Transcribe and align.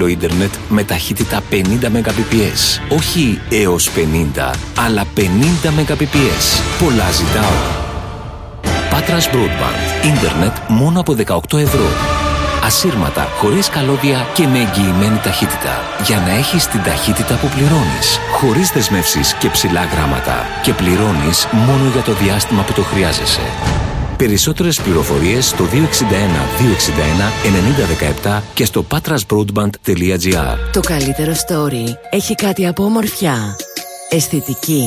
νεφέλο 0.00 0.06
ίντερνετ 0.06 0.54
με 0.68 0.84
ταχύτητα 0.84 1.40
50 1.50 1.54
Mbps. 1.54 2.96
Όχι 2.96 3.40
έως 3.50 3.90
50, 3.90 4.52
αλλά 4.86 5.04
50 5.16 5.20
Mbps. 5.68 6.62
Πολλά 6.84 7.10
ζητάω. 7.10 7.58
Πάτρας 8.90 9.28
Broadband. 9.28 10.06
Ίντερνετ 10.06 10.56
μόνο 10.68 11.00
από 11.00 11.14
18 11.14 11.58
ευρώ. 11.58 11.86
Ασύρματα, 12.64 13.28
χωρίς 13.38 13.68
καλώδια 13.68 14.26
και 14.34 14.46
με 14.46 14.58
εγγυημένη 14.58 15.18
ταχύτητα. 15.22 15.82
Για 16.06 16.16
να 16.16 16.32
έχεις 16.34 16.66
την 16.66 16.82
ταχύτητα 16.82 17.34
που 17.34 17.48
πληρώνεις. 17.54 18.18
Χωρίς 18.32 18.70
δεσμεύσεις 18.70 19.34
και 19.34 19.48
ψηλά 19.48 19.84
γράμματα. 19.84 20.46
Και 20.62 20.72
πληρώνεις 20.72 21.46
μόνο 21.52 21.84
για 21.92 22.02
το 22.02 22.12
διάστημα 22.12 22.62
που 22.62 22.72
το 22.72 22.82
χρειάζεσαι. 22.82 23.69
Περισσότερες 24.20 24.80
πληροφορίες 24.80 25.48
στο 25.48 25.64
261 25.64 25.68
261 28.24 28.26
9017 28.28 28.40
και 28.54 28.64
στο 28.64 28.84
patrasbroadband.gr 28.90 30.56
Το 30.72 30.80
καλύτερο 30.80 31.32
story 31.32 31.94
έχει 32.10 32.34
κάτι 32.34 32.66
από 32.66 32.84
ομορφιά. 32.84 33.56
Αισθητική. 34.08 34.82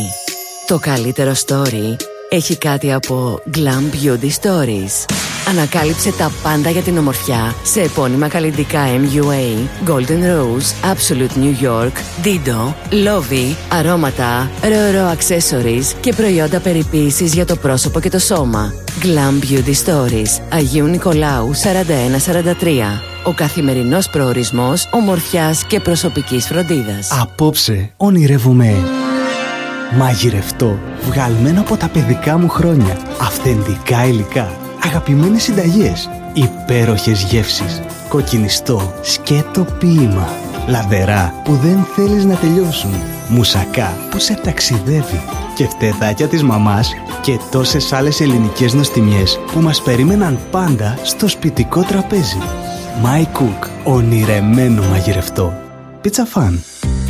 Το 0.67 0.79
καλύτερο 0.79 1.31
story 1.31 1.95
έχει 2.29 2.57
κάτι 2.57 2.93
από 2.93 3.39
Glam 3.55 3.95
Beauty 3.95 4.29
Stories. 4.41 5.13
Ανακάλυψε 5.47 6.11
τα 6.11 6.31
πάντα 6.43 6.69
για 6.69 6.81
την 6.81 6.97
ομορφιά 6.97 7.55
σε 7.63 7.81
επώνυμα 7.81 8.27
καλλιτικά 8.27 8.85
MUA, 8.87 9.67
Golden 9.89 10.23
Rose, 10.23 10.91
Absolute 10.93 11.43
New 11.43 11.63
York, 11.63 11.91
Dido, 12.23 12.73
Lovey, 12.89 13.55
αρώματα, 13.69 14.51
ροερό 14.61 15.15
accessories 15.17 15.95
και 15.99 16.13
προϊόντα 16.13 16.59
περιποίησης 16.59 17.33
για 17.33 17.45
το 17.45 17.55
πρόσωπο 17.55 17.99
και 17.99 18.09
το 18.09 18.19
σώμα. 18.19 18.82
Glam 19.03 19.39
Beauty 19.43 19.73
Stories, 19.85 20.41
Αγίου 20.49 20.85
Νικολάου 20.85 21.51
4143. 21.55 23.01
Ο 23.23 23.33
καθημερινός 23.33 24.09
προορισμός 24.09 24.87
ομορφιάς 24.91 25.65
και 25.65 25.79
προσωπικής 25.79 26.45
φροντίδας. 26.47 27.09
Απόψε 27.21 27.93
ονειρεύομαι 27.97 28.75
μαγειρευτό, 29.97 30.79
βγαλμένο 31.01 31.61
από 31.61 31.77
τα 31.77 31.89
παιδικά 31.89 32.37
μου 32.37 32.49
χρόνια. 32.49 32.97
Αυθεντικά 33.21 34.05
υλικά, 34.05 34.57
αγαπημένες 34.83 35.43
συνταγές, 35.43 36.09
υπέροχες 36.33 37.23
γεύσεις, 37.23 37.81
κοκκινιστό, 38.09 38.93
σκέτο 39.01 39.65
ποίημα. 39.79 40.29
Λαδερά 40.67 41.33
που 41.43 41.55
δεν 41.55 41.87
θέλεις 41.95 42.25
να 42.25 42.35
τελειώσουν. 42.35 42.93
Μουσακά 43.27 43.97
που 44.11 44.19
σε 44.19 44.33
ταξιδεύει. 44.33 45.42
Και 45.55 45.67
φτεδάκια 45.67 46.27
της 46.27 46.43
μαμάς 46.43 46.93
και 47.21 47.39
τόσες 47.51 47.93
άλλες 47.93 48.21
ελληνικές 48.21 48.73
νοστιμιές 48.73 49.39
που 49.51 49.59
μας 49.59 49.81
περίμεναν 49.81 50.39
πάντα 50.51 50.97
στο 51.03 51.27
σπιτικό 51.27 51.81
τραπέζι. 51.81 52.37
My 53.03 53.21
Cook. 53.21 53.69
Ονειρεμένο 53.83 54.83
μαγειρευτό. 54.83 55.53
Πίτσα 56.01 56.25
φαν. 56.25 56.63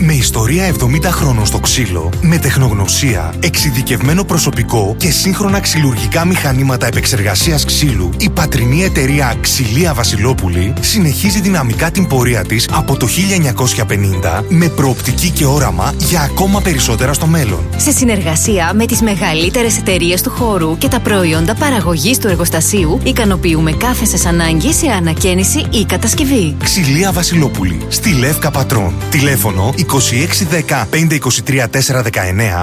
Με 0.05 0.13
ιστορία 0.13 0.73
70 0.79 1.03
χρόνων 1.03 1.45
στο 1.45 1.59
ξύλο, 1.59 2.09
με 2.21 2.37
τεχνογνωσία, 2.37 3.33
εξειδικευμένο 3.39 4.23
προσωπικό 4.23 4.95
και 4.97 5.11
σύγχρονα 5.11 5.59
ξυλουργικά 5.59 6.25
μηχανήματα 6.25 6.87
επεξεργασίας 6.87 7.65
ξύλου, 7.65 8.09
η 8.17 8.29
πατρινή 8.29 8.83
εταιρεία 8.83 9.35
Ξυλία 9.41 9.93
Βασιλόπουλη 9.93 10.73
συνεχίζει 10.79 11.41
δυναμικά 11.41 11.91
την 11.91 12.07
πορεία 12.07 12.43
της 12.43 12.69
από 12.71 12.97
το 12.97 13.07
1950 13.07 14.43
με 14.49 14.69
προοπτική 14.69 15.29
και 15.29 15.45
όραμα 15.45 15.93
για 15.97 16.21
ακόμα 16.21 16.61
περισσότερα 16.61 17.13
στο 17.13 17.25
μέλλον. 17.25 17.63
Σε 17.77 17.91
συνεργασία 17.91 18.71
με 18.73 18.85
τις 18.85 19.01
μεγαλύτερες 19.01 19.77
εταιρείες 19.77 20.21
του 20.21 20.29
χώρου 20.29 20.77
και 20.77 20.87
τα 20.87 20.99
προϊόντα 20.99 21.55
παραγωγής 21.55 22.17
του 22.17 22.27
εργοστασίου, 22.27 22.99
ικανοποιούμε 23.03 23.71
κάθε 23.71 24.05
σας 24.05 24.25
ανάγκη 24.25 24.73
σε 24.73 24.87
ανακαίνιση 24.87 25.65
ή 25.69 25.85
κατασκευή. 25.85 26.55
Ξυλία 26.63 27.11
Βασιλόπουλη, 27.11 27.77
στη 27.87 28.09
Λεύκα 28.09 28.51
Πατρών. 28.51 28.93
Τηλέφωνο 29.09 29.73
2610 29.99 30.87
523 30.91 31.65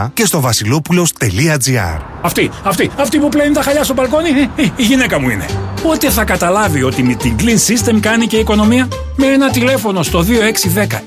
419 0.04 0.10
και 0.14 0.24
στο 0.24 0.40
βασιλόπουλος.gr 0.40 2.00
Αυτή, 2.22 2.50
αυτή, 2.62 2.90
αυτή 2.96 3.18
που 3.18 3.28
πλένει 3.28 3.54
τα 3.54 3.62
χαλιά 3.62 3.84
στο 3.84 3.94
μπαλκόνι, 3.94 4.28
ε, 4.28 4.62
ε, 4.62 4.72
η 4.76 4.82
γυναίκα 4.82 5.20
μου 5.20 5.28
είναι. 5.28 5.46
Πότε 5.82 6.10
θα 6.10 6.24
καταλάβει 6.24 6.82
ότι 6.82 7.02
με 7.02 7.14
την 7.14 7.36
Clean 7.38 7.88
System 7.90 7.98
κάνει 8.00 8.26
και 8.26 8.36
οικονομία. 8.36 8.88
Με 9.16 9.26
ένα 9.26 9.50
τηλέφωνο 9.50 10.02
στο 10.02 10.24
2610 10.24 11.02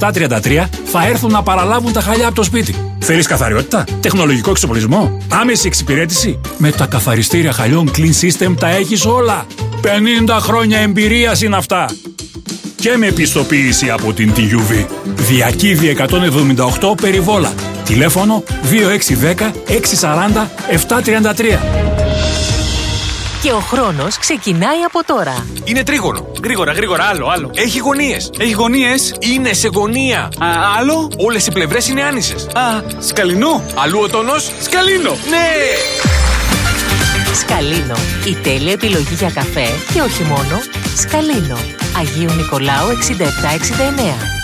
64733 0.00 0.68
θα 0.84 1.06
έρθουν 1.06 1.30
να 1.30 1.42
παραλάβουν 1.42 1.92
τα 1.92 2.00
χαλιά 2.00 2.26
από 2.26 2.34
το 2.34 2.42
σπίτι. 2.42 2.74
Θέλεις 2.98 3.26
καθαριότητα, 3.26 3.84
τεχνολογικό 4.00 4.50
εξοπλισμό, 4.50 5.18
άμεση 5.28 5.66
εξυπηρέτηση; 5.66 6.40
Με 6.58 6.70
τα 6.70 6.86
καθαριστήρια 6.86 7.52
χαλιών 7.52 7.90
Clean 7.96 8.24
System 8.24 8.54
τα 8.58 8.68
έχεις 8.68 9.04
όλα. 9.04 9.46
50 9.82 10.38
χρόνια 10.40 10.78
εμπειρίας 10.78 11.42
είναι 11.42 11.56
αυτά 11.56 11.86
και 12.80 12.96
με 12.96 13.06
επιστοποίηση 13.06 13.90
από 13.90 14.12
την 14.12 14.32
TUV. 14.36 14.86
Διακύβη 15.04 15.96
178 16.80 17.00
περιβόλα. 17.00 17.52
Τηλέφωνο 17.84 18.44
2610 18.70 19.50
640 19.66 20.46
733. 20.70 21.58
Και 23.42 23.52
ο 23.52 23.60
χρόνος 23.60 24.18
ξεκινάει 24.18 24.82
από 24.86 25.04
τώρα. 25.04 25.46
Είναι 25.64 25.82
τρίγωνο. 25.82 26.26
Γρήγορα, 26.44 26.72
γρήγορα, 26.72 27.04
άλλο, 27.04 27.26
άλλο. 27.28 27.50
Έχει 27.54 27.78
γωνίες. 27.78 28.30
Έχει 28.38 28.52
γωνίες; 28.52 29.14
Είναι 29.18 29.52
σε 29.52 29.68
γωνία. 29.72 30.20
Α, 30.20 30.46
άλλο; 30.78 31.10
Όλες 31.16 31.46
οι 31.46 31.52
πλευρές 31.52 31.88
είναι 31.88 32.02
άνισες. 32.02 32.44
Α, 32.44 32.82
σκαλινό. 33.00 33.62
Αλλού 33.74 34.00
ο 34.02 34.08
τόνος. 34.08 34.50
Σκαλίνο. 34.60 35.10
Ναι! 35.10 36.19
Σκαλίνο. 37.34 37.94
Η 38.28 38.34
τέλεια 38.42 38.72
επιλογή 38.72 39.14
για 39.14 39.30
καφέ 39.30 39.66
και 39.92 40.00
όχι 40.00 40.22
μόνο. 40.22 40.60
Σκαλίνο. 40.96 41.56
Αγίου 41.98 42.36
Νικολάου 42.36 42.88
6769. 42.88 44.40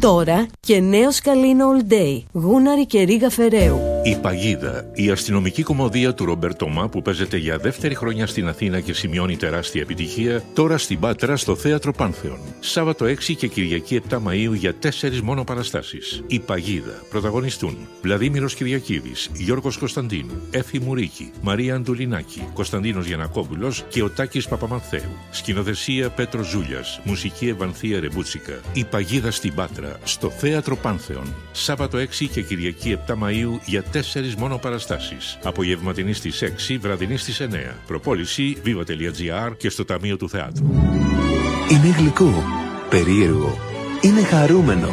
Τώρα 0.00 0.46
και 0.60 0.80
νέο 0.80 1.10
σκαλίνο 1.10 1.66
All 1.72 1.92
Day. 1.92 2.22
Γούναρη 2.32 2.86
και 2.86 3.02
Ρίγα 3.02 3.30
Φεραίου. 3.30 3.85
Η 4.06 4.16
Παγίδα, 4.16 4.90
η 4.94 5.10
αστυνομική 5.10 5.62
κομμωδία 5.62 6.14
του 6.14 6.24
Ρομπερτομά 6.24 6.88
που 6.88 7.02
παίζεται 7.02 7.36
για 7.36 7.58
δεύτερη 7.58 7.94
χρονιά 7.94 8.26
στην 8.26 8.48
Αθήνα 8.48 8.80
και 8.80 8.92
σημειώνει 8.92 9.36
τεράστια 9.36 9.80
επιτυχία, 9.80 10.42
τώρα 10.54 10.78
στην 10.78 11.00
Πάτρα 11.00 11.36
στο 11.36 11.56
Θέατρο 11.56 11.92
Πάνθεον. 11.92 12.38
Σάββατο 12.60 13.04
6 13.04 13.34
και 13.36 13.46
Κυριακή 13.46 14.00
7 14.10 14.16
Μαΐου 14.16 14.52
για 14.52 14.74
τέσσερις 14.74 15.20
μόνο 15.22 15.44
παραστάσεις. 15.44 16.22
Η 16.26 16.40
Παγίδα. 16.40 17.02
Πρωταγωνιστούν 17.10 17.76
Βλαδίμηρος 18.02 18.54
Κυριακίδης, 18.54 19.30
Γιώργος 19.34 19.76
Κωνσταντίνου, 19.76 20.40
Έφη 20.50 20.80
Μουρίκη, 20.80 21.30
Μαρία 21.42 21.74
Αντουλινάκη, 21.74 22.48
Κωνσταντίνος 22.54 23.06
Γιανακόπουλος 23.06 23.84
και 23.88 24.02
ο 24.02 24.10
Τάκης 24.10 24.48
Παπαμαθέου. 24.48 25.16
Σκηνοθεσία 25.30 26.10
Πέτρος 26.10 26.46
Ζούλιας, 26.48 27.00
μουσική 27.04 27.48
Ευανθία 27.48 28.00
Ρεμπούτσικα. 28.00 28.60
Η 28.72 28.84
Παγίδα 28.84 29.30
στην 29.30 29.54
Πάτρα 29.54 29.98
στο 30.04 30.30
Θέατρο 30.30 30.76
Πάνθεον. 30.76 31.34
Σάββατο 31.52 31.98
6 31.98 32.26
και 32.26 32.42
Κυριακή 32.42 32.98
7 33.06 33.12
Μαΐου 33.12 33.60
για 33.64 33.82
τέσσερις 33.96 34.34
μόνο 34.34 34.58
παραστάσεις. 34.58 35.38
Απογευματινή 35.42 36.12
στις 36.12 36.42
6, 36.42 36.78
βραδινή 36.80 37.16
στις 37.16 37.40
9. 37.40 37.44
Προπόληση 37.86 38.56
viva.gr 38.64 39.56
και 39.56 39.70
στο 39.70 39.84
Ταμείο 39.84 40.16
του 40.16 40.28
Θεάτρου. 40.28 40.66
Είναι 41.70 41.94
γλυκό, 41.98 42.44
περίεργο, 42.90 43.58
είναι 44.00 44.22
χαρούμενο 44.22 44.88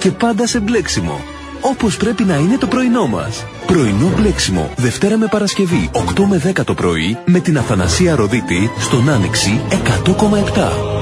και 0.00 0.10
πάντα 0.10 0.46
σε 0.46 0.60
μπλέξιμο. 0.60 1.20
Όπως 1.60 1.96
πρέπει 1.96 2.24
να 2.24 2.36
είναι 2.36 2.58
το 2.58 2.66
πρωινό 2.66 3.06
μας. 3.06 3.44
Πρωινό 3.66 4.12
μπλέξιμο, 4.16 4.70
Δευτέρα 4.76 5.16
με 5.16 5.26
Παρασκευή, 5.26 5.90
8 5.92 6.24
με 6.24 6.38
10 6.38 6.64
το 6.64 6.74
πρωί, 6.74 7.18
με 7.24 7.40
την 7.40 7.58
Αθανασία 7.58 8.14
Ροδίτη, 8.14 8.70
στον 8.78 9.08
Άνοιξη 9.08 9.60
100,7. 9.70 10.95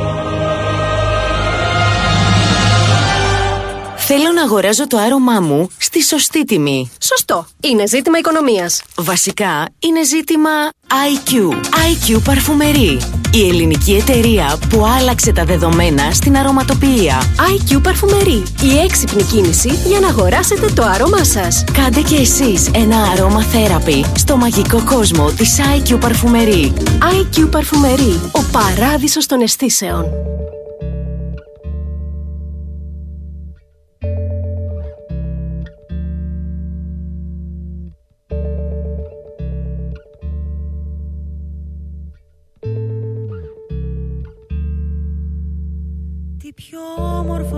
Θέλω 4.06 4.32
να 4.34 4.42
αγοράζω 4.42 4.86
το 4.86 4.98
άρωμά 4.98 5.40
μου 5.40 5.68
στη 5.78 6.02
σωστή 6.02 6.44
τιμή. 6.44 6.90
Σωστό. 7.00 7.46
Είναι 7.60 7.86
ζήτημα 7.86 8.18
οικονομίας. 8.18 8.82
Βασικά 8.96 9.68
είναι 9.78 10.04
ζήτημα 10.04 10.50
IQ. 10.88 11.52
IQ 11.60 12.20
Παρφουμερί. 12.24 12.98
Η 13.32 13.48
ελληνική 13.48 13.92
εταιρεία 13.92 14.58
που 14.68 14.84
άλλαξε 14.98 15.32
τα 15.32 15.44
δεδομένα 15.44 16.10
στην 16.12 16.36
αρωματοποιία. 16.36 17.22
IQ 17.54 17.82
Παρφουμερί. 17.82 18.42
Η 18.62 18.78
έξυπνη 18.84 19.22
κίνηση 19.22 19.70
για 19.86 20.00
να 20.00 20.08
αγοράσετε 20.08 20.66
το 20.74 20.82
άρωμά 20.82 21.24
σας. 21.24 21.64
Κάντε 21.72 22.00
και 22.00 22.16
εσείς 22.16 22.70
ένα 22.74 22.96
αρώμα 23.02 23.42
θέραπη 23.42 24.04
στο 24.16 24.36
μαγικό 24.36 24.82
κόσμο 24.84 25.30
της 25.30 25.60
IQ 25.76 26.00
Παρφουμερί. 26.00 26.72
IQ 27.00 27.50
Παρφουμερί. 27.50 28.20
Ο 28.32 28.40
παράδεισος 28.52 29.26
των 29.26 29.40
αισθήσεων. 29.40 30.04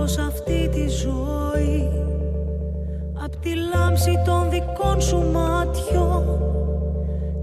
Όμορφο 0.07 0.13
σ' 0.13 0.17
αυτή 0.17 0.69
τη 0.69 0.87
ζωή. 0.87 1.89
Απ' 3.23 3.35
τη 3.35 3.49
λάμψη 3.73 4.21
των 4.25 4.49
δικών 4.49 5.01
σου 5.01 5.17
μάτιων 5.31 6.23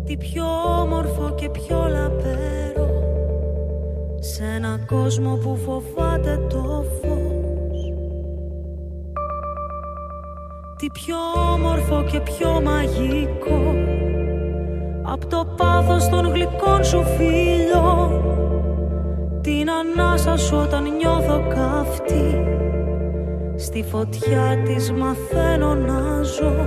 Τι 0.04 0.16
πιο 0.16 0.44
όμορφο 0.80 1.34
και 1.34 1.48
πιο 1.48 1.76
λαπέρο. 1.76 2.88
Σ' 4.20 4.40
ένα 4.56 4.78
κόσμο 4.86 5.36
που 5.36 5.56
φοβάται 5.56 6.40
το 6.48 6.84
φως. 7.00 7.92
Τι 10.76 10.86
πιο 10.90 11.16
όμορφο 11.52 12.04
και 12.10 12.20
πιο 12.20 12.60
μαγικό. 12.60 13.74
Απ' 15.02 15.24
το 15.24 15.46
πάθος 15.56 16.08
των 16.08 16.32
γλυκών 16.32 16.84
σου 16.84 17.02
φίλων 17.02 18.22
Την 19.40 19.68
ανάσα 19.70 20.36
σου 20.36 20.56
όταν 20.56 20.82
νιώθω 20.82 21.42
καυτή 21.48 22.53
Στη 23.56 23.82
φωτιά 23.82 24.62
της 24.64 24.92
μαθαίνω 24.92 25.74
να 25.74 26.22
ζω 26.22 26.66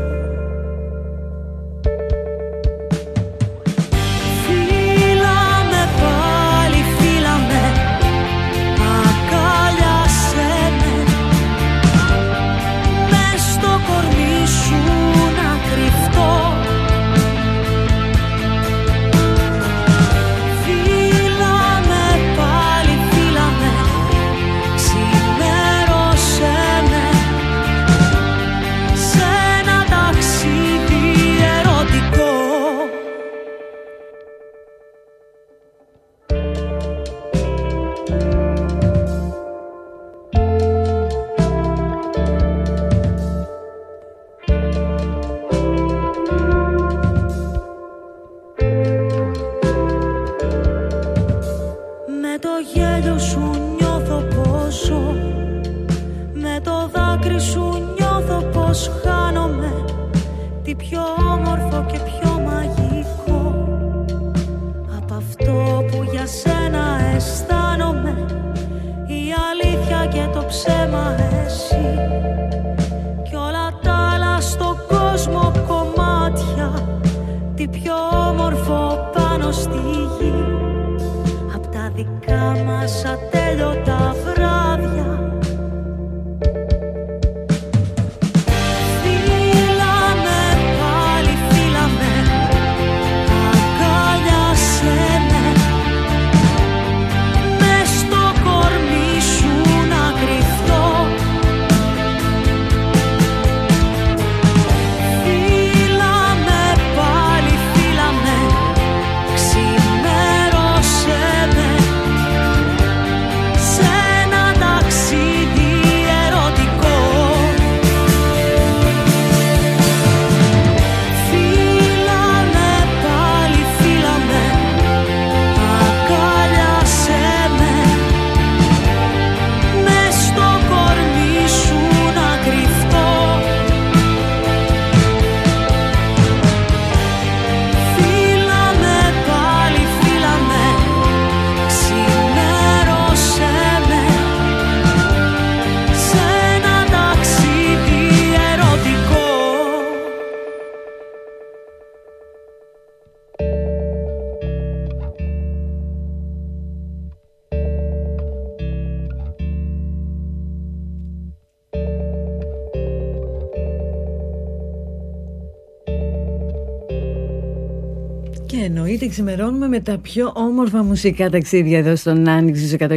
ξημερώνουμε 169.17 169.67
με 169.67 169.79
τα 169.79 169.97
πιο 169.97 170.31
όμορφα 170.35 170.83
μουσικά 170.83 171.29
ταξίδια 171.29 171.77
εδώ 171.77 171.95
στον 171.95 172.29
Άνοιξη 172.29 172.77
107 172.79 172.87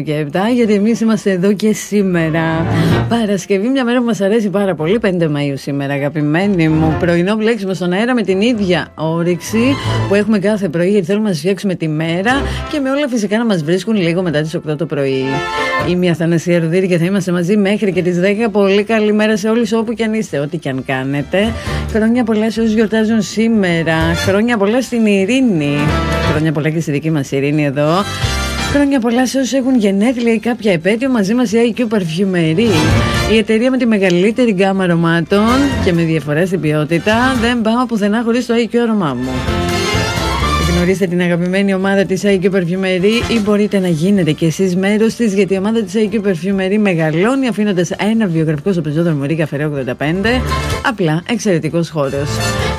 γιατί 0.54 0.72
εμείς 0.74 1.00
είμαστε 1.00 1.30
εδώ 1.30 1.52
και 1.52 1.72
σήμερα. 1.72 2.66
Παρασκευή 3.08 3.68
μια 3.68 3.84
μέρα 3.84 3.98
που 3.98 4.04
μας 4.04 4.20
αρέσει 4.20 4.50
πάρα 4.50 4.74
πολύ 4.74 4.98
5 5.02 5.08
Μαΐου 5.08 5.54
σήμερα 5.54 5.94
αγαπημένοι 5.94 6.68
μου. 6.68 6.96
Πρωινό 6.98 7.34
μπλέξιμο 7.34 7.74
στον 7.74 7.92
αέρα 7.92 8.14
με 8.14 8.22
την 8.22 8.40
ίδια 8.40 8.92
όρεξη 8.94 9.74
που 10.08 10.14
έχουμε 10.14 10.38
κάθε 10.38 10.68
πρωί 10.68 10.90
γιατί 10.90 11.06
θέλουμε 11.06 11.24
να 11.24 11.30
σας 11.30 11.40
φτιάξουμε 11.40 11.74
τη 11.74 11.88
μέρα 11.88 12.32
και 12.72 12.80
με 12.80 12.90
όλα 12.90 13.08
φυσικά 13.08 13.38
να 13.38 13.44
μας 13.44 13.62
βρίσκουν 13.62 13.96
λίγο 13.96 14.22
μετά 14.22 14.40
τις 14.40 14.56
8 14.68 14.76
το 14.76 14.86
πρωί. 14.86 15.24
Είμαι 15.88 16.06
η 16.06 16.08
Αθανασία 16.08 16.58
Ρουδίρη 16.58 16.88
και 16.88 16.98
θα 16.98 17.04
είμαστε 17.04 17.32
μαζί 17.32 17.56
μέχρι 17.56 17.92
και 17.92 18.02
τις 18.02 18.20
10 18.46 18.50
Πολύ 18.52 18.82
καλή 18.82 19.12
μέρα 19.12 19.36
σε 19.36 19.48
όλους 19.48 19.72
όπου 19.72 19.92
και 19.92 20.04
αν 20.04 20.14
είστε, 20.14 20.38
ό,τι 20.38 20.58
και 20.58 20.68
αν 20.68 20.84
κάνετε. 20.86 21.52
Χρόνια 21.90 22.24
πολλά 22.24 22.50
σε 22.50 22.60
όσους 22.60 22.74
γιορτάζουν 22.74 23.22
σήμερα. 23.22 24.14
Χρόνια 24.14 24.56
πολλά 24.56 24.82
στην 24.82 25.06
Ειρήνη 25.06 25.76
Χρόνια 26.30 26.52
πολλά 26.52 26.70
και 26.70 26.80
στη 26.80 26.90
δική 26.90 27.10
μας 27.10 27.30
Ειρήνη 27.30 27.64
εδώ. 27.64 28.04
Χρόνια 28.72 29.00
πολλά 29.00 29.26
σε 29.26 29.38
όσους 29.38 29.52
έχουν 29.52 29.76
γενέθλια 29.76 30.32
ή 30.32 30.38
κάποια 30.38 30.72
επέτειο 30.72 31.10
μαζί 31.10 31.34
μας 31.34 31.52
η 31.52 31.74
IQ 31.76 31.80
Parfumerie. 31.80 33.32
Η 33.32 33.36
εταιρεία 33.36 33.70
με 33.70 33.76
τη 33.76 33.86
μεγαλύτερη 33.86 34.52
γκάμα 34.52 34.84
αρωμάτων 34.84 35.46
και 35.84 35.92
με 35.92 36.02
διαφορά 36.02 36.46
στην 36.46 36.60
ποιότητα. 36.60 37.16
Δεν 37.40 37.62
πάω 37.62 37.86
πουθενά 37.86 38.22
χωρίς 38.24 38.46
το 38.46 38.54
IQ 38.54 38.76
αρωμά 38.82 39.14
μου 39.14 39.30
γνωρίσετε 40.80 41.10
την 41.10 41.20
αγαπημένη 41.20 41.75
ομάδα 41.75 42.04
της 42.04 42.22
IQ 42.25 42.44
Perfumery 42.44 43.32
ή 43.32 43.40
μπορείτε 43.44 43.78
να 43.78 43.88
γίνετε 43.88 44.32
και 44.32 44.46
εσείς 44.46 44.76
μέρος 44.76 45.14
της 45.14 45.34
γιατί 45.34 45.54
η 45.54 45.56
ομάδα 45.56 45.82
της 45.82 45.94
IQ 45.96 46.26
Perfumery 46.26 46.78
μεγαλώνει 46.78 47.46
αφήνοντας 47.49 47.90
ένα 47.90 48.26
βιογραφικό 48.26 48.72
στο 48.72 48.80
πεζόδρομο 48.80 49.25
Ρίκα 49.25 49.46
Φερέ 49.46 49.68
85 49.87 49.94
απλά 50.87 51.22
εξαιρετικός 51.28 51.90
χώρος. 51.90 52.28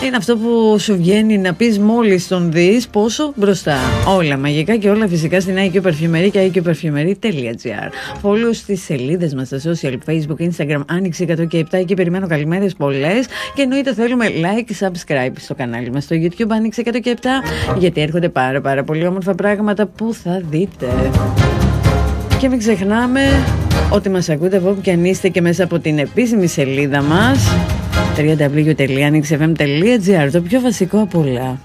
Είναι 0.06 0.16
αυτό 0.16 0.38
που 0.38 0.80
σου 0.80 0.96
βγαίνει 0.98 1.38
να 1.38 1.54
πεις 1.54 1.80
μόλις 1.80 2.28
τον 2.28 2.52
δεις 2.52 2.88
πόσο 2.88 3.34
μπροστά. 3.36 3.78
Όλα 4.18 4.38
μαγικά 4.38 4.76
και 4.76 4.90
όλα 4.90 5.08
φυσικά 5.08 5.42
στην 5.42 5.56
IQ 5.58 5.82
Perfumery 5.82 6.30
και 6.32 6.52
iqperfumery.gr 6.54 7.90
Follow 8.22 8.50
στις 8.52 8.84
σελίδες 8.84 9.34
μας 9.34 9.48
στα 9.48 9.60
social 9.64 9.94
facebook, 10.06 10.50
instagram 10.50 10.82
άνοιξη 10.88 11.26
100 11.30 11.48
και 11.48 11.66
7 11.72 11.74
εκεί 11.78 11.94
περιμένω 11.94 12.28
καλημέρες 12.28 12.74
πολλές 12.74 13.26
και 13.56 13.62
εννοείται 13.62 13.94
θέλουμε 13.94 14.26
like, 14.28 14.86
subscribe 14.86 15.34
στο 15.40 15.56
κανάλι 15.56 15.92
μας 15.92 16.04
στο 16.04 16.16
youtube 16.16 16.50
άνοιξη 16.50 16.84
100 16.86 17.00
και 17.02 17.18
7 17.22 17.28
γιατί 17.92 18.08
έρχονται 18.08 18.30
πάρα 18.30 18.62
πάρα 18.62 18.84
πολύ 18.84 19.08
όμορφα 19.08 19.36
πράγματα 19.36 19.86
που 19.86 20.14
θα 20.14 20.42
δείτε. 20.50 20.88
Και 22.40 22.50
μην 22.50 22.60
ξεχνάμε 22.60 23.22
ότι 23.90 24.10
μας 24.10 24.30
ακούτε 24.30 24.58
από 24.58 24.70
όπου 24.70 24.82
και 24.82 24.92
αν 24.92 25.06
είστε 25.06 25.30
και 25.30 25.42
μέσα 25.42 25.64
από 25.64 25.80
την 25.80 26.00
επίσημη 26.00 26.48
σελίδα 26.48 27.02
μας 27.02 27.48
www.nxfm.gr 28.18 30.30
Το 30.32 30.42
πιο 30.42 30.60
βασικό 30.60 31.02
από 31.02 31.20
όλα 31.20 31.60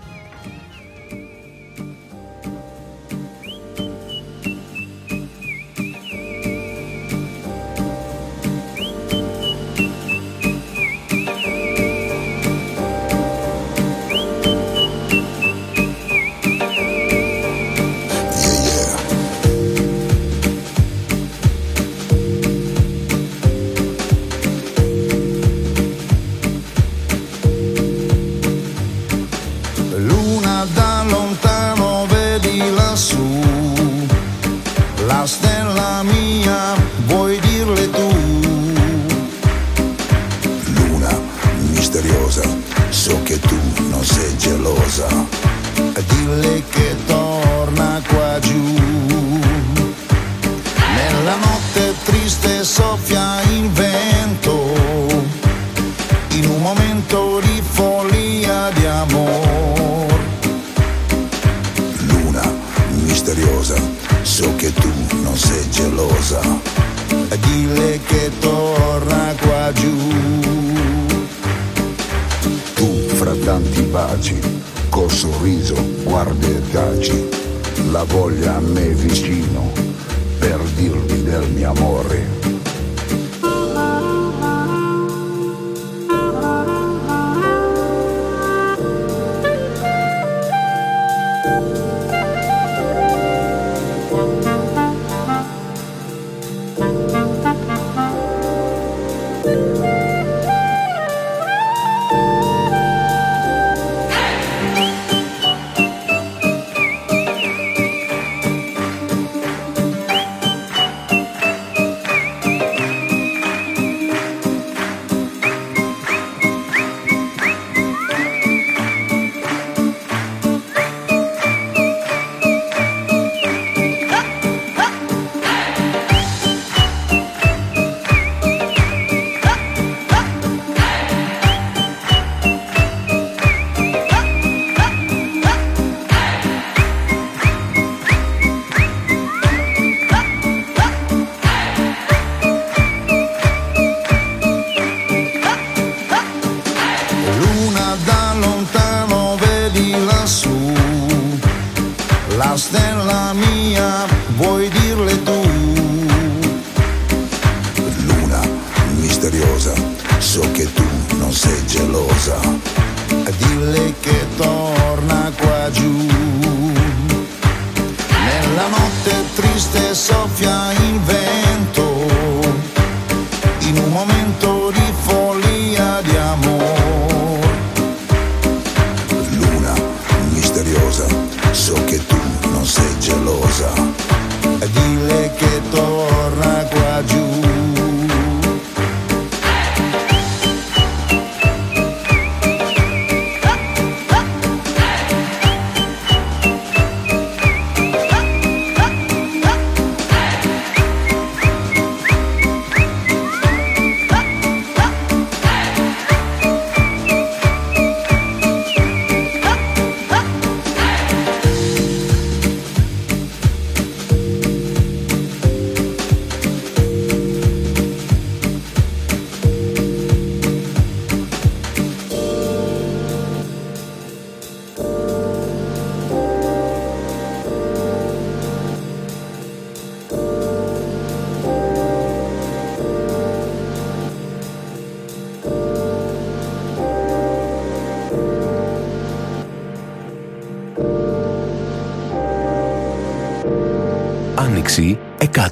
col 74.89 75.11
sorriso 75.11 75.75
guardi 76.05 76.47
e 76.47 76.71
taci, 76.71 77.29
la 77.91 78.05
voglia 78.05 78.57
a 78.57 78.61
me 78.61 78.89
vicino 78.95 79.73
per 80.39 80.61
dirvi 80.75 81.23
del 81.23 81.49
mio 81.51 81.71
amore. 81.71 82.56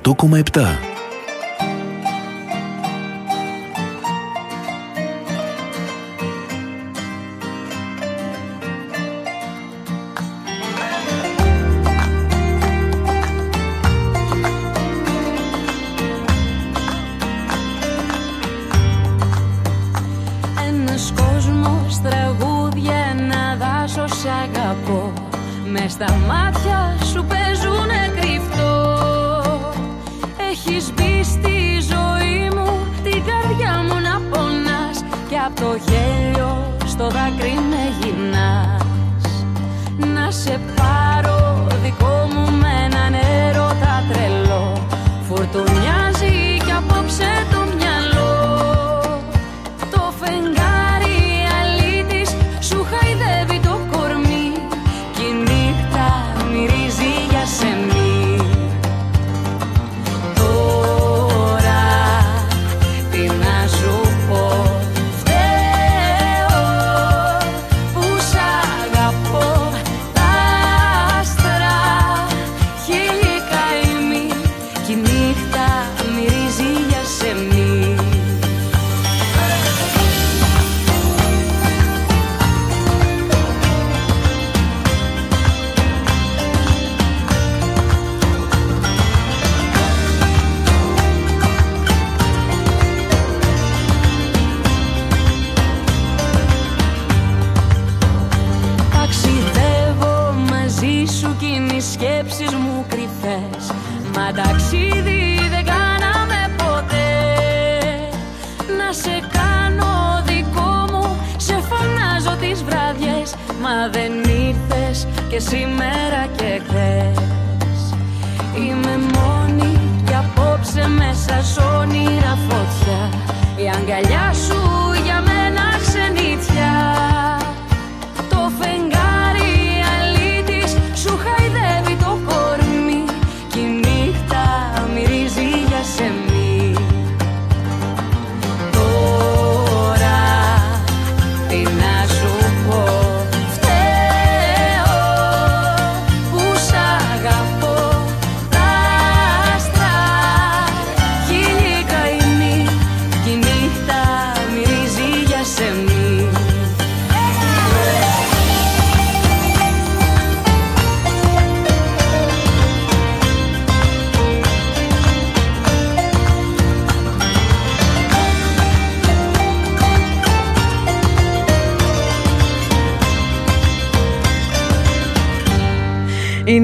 8,7 0.04 0.93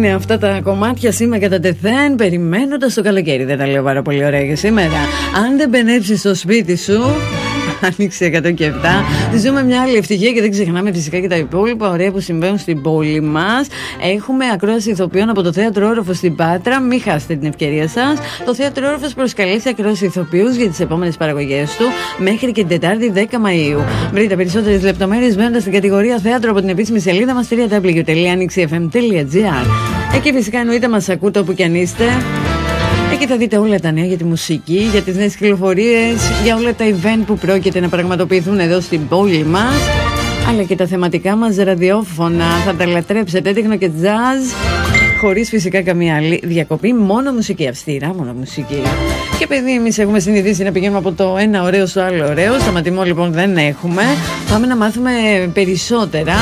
Είναι 0.03 0.15
αυτά 0.15 0.39
τα 0.39 0.61
κομμάτια 0.63 1.13
σήμερα 1.13 1.41
κατά 1.43 1.61
τεθέν, 1.61 2.15
περιμένοντας 2.17 2.95
το 2.95 3.03
καλοκαίρι. 3.03 3.45
Δεν 3.45 3.59
τα 3.59 3.67
λέω 3.67 3.83
πάρα 3.83 4.03
πολύ 4.03 4.25
ωραία 4.25 4.41
για 4.43 4.57
σήμερα. 4.57 4.97
Αν 5.45 5.57
δεν 5.57 5.69
μπενέψει 5.69 6.17
στο 6.17 6.35
σπίτι 6.35 6.77
σου, 6.77 7.01
άνοιξε 7.81 8.41
100 8.45 8.55
και 8.55 8.73
7. 9.35 9.39
Ζούμε 9.39 9.65
μια 9.65 9.83
άλλη 9.83 9.97
ευτυχία 9.97 10.33
και 10.33 10.41
δεν 10.41 10.51
ξεχνάμε 10.51 10.93
φυσικά 10.93 11.19
και 11.19 11.29
τα 11.29 11.37
υπόλοιπα 11.37 11.91
ωραία 11.91 12.11
που 12.11 12.21
συμβαίνουν 12.21 12.59
στην 12.59 12.83
πόλη 12.83 13.21
μας. 13.21 13.67
Έχουμε 14.15 14.45
ακρόαση 14.53 14.91
ηθοποιών 14.91 15.29
από 15.29 15.43
το 15.43 15.53
θέατρο 15.53 15.89
Όροφος 15.89 16.17
στην 16.17 16.37
Πάτρα. 16.37 16.81
Μην 16.81 17.03
χάσετε 17.03 17.35
την 17.35 17.49
ευκαιρία 17.49 17.89
σας. 17.89 18.19
Το 18.45 18.55
θέατρο 18.55 18.89
Όροφος 18.89 19.15
προσκαλεί 19.15 19.61
σε 19.61 19.69
ακρόαση 19.69 20.05
ηθοποιούς 20.05 20.57
για 20.57 20.69
τις 20.69 20.81
επόμενες 20.81 21.17
παραγωγές 21.17 21.77
του 21.77 21.85
μέχρι 22.19 22.53
και 22.53 22.65
την 22.65 22.81
Τετάρτη 22.81 23.13
10 23.15 23.39
Μαου. 23.39 23.85
Βρείτε 24.13 24.37
περισσότερες 24.37 24.83
λεπτομέρειες 24.83 25.37
μπαίνοντας 25.37 25.61
στην 25.61 25.73
κατηγορία 25.73 26.19
θέατρο 26.19 26.51
από 26.51 26.61
την 26.61 26.69
επίσημη 26.69 27.01
σελίδα 27.01 27.35
μας 27.35 27.49
www.anixfm.gr. 27.51 29.67
Εκεί 30.15 30.33
φυσικά 30.33 30.59
εννοείται 30.59 30.89
μας 30.89 31.09
ακούτε 31.09 31.39
όπου 31.39 31.55
και 31.55 31.65
αν 31.65 31.75
είστε. 31.75 32.05
Εκεί 33.13 33.27
θα 33.27 33.37
δείτε 33.37 33.57
όλα 33.57 33.79
τα 33.79 33.93
νέα 33.93 34.05
για 34.05 34.17
τη 34.17 34.25
μουσική, 34.25 34.89
για 34.93 35.03
τις 35.03 35.17
νέες 35.17 35.37
κυκλοφορίες, 35.37 36.31
για 36.45 36.57
όλα 36.57 36.75
τα 36.75 36.85
event 36.89 37.23
που 37.27 37.39
πρόκειται 37.39 37.81
να 37.81 37.89
πραγματοποιηθούν 37.89 38.59
εδώ 38.59 38.81
στην 38.81 39.09
πόλη 39.09 39.45
μας, 39.45 39.75
αλλά 40.49 40.63
και 40.63 40.77
τα 40.77 40.87
θεματικά 40.87 41.37
μας 41.37 41.57
ραδιόφωνα. 41.57 42.45
Θα 42.67 42.75
τα 42.75 42.87
λατρέψετε, 42.87 43.53
τέχνο 43.53 43.77
και 43.77 43.91
jazz, 44.03 44.55
χωρίς 45.21 45.49
φυσικά 45.49 45.83
καμία 45.83 46.17
άλλη 46.17 46.41
διακοπή, 46.43 46.93
μόνο 46.93 47.33
μουσική, 47.33 47.69
αυστηρά 47.69 48.15
μόνο 48.15 48.33
μουσική. 48.33 48.83
Και 49.39 49.45
επειδή 49.45 49.75
εμείς 49.75 49.99
έχουμε 49.99 50.21
συνηθίσει 50.21 50.63
να 50.63 50.73
πηγαίνουμε 50.73 50.99
από 50.99 51.13
το 51.13 51.37
ένα 51.39 51.63
ωραίο 51.63 51.87
στο 51.87 52.01
άλλο 52.01 52.29
ωραίο, 52.29 52.59
σταματημό 52.59 53.03
λοιπόν 53.03 53.33
δεν 53.33 53.57
έχουμε, 53.57 54.03
πάμε 54.51 54.67
να 54.67 54.77
μάθουμε 54.77 55.11
περισσότερα 55.53 56.35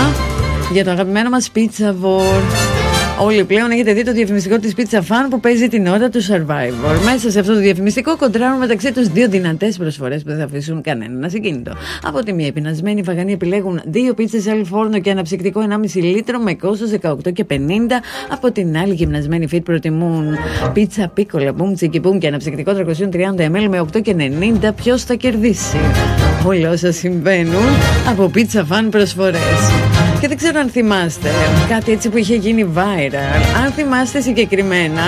για 0.73 0.85
το 0.85 0.91
αγαπημένο 0.91 1.29
μας 1.31 1.51
Pizza 1.55 1.89
War. 2.03 2.78
Όλοι 3.21 3.45
πλέον 3.45 3.71
έχετε 3.71 3.93
δει 3.93 4.05
το 4.05 4.13
διαφημιστικό 4.13 4.59
της 4.59 4.75
Pizza 4.77 4.99
Fan 4.99 5.27
που 5.31 5.41
παίζει 5.41 5.69
την 5.69 5.87
ώρα 5.87 6.09
του 6.09 6.23
Survivor. 6.23 7.05
Μέσα 7.05 7.31
σε 7.31 7.39
αυτό 7.39 7.55
το 7.55 7.61
διαφημιστικό 7.61 8.17
κοντράρουν 8.17 8.59
μεταξύ 8.59 8.93
τους 8.93 9.09
δύο 9.09 9.29
δυνατές 9.29 9.77
προσφορές 9.77 10.23
που 10.23 10.29
δεν 10.29 10.39
θα 10.39 10.45
αφήσουν 10.45 10.83
κανέναν 10.83 11.25
ασυγκίνητο. 11.25 11.73
Από 12.03 12.23
τη 12.23 12.33
μία 12.33 12.47
επινασμένοι 12.47 13.03
βαγανοί 13.03 13.33
επιλέγουν 13.33 13.81
δύο 13.85 14.15
πίτσες 14.15 14.43
σε 14.43 14.65
φόρνο 14.65 15.01
και 15.01 15.11
αναψυκτικό 15.11 15.61
1,5 15.95 16.03
λίτρο 16.03 16.39
με 16.39 16.55
κόστος 16.55 16.91
18 17.01 17.33
και 17.33 17.45
50. 17.51 17.55
Από 18.29 18.53
την 18.53 18.77
άλλη 18.77 18.95
γυμνασμένοι 18.95 19.49
fit 19.53 19.63
προτιμούν 19.65 20.37
πίτσα 20.73 21.11
πίκολα 21.15 21.53
μπουμ 21.53 21.75
τσικι 21.75 22.01
μπουμ 22.01 22.19
και 22.19 22.27
αναψυκτικό 22.27 22.73
330 23.37 23.41
ml 23.41 23.67
με 23.69 23.87
8 23.93 24.03
και 24.03 24.15
90. 24.63 24.69
Ποιος 24.77 25.05
θα 25.05 25.15
κερδίσει; 25.15 25.77
Όλα 26.47 26.71
όσα 26.71 26.93
συμβαίνουν 26.93 27.65
από 28.09 28.31
Pizza 28.35 28.61
Fan 28.61 28.87
προσφορές. 28.91 29.71
Και 30.21 30.29
δεν 30.29 30.37
ξέρω 30.37 30.61
αν 30.61 30.69
θυμάστε 30.69 31.29
κάτι 31.69 31.93
έτσι 31.93 32.09
που 32.09 32.17
είχε 32.17 32.35
γίνει 32.35 32.67
viral. 32.75 33.08
Αν 33.16 33.73
θυμάστε 33.73 34.21
συγκεκριμένα 34.21 35.03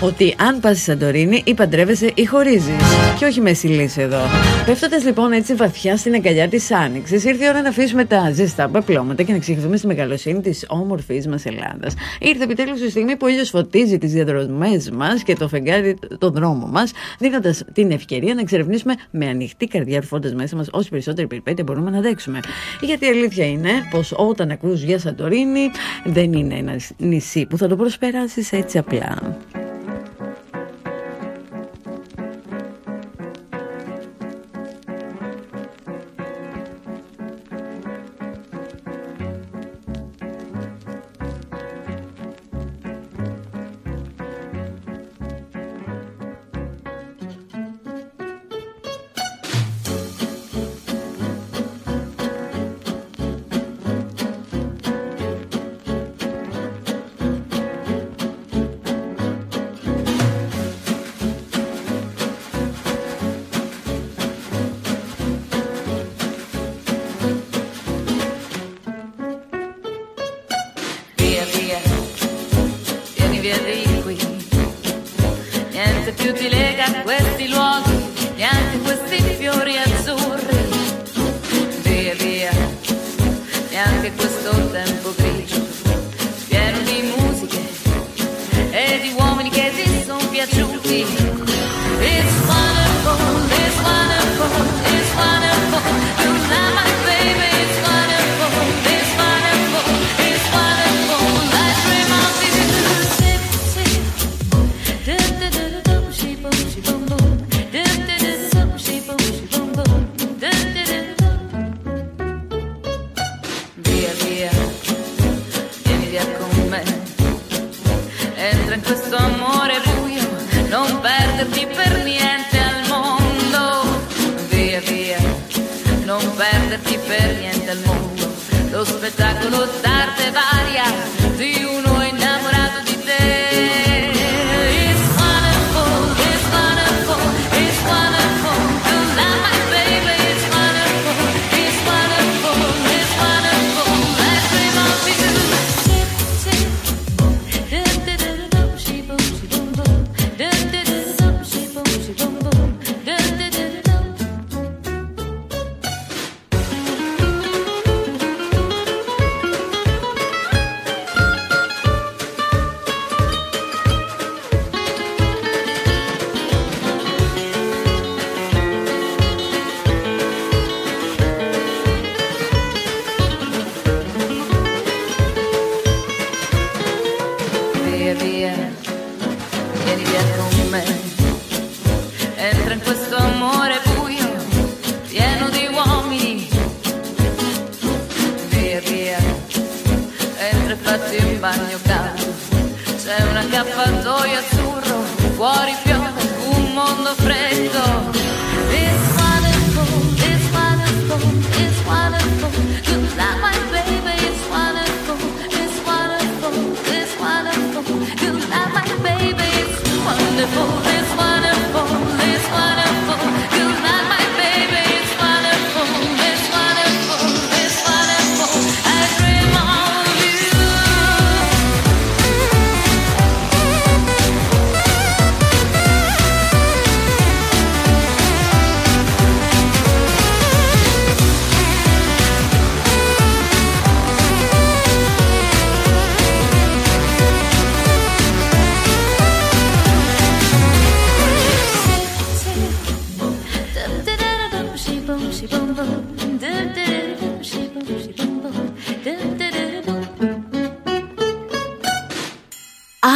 ότι 0.00 0.34
αν 0.38 0.60
πας 0.60 0.76
στη 0.76 0.84
Σαντορίνη 0.84 1.42
ή 1.44 1.54
παντρεύεσαι 1.54 2.10
ή 2.14 2.24
χωρίζεις. 2.24 2.82
Και 3.18 3.24
όχι 3.24 3.40
μέση 3.40 3.66
λύση 3.66 4.00
εδώ. 4.00 4.20
Πέφτοντας 4.66 5.04
λοιπόν 5.04 5.32
έτσι 5.32 5.54
βαθιά 5.54 5.96
στην 5.96 6.14
αγκαλιά 6.14 6.48
της 6.48 6.70
Άνοιξης, 6.70 7.24
ήρθε 7.24 7.44
η 7.44 7.48
ώρα 7.48 7.62
να 7.62 7.68
αφήσουμε 7.68 8.04
τα 8.04 8.30
ζεστά 8.32 8.68
παπλώματα 8.68 9.22
και 9.22 9.30
να 9.30 9.36
εξηγηθούμε 9.36 9.76
στη 9.76 9.86
μεγαλοσύνη 9.86 10.40
της 10.40 10.64
όμορφης 10.68 11.26
μας 11.26 11.44
Ελλάδας. 11.44 11.94
Ήρθε 12.20 12.44
επιτέλους 12.44 12.80
η 12.80 12.90
στιγμή 12.90 13.16
που 13.16 13.26
ο 13.26 13.28
ήλιος 13.28 13.48
φωτίζει 13.48 13.98
τις 13.98 14.12
διαδρομές 14.12 14.90
μας 14.90 15.22
και 15.22 15.34
το 15.34 15.48
φεγγάρι 15.48 15.98
το 16.18 16.30
δρόμο 16.30 16.66
μας, 16.66 16.92
δίνοντας 17.18 17.62
την 17.72 17.90
ευκαιρία 17.90 18.34
να 18.34 18.40
εξερευνήσουμε 18.40 18.94
με 19.10 19.26
ανοιχτή 19.28 19.66
καρδιά, 19.66 20.00
ρουφώντα 20.00 20.34
μέσα 20.34 20.56
μας 20.56 20.68
όση 20.70 20.88
περισσότερη 20.88 21.26
περιπέτεια 21.26 21.64
μπορούμε 21.64 21.90
να 21.90 21.98
αντέξουμε. 21.98 22.40
Γιατί 22.80 23.04
η 23.04 23.08
αλήθεια 23.08 23.46
είναι 23.46 23.70
πως 23.90 24.12
όταν 24.16 24.50
ακούς 24.50 24.82
για 24.82 24.98
Σαντορίνη 24.98 25.70
δεν 26.04 26.32
είναι 26.32 26.54
ένας 26.54 26.90
νησί 26.98 27.41
που 27.46 27.56
θα 27.56 27.68
το 27.68 27.76
προσπεράσεις 27.76 28.52
έτσι 28.52 28.78
απλά. 28.78 29.36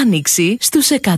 Άνοιξη 0.02 0.56
στους 0.60 0.90
100,7. 0.90 1.16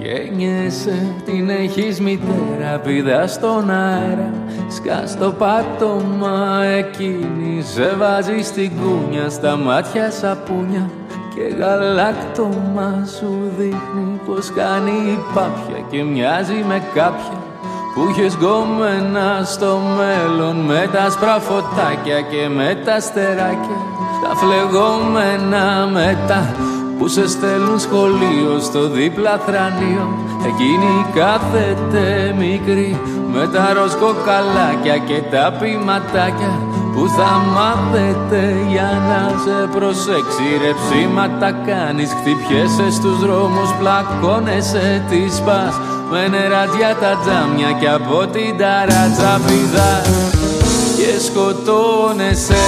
Γέννιεσαι, 0.00 1.14
την 1.24 1.50
έχεις 1.50 2.00
μητέρα, 2.00 2.78
πηδά 2.84 3.26
στον 3.26 3.70
αέρα 3.70 4.32
Σκά 4.68 5.06
στο 5.06 5.32
πάτωμα 5.32 6.64
εκείνη, 6.64 7.62
σε 7.62 7.94
βάζει 7.94 8.42
στην 8.42 8.70
κούνια 8.70 9.28
Στα 9.28 9.56
μάτια 9.56 10.10
σαπούνια 10.10 10.90
και 11.34 11.54
γαλάκτομα 11.58 13.06
σου 13.18 13.52
δείχνει 13.58 14.20
πως 14.26 14.52
κάνει 14.54 14.90
η 14.90 15.18
πάπια 15.34 15.84
Και 15.90 16.02
μοιάζει 16.02 16.64
με 16.68 16.82
κάποια 16.94 17.38
που 17.94 18.08
είχες 18.08 18.34
γκόμενα 18.34 19.44
στο 19.44 19.80
μέλλον 19.96 20.56
Με 20.56 20.88
τα 20.92 21.10
σπραφωτάκια 21.10 22.20
και 22.20 22.48
με 22.48 22.82
τα 22.84 23.00
στεράκια 23.00 23.78
Τα 24.22 24.36
φλεγόμενα 24.36 25.86
μετά 25.92 26.54
που 26.98 27.08
σε 27.08 27.28
στέλνουν 27.28 27.78
σχολείο 27.78 28.58
στο 28.60 28.88
δίπλα 28.88 29.38
θρανείο 29.38 30.08
Εκείνη 30.46 31.06
κάθεται 31.14 32.34
μικρή 32.38 33.00
με 33.32 33.48
τα 33.48 33.72
ροσκοκαλάκια 33.72 34.96
και 35.06 35.22
τα 35.30 35.52
ποιηματάκια 35.60 36.58
που 36.94 37.08
θα 37.08 37.30
μάθετε 37.54 38.66
για 38.68 39.02
να 39.08 39.22
σε 39.44 39.78
προσέξει. 39.78 40.46
Ρε 40.62 40.72
ψήματα 40.82 41.52
κάνεις. 41.66 42.10
Χτυπιέσαι 42.18 42.90
στους 42.90 43.18
δρόμους, 43.18 43.70
πλακώνεσαι, 43.78 45.04
τη 45.08 45.34
σπάς 45.34 45.74
Με 46.10 46.28
νεράτια 46.28 46.96
τα 47.00 47.18
τζάμια 47.22 47.70
και 47.80 47.88
από 47.88 48.26
την 48.26 48.58
ταράτσα 48.58 49.40
πηδάς. 49.46 50.08
Και 50.96 51.20
σκοτώνεσαι 51.26 52.64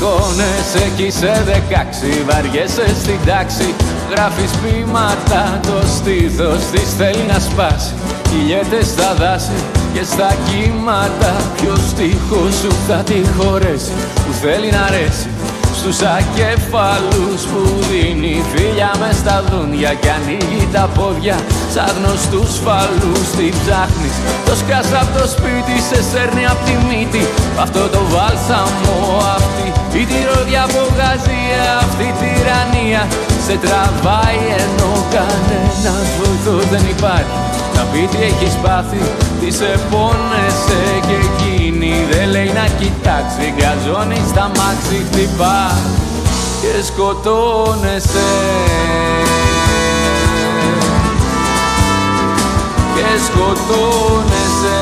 Σηκώνεσαι 0.00 0.90
κι 0.96 1.10
σε 1.10 1.42
δεκάξι 1.44 2.24
Βαριέσαι 2.28 2.86
στην 3.02 3.18
τάξη. 3.26 3.74
Γράφεις 4.10 4.50
ποίηματα 4.50 5.60
Το 5.62 5.86
στήθος 5.96 6.60
της 6.72 6.94
θέλει 6.98 7.24
να 7.32 7.38
σπάσει. 7.38 7.92
Κυλιέται 8.28 8.84
στα 8.84 9.14
δάση 9.14 9.58
και 9.94 10.02
στα 10.02 10.30
κύματα 10.46 11.32
Ποιος 11.56 11.80
στίχος 11.90 12.54
σου 12.60 12.72
θα 12.88 12.96
τη 13.08 13.20
χωρέσει. 13.36 13.92
Που 14.14 14.32
θέλει 14.42 14.70
να 14.70 14.82
αρέσει 14.82 15.28
στους 15.78 16.00
ακεφαλούς 16.18 17.42
που 17.50 17.62
δίνει 17.90 18.44
φίλια 18.52 18.90
μες 19.00 19.16
στα 19.16 19.44
δούνια 19.48 19.92
και 20.00 20.10
ανοίγει 20.16 20.68
τα 20.72 20.84
πόδια. 20.96 21.36
Σαν 21.74 21.90
γνωστούς 21.96 22.50
φαλούς 22.64 23.26
τι 23.36 23.46
ψάχνεις. 23.58 24.16
Το 24.46 24.54
σκάς 24.60 24.88
απ' 25.00 25.12
το 25.16 25.24
σπίτι 25.34 25.76
σε 25.88 25.98
σέρνει 26.10 26.44
απ' 26.52 26.64
τη 26.66 26.74
μύτη. 26.88 27.22
Αυτό 27.64 27.82
το 27.94 28.02
βάλσαμο 28.14 28.96
αυτή 29.92 30.02
η 30.02 30.06
τυρώδια 30.06 30.66
βγάζει 30.92 31.40
αυτή 31.82 32.04
η 32.12 32.14
τυραννία 32.20 33.02
σε 33.46 33.54
τραβάει 33.64 34.42
ενώ 34.64 34.92
κανένας 35.14 36.06
βοηθός 36.18 36.64
δεν 36.72 36.84
υπάρχει. 36.96 37.38
Να 37.74 37.82
πει 37.90 38.08
τι 38.10 38.22
έχεις 38.22 38.54
πάθει, 38.62 39.02
τι 39.40 39.50
σε 39.50 39.70
πόνεσαι 39.90 40.82
και 41.06 41.16
εκείνη 41.28 41.94
δεν 42.10 42.28
λέει 42.30 42.50
να 42.60 42.66
κοιτάξει. 42.78 43.44
Γκαζώνει 43.56 44.20
στα 44.28 44.50
μάξι 44.56 44.98
χτυπά 45.06 45.60
και 46.60 46.72
σκοτώνεσαι. 46.88 48.28
Και 52.94 53.08
σκοτώνεσαι 53.26 54.79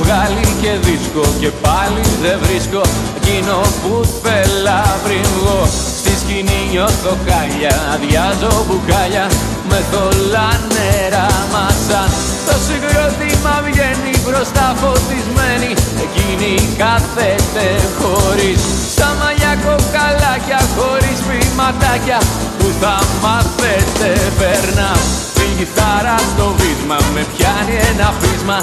βγάλει 0.00 0.46
και 0.62 0.72
δίσκο 0.84 1.24
και 1.40 1.50
πάλι 1.64 2.02
δεν 2.22 2.36
βρίσκω 2.44 2.82
Εκείνο 3.20 3.58
που 3.82 3.94
θέλα 4.22 4.80
πριν 5.04 5.26
βγω. 5.36 5.60
Στη 6.00 6.12
σκηνή 6.20 6.60
νιώθω 6.70 7.12
χάλια, 7.26 7.74
αδειάζω 7.94 8.52
μπουκάλια 8.66 9.26
Με 9.68 9.78
θολά 9.90 10.50
νερά 10.74 11.28
μασάν. 11.52 12.10
Το 12.48 12.54
συγκρότημα 12.66 13.54
βγαίνει 13.66 14.12
μπροστά 14.24 14.66
φωτισμένη 14.80 15.70
Εκείνη 16.06 16.52
κάθεται 16.80 17.66
χωρίς. 17.98 18.60
Στα 18.94 19.08
μαλλιά 19.18 19.52
κοκαλάκια 19.64 20.60
χωρίς 20.76 21.18
ποιηματάκια 21.26 22.18
Που 22.58 22.68
θα 22.80 22.96
μάθετε 23.22 24.10
περνά 24.38 24.92
η 25.40 25.54
κιθάρα 25.58 26.16
στο 26.18 26.54
βίσμα 26.58 26.98
με 27.14 27.26
πιάνει 27.36 27.74
ένα 27.90 28.14
φύσμα. 28.20 28.58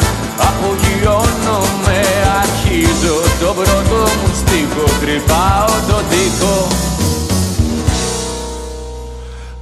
Απογειώνομαι, 0.49 1.99
αρχίζω 2.41 3.15
το 3.39 3.53
πρώτο 3.53 3.99
μου 4.19 4.29
στίχο. 4.41 4.85
Τρυπάω 5.01 5.65
το 5.87 6.01
τοίχο 6.09 6.67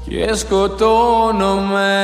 και 0.10 0.36
σκοτώνομαι 0.36 1.96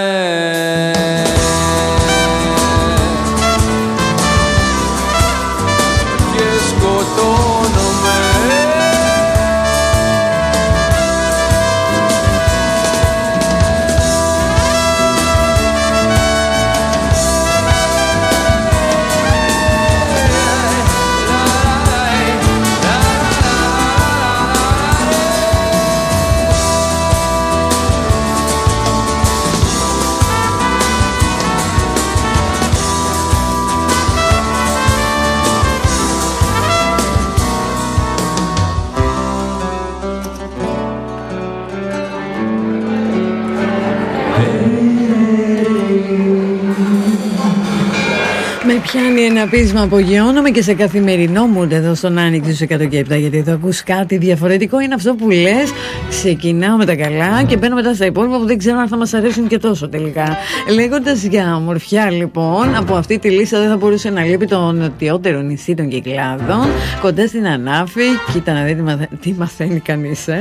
πιάνει 48.91 49.21
ένα 49.21 49.47
πείσμα, 49.47 49.81
απογειώνομαι 49.81 50.49
και 50.49 50.61
σε 50.61 50.73
καθημερινό 50.73 51.45
μου 51.45 51.67
εδώ 51.71 51.95
στον 51.95 52.17
Άνοιξη 52.17 52.53
στους 52.53 52.67
107 52.69 52.89
γιατί 52.89 53.37
εδώ 53.37 53.53
ακούς 53.53 53.83
κάτι 53.83 54.17
διαφορετικό. 54.17 54.79
Είναι 54.79 54.93
αυτό 54.93 55.15
που 55.15 55.29
λες. 55.29 55.71
Ξεκινάω 56.09 56.77
με 56.77 56.85
τα 56.85 56.95
καλά 56.95 57.43
και 57.43 57.57
μπαίνω 57.57 57.75
μετά 57.75 57.93
στα 57.93 58.05
υπόλοιπα 58.05 58.37
που 58.37 58.45
δεν 58.45 58.57
ξέρω 58.57 58.79
αν 58.79 58.87
θα 58.87 58.97
μας 58.97 59.13
αρέσουν 59.13 59.47
και 59.47 59.57
τόσο 59.57 59.89
τελικά. 59.89 60.37
Λέγοντας 60.73 61.23
για 61.23 61.55
ομορφιά 61.55 62.11
λοιπόν 62.11 62.75
από 62.75 62.95
αυτή 62.95 63.19
τη 63.19 63.29
λίστα 63.29 63.59
δεν 63.59 63.69
θα 63.69 63.77
μπορούσε 63.77 64.09
να 64.09 64.23
λείπει 64.23 64.45
το 64.45 64.71
νοτιότερο 64.71 65.41
νησί 65.41 65.73
των 65.73 65.87
Κυκλάδων 65.87 66.67
κοντά 67.01 67.27
στην 67.27 67.47
Ανάφη. 67.47 68.03
Κοίτα 68.33 68.53
να 68.53 68.63
δει 68.63 68.75
τι, 68.75 68.81
μαθα... 68.81 69.07
τι 69.21 69.33
μαθαίνει 69.37 69.79
κανείς 69.79 70.27
ε; 70.27 70.39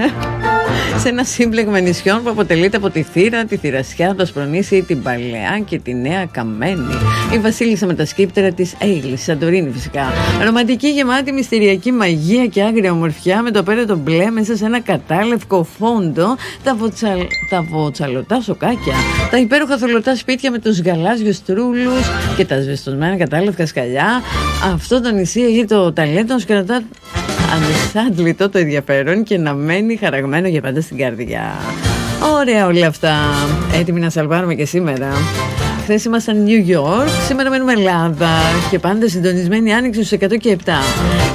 Σε 1.05 1.11
ένα 1.11 1.25
σύμπλεγμα 1.25 1.81
νησιών 1.81 2.23
που 2.23 2.31
αποτελείται 2.31 2.77
από 2.77 2.91
τη 2.91 3.03
Θήρα, 3.03 3.45
τη 3.45 3.57
Θηρασιά, 3.57 4.15
το 4.15 4.27
Σπρονήσι, 4.27 4.83
την 4.83 5.03
Παλαιά 5.03 5.63
και 5.65 5.79
τη 5.79 5.95
Νέα 5.95 6.27
Καμένη. 6.31 6.95
Η 7.35 7.39
Βασίλισσα 7.39 7.87
με 7.87 7.95
τα 7.95 8.07
σκύπτερα 8.07 8.53
της 8.53 8.75
Έιλης, 8.79 9.23
Σαντορίνη 9.23 9.71
φυσικά. 9.71 10.13
Ρομαντική, 10.45 10.89
γεμάτη, 10.89 11.33
μυστηριακή 11.33 11.93
μαγεία 11.93 12.47
και 12.47 12.63
άγρια 12.63 12.93
ομορφιά 12.93 13.43
με 13.43 13.51
το 13.51 13.63
πέρα 13.63 13.95
μπλε 13.95 14.31
μέσα 14.31 14.57
σε 14.57 14.65
ένα 14.65 14.81
κατάλευκο 14.81 15.67
φόντο, 15.79 16.37
τα, 16.63 16.75
βοτσαλ... 16.75 17.21
τα 17.51 17.63
βοτσαλωτά 17.63 18.41
σοκάκια, 18.41 18.95
τα 19.31 19.39
υπέροχα 19.39 19.79
θολωτά 19.79 20.17
σπίτια 20.17 20.51
με 20.51 20.59
τους 20.59 20.81
γαλάζιους 20.81 21.43
τρούλους 21.43 22.07
και 22.37 22.45
τα 22.45 22.61
σβεστοσμένα 22.61 23.17
κατάλευκα 23.17 23.67
σκαλιά. 23.67 24.23
Αυτό 24.73 25.01
το 25.01 25.11
νησί 25.11 25.41
έχει 25.41 25.65
το 25.65 25.93
ταλέντο 25.93 26.37
κρατά 26.47 26.83
ανεξάντλητο 27.55 28.49
το 28.49 28.59
ενδιαφέρον 28.59 29.23
και 29.23 29.39
να 29.39 29.55
μένει 29.55 29.97
χαραγμένο 29.97 30.49
για 30.49 30.61
πάντα 30.61 30.81
στην 30.81 30.97
καρδιά. 30.97 31.53
Ωραία 32.39 32.67
όλα 32.67 32.87
αυτά. 32.87 33.15
Έτοιμοι 33.75 34.01
να 34.01 34.11
σαλβάρουμε 34.11 34.55
και 34.55 34.65
σήμερα. 34.65 35.09
Χθες 35.83 36.05
ήμασταν 36.05 36.47
New 36.47 36.77
York, 36.77 37.09
σήμερα 37.27 37.51
μένουμε 37.51 37.73
Ελλάδα 37.73 38.29
και 38.71 38.79
πάντα 38.79 39.09
συντονισμένη 39.09 39.75
άνοιξη 39.75 40.05
στους 40.05 40.19
100 40.21 40.37
και 40.37 40.57
7. 40.65 40.71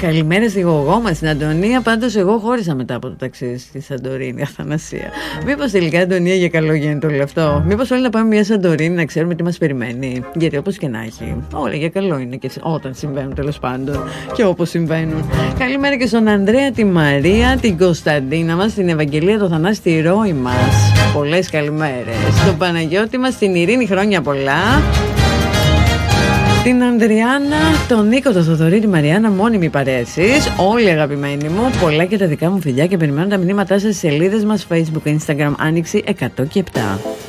Καλημέρα 0.02 0.50
στη 0.50 0.62
γογό 0.62 1.00
μα, 1.00 1.14
στην 1.14 1.28
Αντωνία. 1.28 1.82
Πάντως, 1.82 2.16
εγώ 2.16 2.38
χώρισα 2.38 2.76
μετά 2.76 2.96
από 2.96 3.08
το 3.08 3.16
ταξίδι 3.16 3.58
στη 3.58 3.82
Σαντορίνη, 3.82 4.42
Αθανασία. 4.42 5.10
Μήπως 5.46 5.72
τελικά, 5.72 6.00
Αντωνία, 6.00 6.36
για 6.36 6.50
καλό 6.50 6.74
γίνεται 6.74 7.08
όλο 7.08 7.24
αυτό; 7.24 7.64
Μήπως 7.68 7.92
όλοι 7.92 8.02
να 8.02 8.10
πάμε 8.10 8.28
μια 8.28 8.44
Σαντορίνη 8.44 8.96
να 8.96 9.06
ξέρουμε 9.06 9.36
τι 9.36 9.44
μας 9.44 9.58
περιμένει; 9.58 10.24
Γιατί 10.36 10.58
όπως 10.58 10.78
και 10.78 10.88
να 10.88 11.00
έχει, 11.00 11.36
όλα 11.54 11.74
για 11.74 11.90
καλό 11.90 12.20
είναι 12.20 12.36
και 12.36 12.50
όταν 12.62 12.94
συμβαίνουν 12.96 13.34
τέλος 13.34 13.60
πάντων 13.60 14.04
και 14.34 14.44
όπως 14.46 14.70
συμβαίνουν. 14.70 15.30
Καλημέρα 15.60 15.98
και 15.98 16.06
στον 16.06 16.28
Ανδρέα, 16.28 16.72
τη 16.72 16.86
Μαρία, 16.86 17.58
την 17.62 17.78
Κωνσταντίνα 17.78 18.56
μας, 18.56 18.74
την 18.74 18.90
Ευαγγελία, 18.90 19.40
το 19.40 19.48
Θανάση, 19.48 19.82
τη 19.82 20.02
Ρόη 20.02 20.34
μας. 20.34 20.92
Πολλές 21.14 21.50
καλημέρες. 21.50 22.16
Στον 22.44 22.58
Παναγιώτη 22.58 23.18
μας, 23.18 23.38
την 23.38 23.56
Ειρήνη, 23.56 23.86
χρόνια 23.86 24.22
πολλά 24.22 24.38
πολλά. 24.40 25.19
Την 26.70 26.84
Ανδριάννα, 26.84 27.58
τον 27.88 28.08
Νίκο, 28.08 28.32
τον 28.32 28.44
Θοδωρή, 28.44 28.80
τη 28.80 28.88
Μαριάννα, 28.88 29.30
μόνιμη 29.30 29.70
παρέα 29.70 30.02
Όλοι 30.58 30.90
αγαπημένοι 30.90 31.50
μου. 31.50 31.62
Πολλά 31.82 32.06
και 32.06 32.18
τα 32.18 32.26
δικά 32.26 32.50
μου 32.50 32.62
φιλιά 32.62 32.88
και 32.88 32.98
περιμένω 32.98 33.28
τα 33.28 33.38
μηνύματά 33.38 33.80
σας 33.80 33.82
στις 33.82 33.98
σελίδες 33.98 34.44
μας 34.44 34.68
Facebook, 34.72 35.18
Instagram, 35.18 35.54
Άνοιξη 35.58 36.04
100 36.20 37.29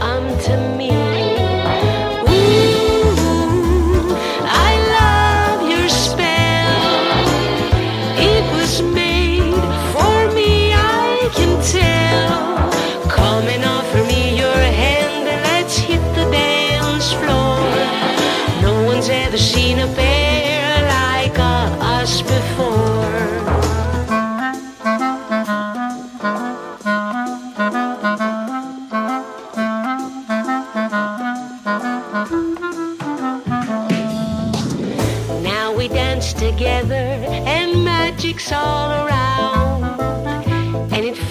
unto 0.00 0.56
me. 0.76 0.97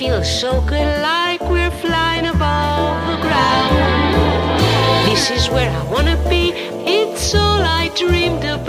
Feels 0.08 0.40
so 0.40 0.62
good 0.62 1.02
like 1.02 1.42
we're 1.50 1.76
flying 1.86 2.26
above 2.28 2.96
the 3.12 3.18
ground. 3.26 4.56
This 5.06 5.30
is 5.32 5.50
where 5.50 5.70
I 5.70 5.84
wanna 5.92 6.18
be, 6.30 6.52
it's 6.86 7.36
all 7.36 7.62
I 7.62 7.92
dreamed 7.94 8.46
about. 8.46 8.67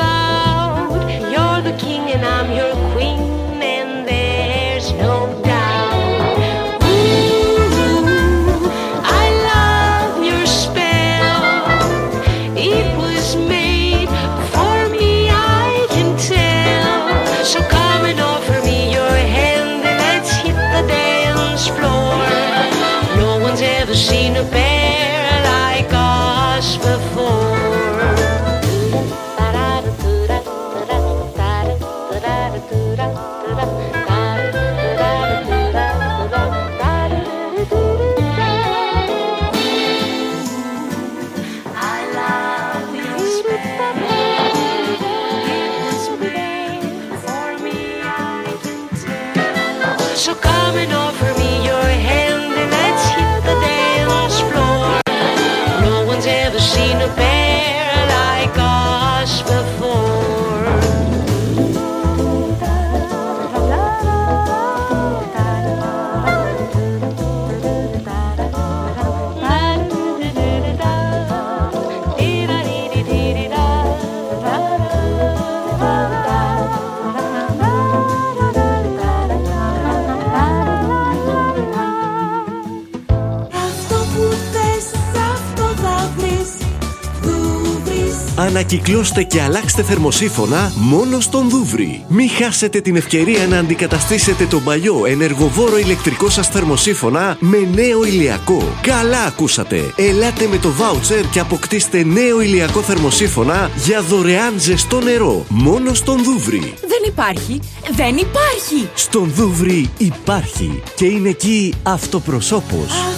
Ανακυκλώστε 88.73 89.23
και 89.23 89.43
αλλάξτε 89.43 89.83
θερμοσύφωνα 89.83 90.73
μόνο 90.77 91.21
στον 91.21 91.49
Δούβρι. 91.49 92.05
Μην 92.09 92.31
χάσετε 92.31 92.81
την 92.81 92.97
ευκαιρία 92.97 93.47
να 93.47 93.59
αντικαταστήσετε 93.59 94.45
τον 94.45 94.65
παλιό 94.65 95.07
ενεργοβόρο 95.07 95.79
ηλεκτρικό 95.79 96.29
σας 96.31 96.49
θερμοσύφωνα 96.49 97.37
με 97.41 97.59
νέο 97.75 98.05
ηλιακό. 98.05 98.63
Καλά 98.83 99.23
ακούσατε. 99.23 99.93
Ελάτε 99.97 100.47
με 100.47 100.59
το 100.59 100.73
βάουτσερ 100.73 101.29
και 101.29 101.41
αποκτήστε 101.41 102.05
νέο 102.05 102.41
ηλιακό 102.41 102.81
θερμοσύφωνα 102.81 103.71
για 103.85 104.03
δωρεάν 104.03 104.55
ζεστό 104.59 105.01
νερό. 105.01 105.45
Μόνο 105.49 105.95
στον 105.95 106.25
Δούβρι. 106.25 106.75
Δεν 106.81 107.03
υπάρχει! 107.07 107.61
Δεν 107.91 108.17
υπάρχει! 108.17 108.89
Στον 108.95 109.33
Δούβρι 109.35 109.91
υπάρχει 109.99 110.83
και 110.95 111.05
είναι 111.05 111.29
εκεί 111.29 111.75
αυτοπροσώπος. 111.83 113.18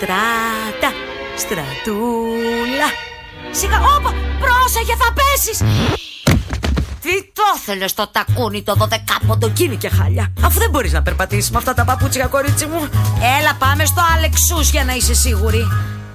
Στράτα, 0.00 0.90
στρατούλα. 1.36 2.88
Σιγά, 3.50 3.78
όπα, 3.96 4.14
πρόσεχε, 4.40 4.96
θα 4.98 5.12
πέσεις. 5.18 5.58
Τι 7.02 7.32
το 7.32 7.42
θέλεις 7.64 7.94
το 7.94 8.10
τακούνι 8.12 8.62
το 8.62 8.74
δωδεκάποντο 8.74 9.50
Κίνη 9.50 9.76
και 9.76 9.88
χάλια; 9.88 10.32
Αφού 10.42 10.58
δεν 10.58 10.70
μπορείς 10.70 10.92
να 10.92 11.02
περπατήσεις 11.02 11.50
με 11.50 11.58
αυτά 11.58 11.74
τα 11.74 11.84
παπούτσια 11.84 12.26
κορίτσι 12.26 12.66
μου 12.66 12.88
Έλα 13.40 13.54
πάμε 13.58 13.84
στο 13.84 14.02
Αλεξούς 14.16 14.70
για 14.70 14.84
να 14.84 14.92
είσαι 14.94 15.14
σίγουρη 15.14 15.66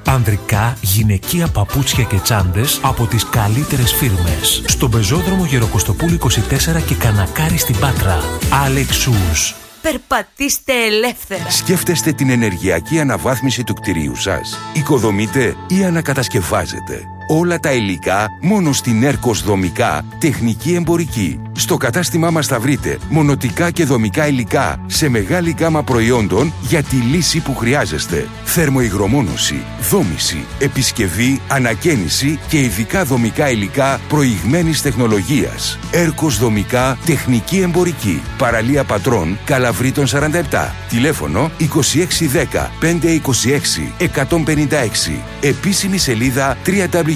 Ανδρικά, 0.07 0.77
γυναικεία 0.81 1.47
παπούτσια 1.47 2.03
και 2.03 2.17
τσάντες 2.17 2.79
από 2.83 3.05
τις 3.05 3.25
καλύτερες 3.25 3.93
φίρμες. 3.93 4.63
Στον 4.65 4.91
πεζόδρομο 4.91 5.45
Γεροκοστοπούλου 5.45 6.17
24 6.19 6.81
και 6.85 6.95
Κανακάρι 6.95 7.57
στην 7.57 7.79
Πάτρα. 7.79 8.19
Αλεξούς. 8.65 9.55
Περπατήστε 9.83 10.73
ελεύθερα 10.85 11.49
Σκέφτεστε 11.49 12.11
την 12.11 12.29
ενεργειακή 12.29 12.99
αναβάθμιση 12.99 13.63
του 13.63 13.73
κτηρίου 13.73 14.15
σας. 14.15 14.57
Οικοδομείτε 14.73 15.55
ή 15.67 15.83
ανακατασκευάζετε. 15.83 17.12
Όλα 17.27 17.59
τα 17.59 17.71
υλικά 17.71 18.27
μόνο 18.41 18.73
στην 18.73 19.03
Έρκος 19.03 19.43
Δομικά 19.43 20.05
Τεχνική 20.19 20.73
Εμπορική. 20.73 21.39
Στο 21.55 21.77
κατάστημά 21.77 22.29
μας 22.29 22.47
θα 22.47 22.59
βρείτε 22.59 22.97
μονοτικά 23.09 23.71
και 23.71 23.85
δομικά 23.85 24.27
υλικά 24.27 24.79
σε 24.87 25.09
μεγάλη 25.09 25.55
γάμα 25.59 25.83
προϊόντων 25.83 26.53
για 26.61 26.83
τη 26.83 26.95
λύση 26.95 27.39
που 27.39 27.55
χρειάζεστε. 27.55 28.27
Θερμοϊγρομόνωση, 28.43 29.63
δόμηση, 29.89 30.45
επισκευή, 30.59 31.41
ανακαίνιση 31.47 32.39
και 32.47 32.61
ειδικά 32.61 33.03
δομικά 33.03 33.49
υλικά 33.49 33.99
προηγμένης 34.07 34.81
τεχνολογίας. 34.81 35.79
Έρκος 35.91 36.37
Δομικά 36.37 36.97
Τεχνική 37.05 37.59
Εμπορική. 37.59 38.21
Παραλία 38.37 38.83
Πατρών, 38.83 39.37
Καλαβρίτων 39.45 40.05
47. 40.07 40.73
Τηλέφωνο 40.89 41.51
2610 41.59 42.71
526 42.79 43.91
156. 43.97 45.21
Επίσημη 45.41 45.97
σελίδα 45.97 46.57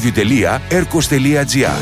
www.erkos.gr 0.03 1.81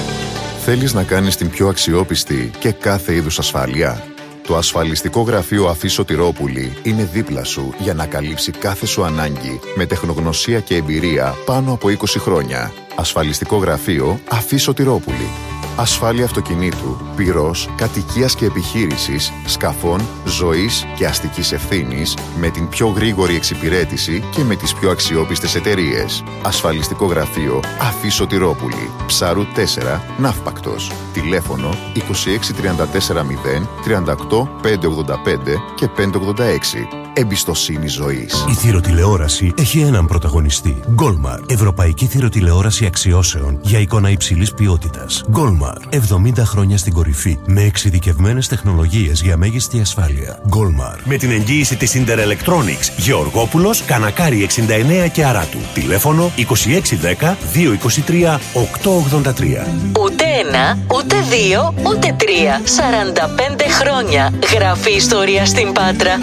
Θέλεις 0.63 0.93
να 0.93 1.03
κάνεις 1.03 1.35
την 1.35 1.49
πιο 1.49 1.67
αξιόπιστη 1.67 2.51
και 2.59 2.71
κάθε 2.71 3.15
είδους 3.15 3.39
ασφάλεια; 3.39 4.03
Το 4.47 4.55
ασφαλιστικό 4.55 5.21
γραφείο 5.21 5.67
Αφής 5.67 5.99
Τυρόπουλη 6.05 6.77
είναι 6.83 7.09
δίπλα 7.13 7.43
σου 7.43 7.73
για 7.77 7.93
να 7.93 8.05
καλύψει 8.05 8.51
κάθε 8.51 8.85
σου 8.85 9.03
ανάγκη 9.03 9.59
με 9.75 9.85
τεχνογνωσία 9.85 10.59
και 10.59 10.75
εμπειρία 10.75 11.35
πάνω 11.45 11.73
από 11.73 11.87
20 11.87 11.95
χρόνια. 12.17 12.71
Ασφαλιστικό 12.95 13.57
γραφείο 13.57 14.19
Αφής 14.29 14.69
Τυρόπουλη. 14.75 15.54
Ασφάλεια 15.77 16.25
αυτοκινήτου, 16.25 16.97
πυρός, 17.15 17.69
κατοικίας 17.75 18.35
και 18.35 18.45
επιχείρησης, 18.45 19.33
σκαφών, 19.45 20.01
ζωής 20.25 20.85
και 20.97 21.05
αστικής 21.05 21.51
ευθύνης 21.51 22.17
με 22.39 22.49
την 22.49 22.69
πιο 22.69 22.87
γρήγορη 22.87 23.35
εξυπηρέτηση 23.35 24.23
και 24.31 24.43
με 24.43 24.55
τις 24.55 24.73
πιο 24.73 24.89
αξιόπιστες 24.89 25.55
εταιρείες. 25.55 26.23
Ασφαλιστικό 26.41 27.05
γραφείο 27.05 27.59
Αφή 27.79 28.25
Τυρόπουλη. 28.25 28.89
Ψαρού 29.05 29.45
4, 29.45 30.01
Ναύπακτος. 30.17 30.91
Τηλέφωνο 31.13 31.69
26340 31.93 33.67
38 33.85 34.49
585 34.61 35.61
και 35.75 35.87
586. 35.87 37.04
Εμπιστοσύνη 37.17 37.87
ζωής. 37.87 38.45
Η 38.49 38.53
θηροτηλεόραση 38.53 39.53
έχει 39.57 39.79
έναν 39.79 40.05
πρωταγωνιστή. 40.07 40.79
Γκόλμαρ. 40.91 41.39
Ευρωπαϊκή 41.47 42.05
θηροτηλεόραση 42.05 42.85
αξιώσεων 42.85 43.59
για 43.61 43.79
εικόνα 43.79 44.09
υψηλής 44.09 44.53
ποιότητας. 44.53 45.23
Γκόλμαρ. 45.29 45.77
70 45.89 46.43
χρόνια 46.43 46.77
στην 46.77 46.93
κορυφή. 46.93 47.37
Με 47.45 47.61
εξειδικευμένες 47.61 48.47
τεχνολογίες 48.47 49.21
για 49.21 49.37
μέγιστη 49.37 49.79
ασφάλεια. 49.79 50.39
Γκόλμαρ. 50.47 50.95
Με 51.03 51.17
την 51.17 51.31
εγγύηση 51.31 51.75
της 51.75 51.93
Inter 51.95 52.17
Electronics. 52.17 52.89
Γεωργόπουλος, 52.97 53.83
Κανακάρι 53.83 54.41
69 54.41 55.07
και 55.07 55.25
Αράτου. 55.25 55.59
Τηλέφωνο 55.73 56.31
2610 56.35 57.37
223 57.53 58.39
883. 58.53 59.67
Ούτε 60.03 60.23
ένα, 60.47 60.77
ούτε 60.95 61.15
δύο, 61.29 61.73
ούτε 61.87 62.15
τρία. 62.17 62.61
45 62.65 63.69
χρόνια. 63.69 64.33
Γραφή 64.53 64.91
ιστορία 64.91 65.45
στην 65.45 65.71
Πάτρα. 65.71 66.19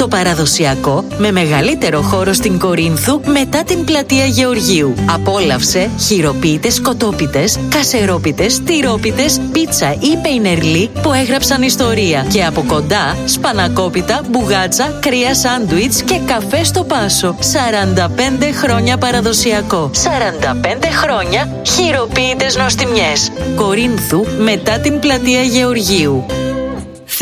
Το 0.00 0.08
παραδοσιακό 0.08 1.04
με 1.18 1.32
μεγαλύτερο 1.32 2.00
χώρο 2.00 2.32
στην 2.32 2.58
Κορίνθου 2.58 3.20
μετά 3.26 3.64
την 3.64 3.84
πλατεία 3.84 4.24
Γεωργίου. 4.24 4.94
Απόλαυσε 5.14 5.90
χειροποίητες 5.98 6.80
κοτόπιτες, 6.80 7.58
κασερόπιτες, 7.70 8.62
τυρόπιτες, 8.62 9.40
πίτσα 9.52 9.92
ή 9.92 10.16
πεϊνερλί 10.22 10.90
που 11.02 11.12
έγραψαν 11.12 11.62
ιστορία. 11.62 12.26
Και 12.32 12.44
από 12.44 12.64
κοντά 12.66 13.16
σπανακόπιτα, 13.24 14.20
μπουγάτσα, 14.30 14.98
κρύα 15.00 15.34
σάντουιτς 15.34 16.02
και 16.02 16.20
καφέ 16.26 16.64
στο 16.64 16.84
πάσο. 16.84 17.36
45 17.40 18.52
χρόνια 18.52 18.98
παραδοσιακό. 18.98 19.90
45 19.94 20.88
χρόνια 20.90 21.52
χειροποίητες 21.66 22.56
νοστιμιές. 22.56 23.30
Κορίνθου 23.56 24.26
μετά 24.38 24.78
την 24.78 24.98
πλατεία 24.98 25.42
Γεωργίου. 25.42 26.24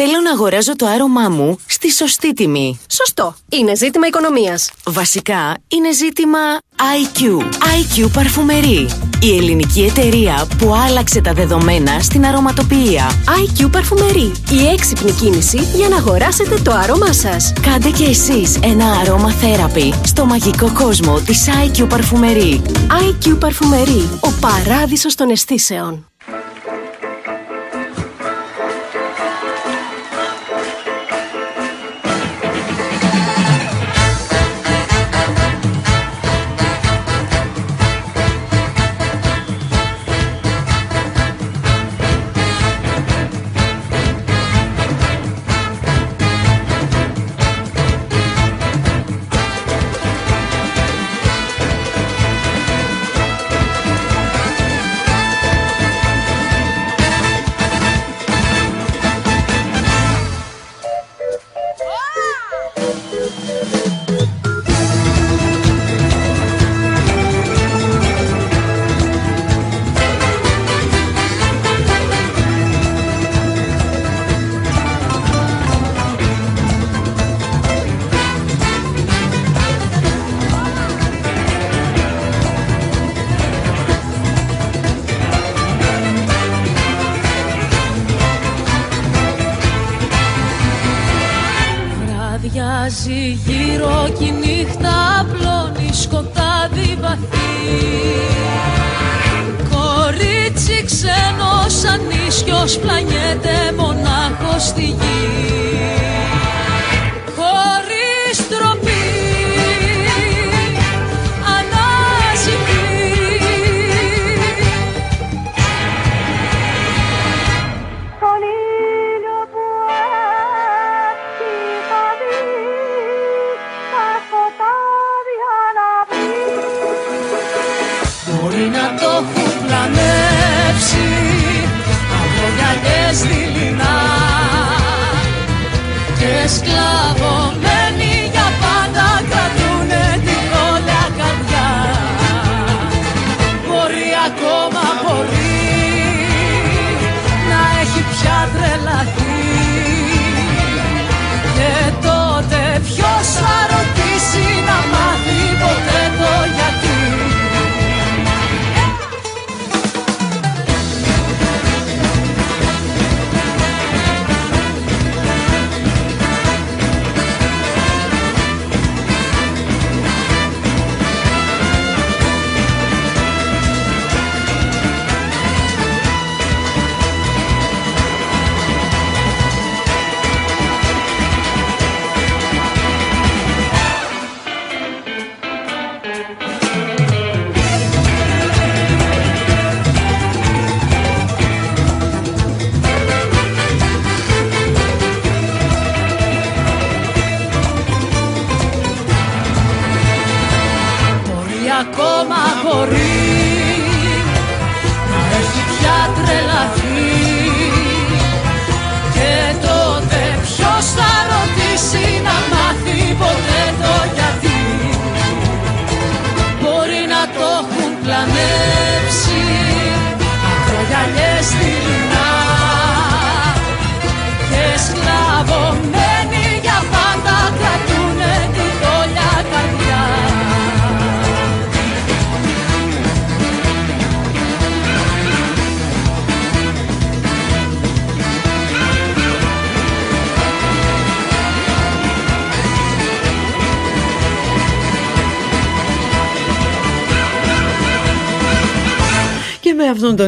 Θέλω 0.00 0.20
να 0.20 0.30
αγοράζω 0.30 0.76
το 0.76 0.86
άρωμά 0.86 1.28
μου 1.28 1.58
στη 1.66 1.92
σωστή 1.92 2.32
τιμή. 2.32 2.80
Σωστό. 2.90 3.36
Είναι 3.48 3.76
ζήτημα 3.76 4.06
οικονομίας. 4.06 4.70
Βασικά 4.84 5.54
είναι 5.68 5.92
ζήτημα 5.92 6.38
IQ. 6.76 7.38
IQ 7.42 8.10
Παρφουμερί. 8.12 8.88
Η 9.22 9.36
ελληνική 9.36 9.80
εταιρεία 9.80 10.46
που 10.58 10.74
άλλαξε 10.74 11.20
τα 11.20 11.32
δεδομένα 11.32 12.00
στην 12.00 12.26
αρωματοποιία. 12.26 13.10
IQ 13.26 13.68
Παρφουμερί. 13.72 14.32
Η 14.50 14.66
έξυπνη 14.72 15.10
κίνηση 15.12 15.58
για 15.74 15.88
να 15.88 15.96
αγοράσετε 15.96 16.54
το 16.62 16.72
άρωμά 16.72 17.12
σας. 17.12 17.52
Κάντε 17.62 17.90
και 17.90 18.04
εσείς 18.04 18.58
ένα 18.62 18.90
αρώμα 18.90 19.30
θέραπη 19.30 19.94
στο 20.04 20.24
μαγικό 20.24 20.72
κόσμο 20.74 21.20
της 21.20 21.48
IQ 21.64 21.88
Παρφουμερί. 21.88 22.62
IQ 23.08 23.36
Παρφουμερί. 23.40 24.18
Ο 24.20 24.28
παράδεισος 24.40 25.14
των 25.14 25.30
αισθήσεων. 25.30 26.06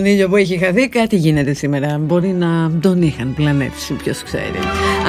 Τον 0.01 0.09
ήλιο 0.09 0.29
που 0.29 0.37
έχει 0.37 0.59
χαθεί 0.59 0.89
κάτι 0.89 1.17
γίνεται 1.17 1.53
σήμερα. 1.53 1.99
Μπορεί 2.01 2.29
να 2.29 2.71
τον 2.81 3.03
είχαν 3.03 3.33
πλανεύσει, 3.35 3.93
ποιος 3.93 4.23
ξέρει. 4.23 4.59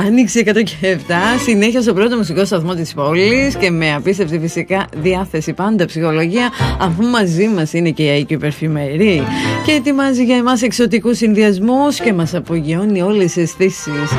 Άνοιξε 0.06 0.44
107, 0.46 0.52
συνέχεια 1.46 1.82
στο 1.82 1.94
πρώτο 1.94 2.18
μουσικό 2.18 2.46
σταθμό 2.46 2.74
της 2.74 2.94
πόλης 2.94 3.56
και 3.56 3.70
με 3.70 3.94
απίστευτη 3.94 4.39
φυσικά 4.39 4.88
διάθεση 4.98 5.54
πάντα 5.54 5.86
ψυχολογία, 5.86 6.50
αφού 6.80 7.04
μαζί 7.04 7.48
μας 7.48 7.74
είναι 7.74 7.89
και 7.89 8.04
η 8.04 8.28
IQ 8.30 8.39
Περφημερή 8.39 9.24
και 9.66 9.72
ετοιμάζει 9.72 10.24
για 10.24 10.38
εμάς 10.38 10.62
εξωτικούς 10.62 11.18
συνδυασμούς 11.18 12.00
και 12.00 12.14
μας 12.14 12.34
απογειώνει 12.34 13.02
όλες 13.02 13.34
τις 13.34 13.38
αισθήσεις. 13.38 14.12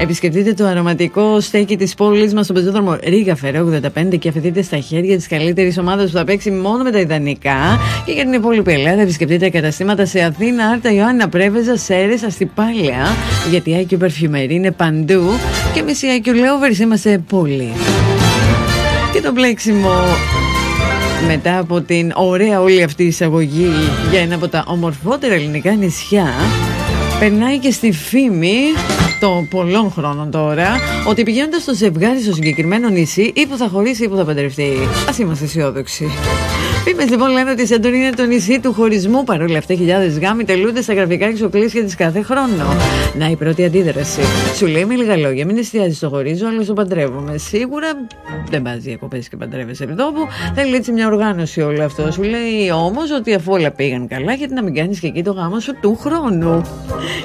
Επισκεφτείτε 0.00 0.52
το 0.52 0.66
αρωματικό 0.66 1.40
στέκι 1.40 1.76
της 1.76 1.94
πόλης 1.94 2.34
μας 2.34 2.44
στο 2.44 2.54
πεζόδρομο 2.54 2.98
Ρίγα 3.04 3.36
Φερέ 3.36 3.60
85 3.60 4.18
και 4.18 4.28
αφαιθείτε 4.28 4.62
στα 4.62 4.78
χέρια 4.78 5.16
της 5.16 5.26
καλύτερης 5.26 5.78
ομάδας 5.78 6.10
που 6.10 6.16
θα 6.16 6.24
παίξει 6.24 6.50
μόνο 6.50 6.82
με 6.82 6.90
τα 6.90 6.98
ιδανικά. 6.98 7.78
Και 8.06 8.12
για 8.12 8.22
την 8.22 8.32
υπόλοιπη 8.32 8.72
Ελλάδα, 8.72 9.00
επισκεφτείτε 9.00 9.48
καταστήματα 9.48 10.06
σε 10.06 10.17
Αθήνα, 10.20 10.66
Άρτα, 10.66 10.92
Ιωάννα 10.92 11.28
Πρέβεζα, 11.28 11.76
Σέρες, 11.76 12.22
Αστυπάλαια. 12.22 13.06
Γιατί 13.50 13.70
η 13.70 13.86
IQ 13.90 13.98
Περφημερή 13.98 14.54
είναι 14.54 14.70
παντού 14.70 15.30
και 15.74 15.80
εμείς 15.80 16.02
οι 16.02 16.22
IQ 16.24 16.28
Lovers 16.28 16.78
είμαστε 16.78 17.22
πολύ. 17.28 17.72
Και 19.12 19.20
το 19.20 19.32
μπλέξιμο 19.32 19.90
μετά 21.26 21.58
από 21.58 21.80
την 21.80 22.12
ωραία 22.14 22.60
όλη 22.60 22.82
αυτή 22.82 23.02
η 23.02 23.06
εισαγωγή 23.06 23.72
για 24.10 24.20
ένα 24.20 24.34
από 24.34 24.48
τα 24.48 24.64
ομορφότερα 24.66 25.34
ελληνικά 25.34 25.72
νησιά 25.72 26.26
περνάει 27.18 27.58
και 27.58 27.70
στη 27.70 27.92
φήμη 27.92 28.56
το 29.20 29.46
πολλών 29.50 29.90
χρόνων 29.90 30.30
τώρα 30.30 30.76
ότι 31.08 31.22
πηγαίνοντας 31.22 31.62
στο 31.62 31.74
ζευγάρι 31.74 32.20
στο 32.20 32.34
συγκεκριμένο 32.34 32.88
νησί 32.88 33.32
ή 33.34 33.46
που 33.46 33.56
θα 33.56 33.68
χωρίσει 33.68 34.04
ή 34.04 34.08
που 34.08 34.16
θα 34.16 34.24
παντρευτεί. 34.24 34.72
Α 35.08 35.14
είμαστε 35.18 35.44
αισιόδοξοι. 35.44 36.10
Φήμες 36.88 37.10
λοιπόν 37.10 37.30
λένε 37.30 37.50
ότι 37.50 37.62
η 37.62 37.66
Σαντορίνη 37.66 38.06
είναι 38.06 38.16
το 38.16 38.24
νησί 38.24 38.60
του 38.60 38.72
χωρισμού. 38.72 39.24
Παρόλα 39.24 39.58
αυτά, 39.58 39.74
χιλιάδες 39.74 40.18
γάμοι 40.18 40.44
τελούνται 40.44 40.82
στα 40.82 40.94
γραφικά 40.94 41.26
εξοκλήσια 41.26 41.84
της 41.84 41.94
κάθε 41.94 42.22
χρόνο. 42.22 42.64
Να 43.18 43.26
η 43.26 43.36
πρώτη 43.36 43.64
αντίδραση. 43.64 44.20
Σου 44.56 44.66
λέει 44.66 44.84
με 44.84 44.94
λίγα 44.94 45.16
λόγια, 45.16 45.44
μην 45.46 45.56
εστιάζεις 45.58 45.96
στο 45.96 46.08
χωρίζω, 46.08 46.46
αλλά 46.46 46.62
στο 46.62 46.72
παντρεύομαι. 46.72 47.38
Σίγουρα 47.38 47.88
δεν 48.50 48.62
πα 48.62 48.76
διακοπέ 48.76 49.18
και 49.18 49.36
παντρεύεσαι 49.36 49.84
επί 49.84 49.94
τόπου. 49.94 50.20
Θέλει 50.54 50.74
έτσι 50.74 50.92
μια 50.92 51.06
οργάνωση 51.06 51.60
όλο 51.60 51.84
αυτό. 51.84 52.12
Σου 52.12 52.22
λέει 52.22 52.70
όμως 52.74 53.10
ότι 53.10 53.34
αφού 53.34 53.52
όλα 53.52 53.70
πήγαν 53.70 54.08
καλά, 54.08 54.32
γιατί 54.32 54.54
να 54.54 54.62
μην 54.62 54.74
κάνεις 54.74 55.00
και 55.00 55.06
εκεί 55.06 55.22
το 55.22 55.32
γάμο 55.32 55.60
σου 55.60 55.72
του 55.80 55.98
χρόνου. 56.00 56.62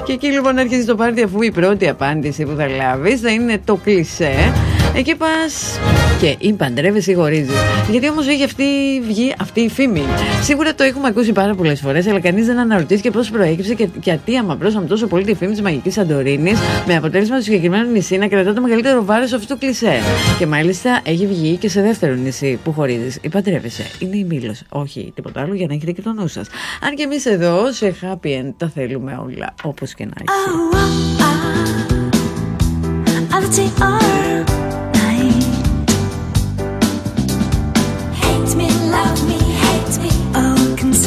Και 0.04 0.12
εκεί 0.12 0.26
λοιπόν 0.26 0.58
έρχεσαι 0.58 0.84
το 0.84 0.94
πάρτι 0.94 1.22
αφού 1.22 1.42
η 1.42 1.50
πρώτη 1.50 1.88
απάντηση 1.88 2.44
που 2.44 2.54
θα 2.56 2.68
λάβεις 2.68 3.20
θα 3.20 3.30
είναι 3.30 3.60
το 3.64 3.74
κλισέ. 3.76 4.52
Εκεί 4.96 5.16
πας 5.16 5.80
και 6.20 6.36
ή 6.38 6.52
παντρεύεσαι 6.52 7.10
ή 7.10 7.14
χωρίζει. 7.14 7.52
Γιατί 7.90 8.08
όμως 8.08 8.28
έχει 8.28 8.44
αυτή, 8.44 8.64
βγει 9.06 9.34
αυτή 9.40 9.60
η 9.60 9.68
φήμη. 9.68 10.02
Σίγουρα 10.42 10.74
το 10.74 10.84
έχουμε 10.84 11.08
ακούσει 11.08 11.32
πάρα 11.32 11.54
πολλές 11.54 11.80
φορές, 11.80 12.06
αλλά 12.06 12.20
κανείς 12.20 12.46
δεν 12.46 12.58
αναρωτήθηκε 12.58 13.10
πώς 13.10 13.30
προέκυψε 13.30 13.74
και 13.74 13.88
γιατί 14.02 14.36
αμαυρώσαμε 14.36 14.86
τόσο 14.86 15.06
πολύ 15.06 15.24
τη 15.24 15.34
φήμη 15.34 15.52
της 15.52 15.62
μαγικής 15.62 15.92
Σαντορίνη, 15.92 16.52
με 16.86 16.96
αποτέλεσμα 16.96 17.36
το 17.36 17.42
συγκεκριμένο 17.42 17.90
νησί 17.90 18.16
να 18.16 18.28
κρατά 18.28 18.52
το 18.52 18.60
μεγαλύτερο 18.60 19.04
βάρος 19.04 19.32
αυτού 19.32 19.46
του 19.46 19.58
κλισέ. 19.58 19.98
Και 20.38 20.46
μάλιστα 20.46 21.00
έχει 21.04 21.26
βγει 21.26 21.56
και 21.56 21.68
σε 21.68 21.80
δεύτερο 21.80 22.14
νησί 22.14 22.58
που 22.64 22.72
χωρίζει 22.72 23.18
ή 23.20 23.28
παντρεύεσαι. 23.28 23.84
Είναι 23.98 24.16
η 24.16 24.24
Μήλος. 24.24 24.62
Όχι 24.68 25.12
τίποτα 25.14 25.40
άλλο 25.40 25.54
για 25.54 25.66
να 25.66 25.74
έχετε 25.74 25.92
και 25.92 26.02
το 26.02 26.12
νου 26.12 26.28
σας. 26.28 26.46
Αν 26.80 26.94
και 26.94 27.02
εμείς 27.02 27.26
εδώ 27.26 27.72
σε 27.72 27.94
happy 28.02 28.26
end 28.26 28.52
τα 28.56 28.70
θέλουμε 28.74 29.20
όλα, 29.24 29.54
όπως 29.62 29.94
και 29.94 30.04
να 30.04 30.12
έχει. 30.18 30.28
love 33.78 34.53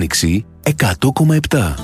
Άνοιξη 0.00 0.44
100,7. 0.62 1.74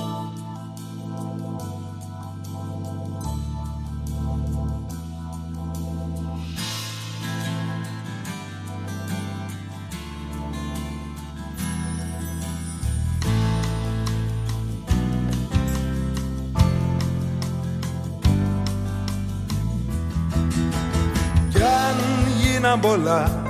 Κι 21.51 21.63
αν 21.63 21.97
γίναν 22.41 22.81
πολλά 22.81 23.43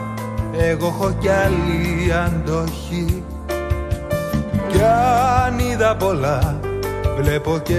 εγώ 0.59 0.87
έχω 0.87 1.17
κι 1.21 1.29
άλλη 1.29 2.13
αντοχή 2.13 3.25
Κι 4.69 4.83
αν 5.47 5.59
είδα 5.59 5.97
πολλά 5.97 6.61
βλέπω 7.19 7.59
και 7.63 7.75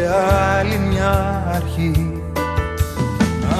άλλη 0.59 0.77
μια 0.89 1.43
αρχή. 1.55 2.21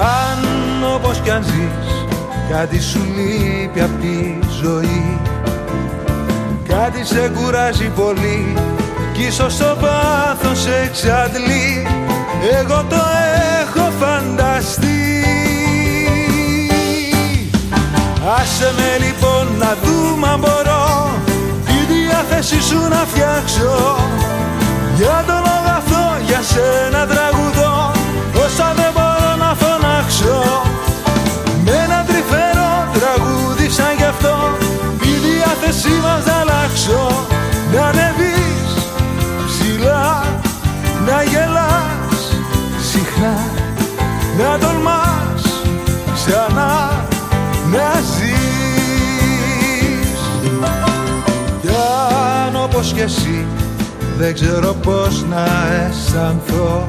Αν 0.00 0.84
όπως 0.94 1.20
κι 1.20 1.30
αν 1.30 1.42
ζεις 1.42 2.06
κάτι 2.50 2.80
σου 2.80 2.98
λείπει 3.16 3.80
απ' 3.80 4.00
τη 4.00 4.38
ζωή. 4.62 5.18
Κάτι 6.68 7.04
σε 7.04 7.30
κουράζει 7.34 7.88
πολύ 7.88 8.54
κι 9.12 9.22
ίσως 9.22 9.56
το 9.56 9.76
πάθος 9.80 10.60
σε 10.60 10.76
εξαντλεί. 10.84 11.86
Εγώ 12.60 12.84
το 12.88 12.96
έχω 13.60 13.90
φανταστεί. 14.00 15.22
Άσε 18.40 18.72
με 18.76 19.06
λοιπόν 19.06 19.58
να 19.58 19.76
δούμε 19.82 20.28
αν 20.28 20.38
μπορώ 20.38 21.07
Τη 22.38 22.44
διάθεση 22.44 22.68
σου 22.68 22.88
να 22.88 23.04
φτιάξω. 23.10 23.96
Για 24.96 25.24
τον 25.26 25.42
αγαθό 25.56 26.06
για 26.26 26.42
σένα 26.42 27.06
τραγουδώ. 27.06 27.92
Όσα 28.44 28.72
δεν 28.76 28.90
μπορώ 28.94 29.32
να 29.44 29.54
φωνάξω. 29.60 30.62
Με 31.64 31.70
ένα 31.70 32.04
τρυφερό 32.06 32.72
τραγούδι 32.96 33.68
σαν 33.70 33.94
γι' 33.96 34.04
αυτό. 34.04 34.36
Τη 35.00 35.08
διάθεσή 35.08 35.94
μας 36.02 36.24
να 36.24 36.34
αλλάξω. 36.40 37.26
Να 37.72 37.82
ανεβείς 37.86 38.70
ψηλά 39.46 40.24
Να 41.06 41.22
γελάς 41.22 42.22
συχνά. 42.90 43.36
Να 44.38 44.58
τολμάς 44.58 45.42
ξανά 46.14 46.97
όπως 52.88 53.00
και 53.00 53.06
εσύ 53.06 53.46
δεν 54.18 54.34
ξέρω 54.34 54.74
πώς 54.82 55.24
να 55.30 55.46
αισθανθώ. 55.88 56.84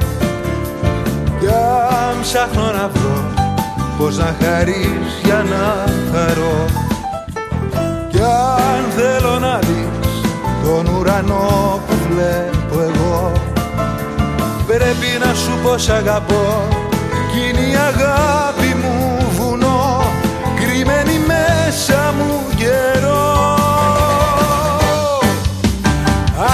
Κι 1.40 1.46
αν 1.46 2.20
ψάχνω 2.22 2.62
να 2.62 2.88
βρω 2.88 3.24
πώς 3.98 4.18
να 4.18 4.34
χαρείς 4.40 5.10
για 5.24 5.44
να 5.50 5.84
χαρώ 6.12 6.64
Κι 8.08 8.18
αν 8.18 8.82
θέλω 8.96 9.38
να 9.38 9.58
δεις 9.58 10.20
τον 10.64 10.94
ουρανό 10.94 11.80
που 11.86 11.94
βλέπω 12.08 12.80
εγώ. 12.80 13.32
Πρέπει 14.66 15.26
να 15.26 15.34
σου 15.34 15.58
πω 15.62 15.78
σ' 15.78 15.88
αγαπώ 15.88 16.68
κι 17.32 17.48
είναι 17.48 17.66
η 17.66 17.74
αγάπη 17.74 18.74
μου 18.82 19.16
βουνό. 19.38 20.02
Κρυμμένη 20.60 21.20
μέσα 21.26 22.14
μου 22.18 22.40
καιρό 22.56 23.09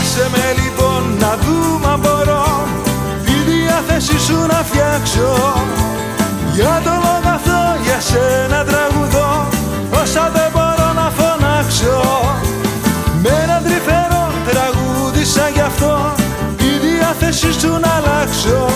Άσε 0.07 0.29
με 0.31 0.63
λοιπόν 0.63 1.03
να 1.19 1.37
δούμε 1.45 1.87
αν 1.93 1.99
μπορώ 1.99 2.67
τη 3.25 3.33
διάθεση 3.51 4.19
σου 4.19 4.37
να 4.47 4.61
φτιάξω. 4.69 5.33
Για 6.53 6.81
τον 6.85 7.01
αγαθό 7.17 7.63
για 7.85 8.01
σένα 8.01 8.65
τραγουδώ 8.65 9.49
όσα 10.03 10.31
δεν 10.35 10.49
μπορώ 10.53 10.89
να 11.01 11.11
φωνάξω. 11.19 12.01
Με 13.23 13.29
ένα 13.43 13.61
τρυφερό 13.65 14.25
τραγούδι 14.49 15.25
σαν 15.25 15.51
γι' 15.55 15.61
αυτό 15.61 16.15
τη 16.57 16.69
διάθεση 16.87 17.53
σου 17.61 17.71
να 17.81 17.91
αλλάξω. 17.99 18.67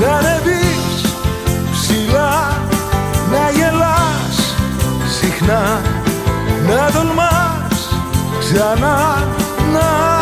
Να 0.00 0.08
ανεβείς 0.16 1.00
ψηλά 1.72 2.34
να 3.32 3.50
γελάς 3.56 4.36
συχνά 5.18 5.80
να 6.68 6.90
τολμάς 6.92 7.78
ξανά 8.38 9.24
να 9.72 10.15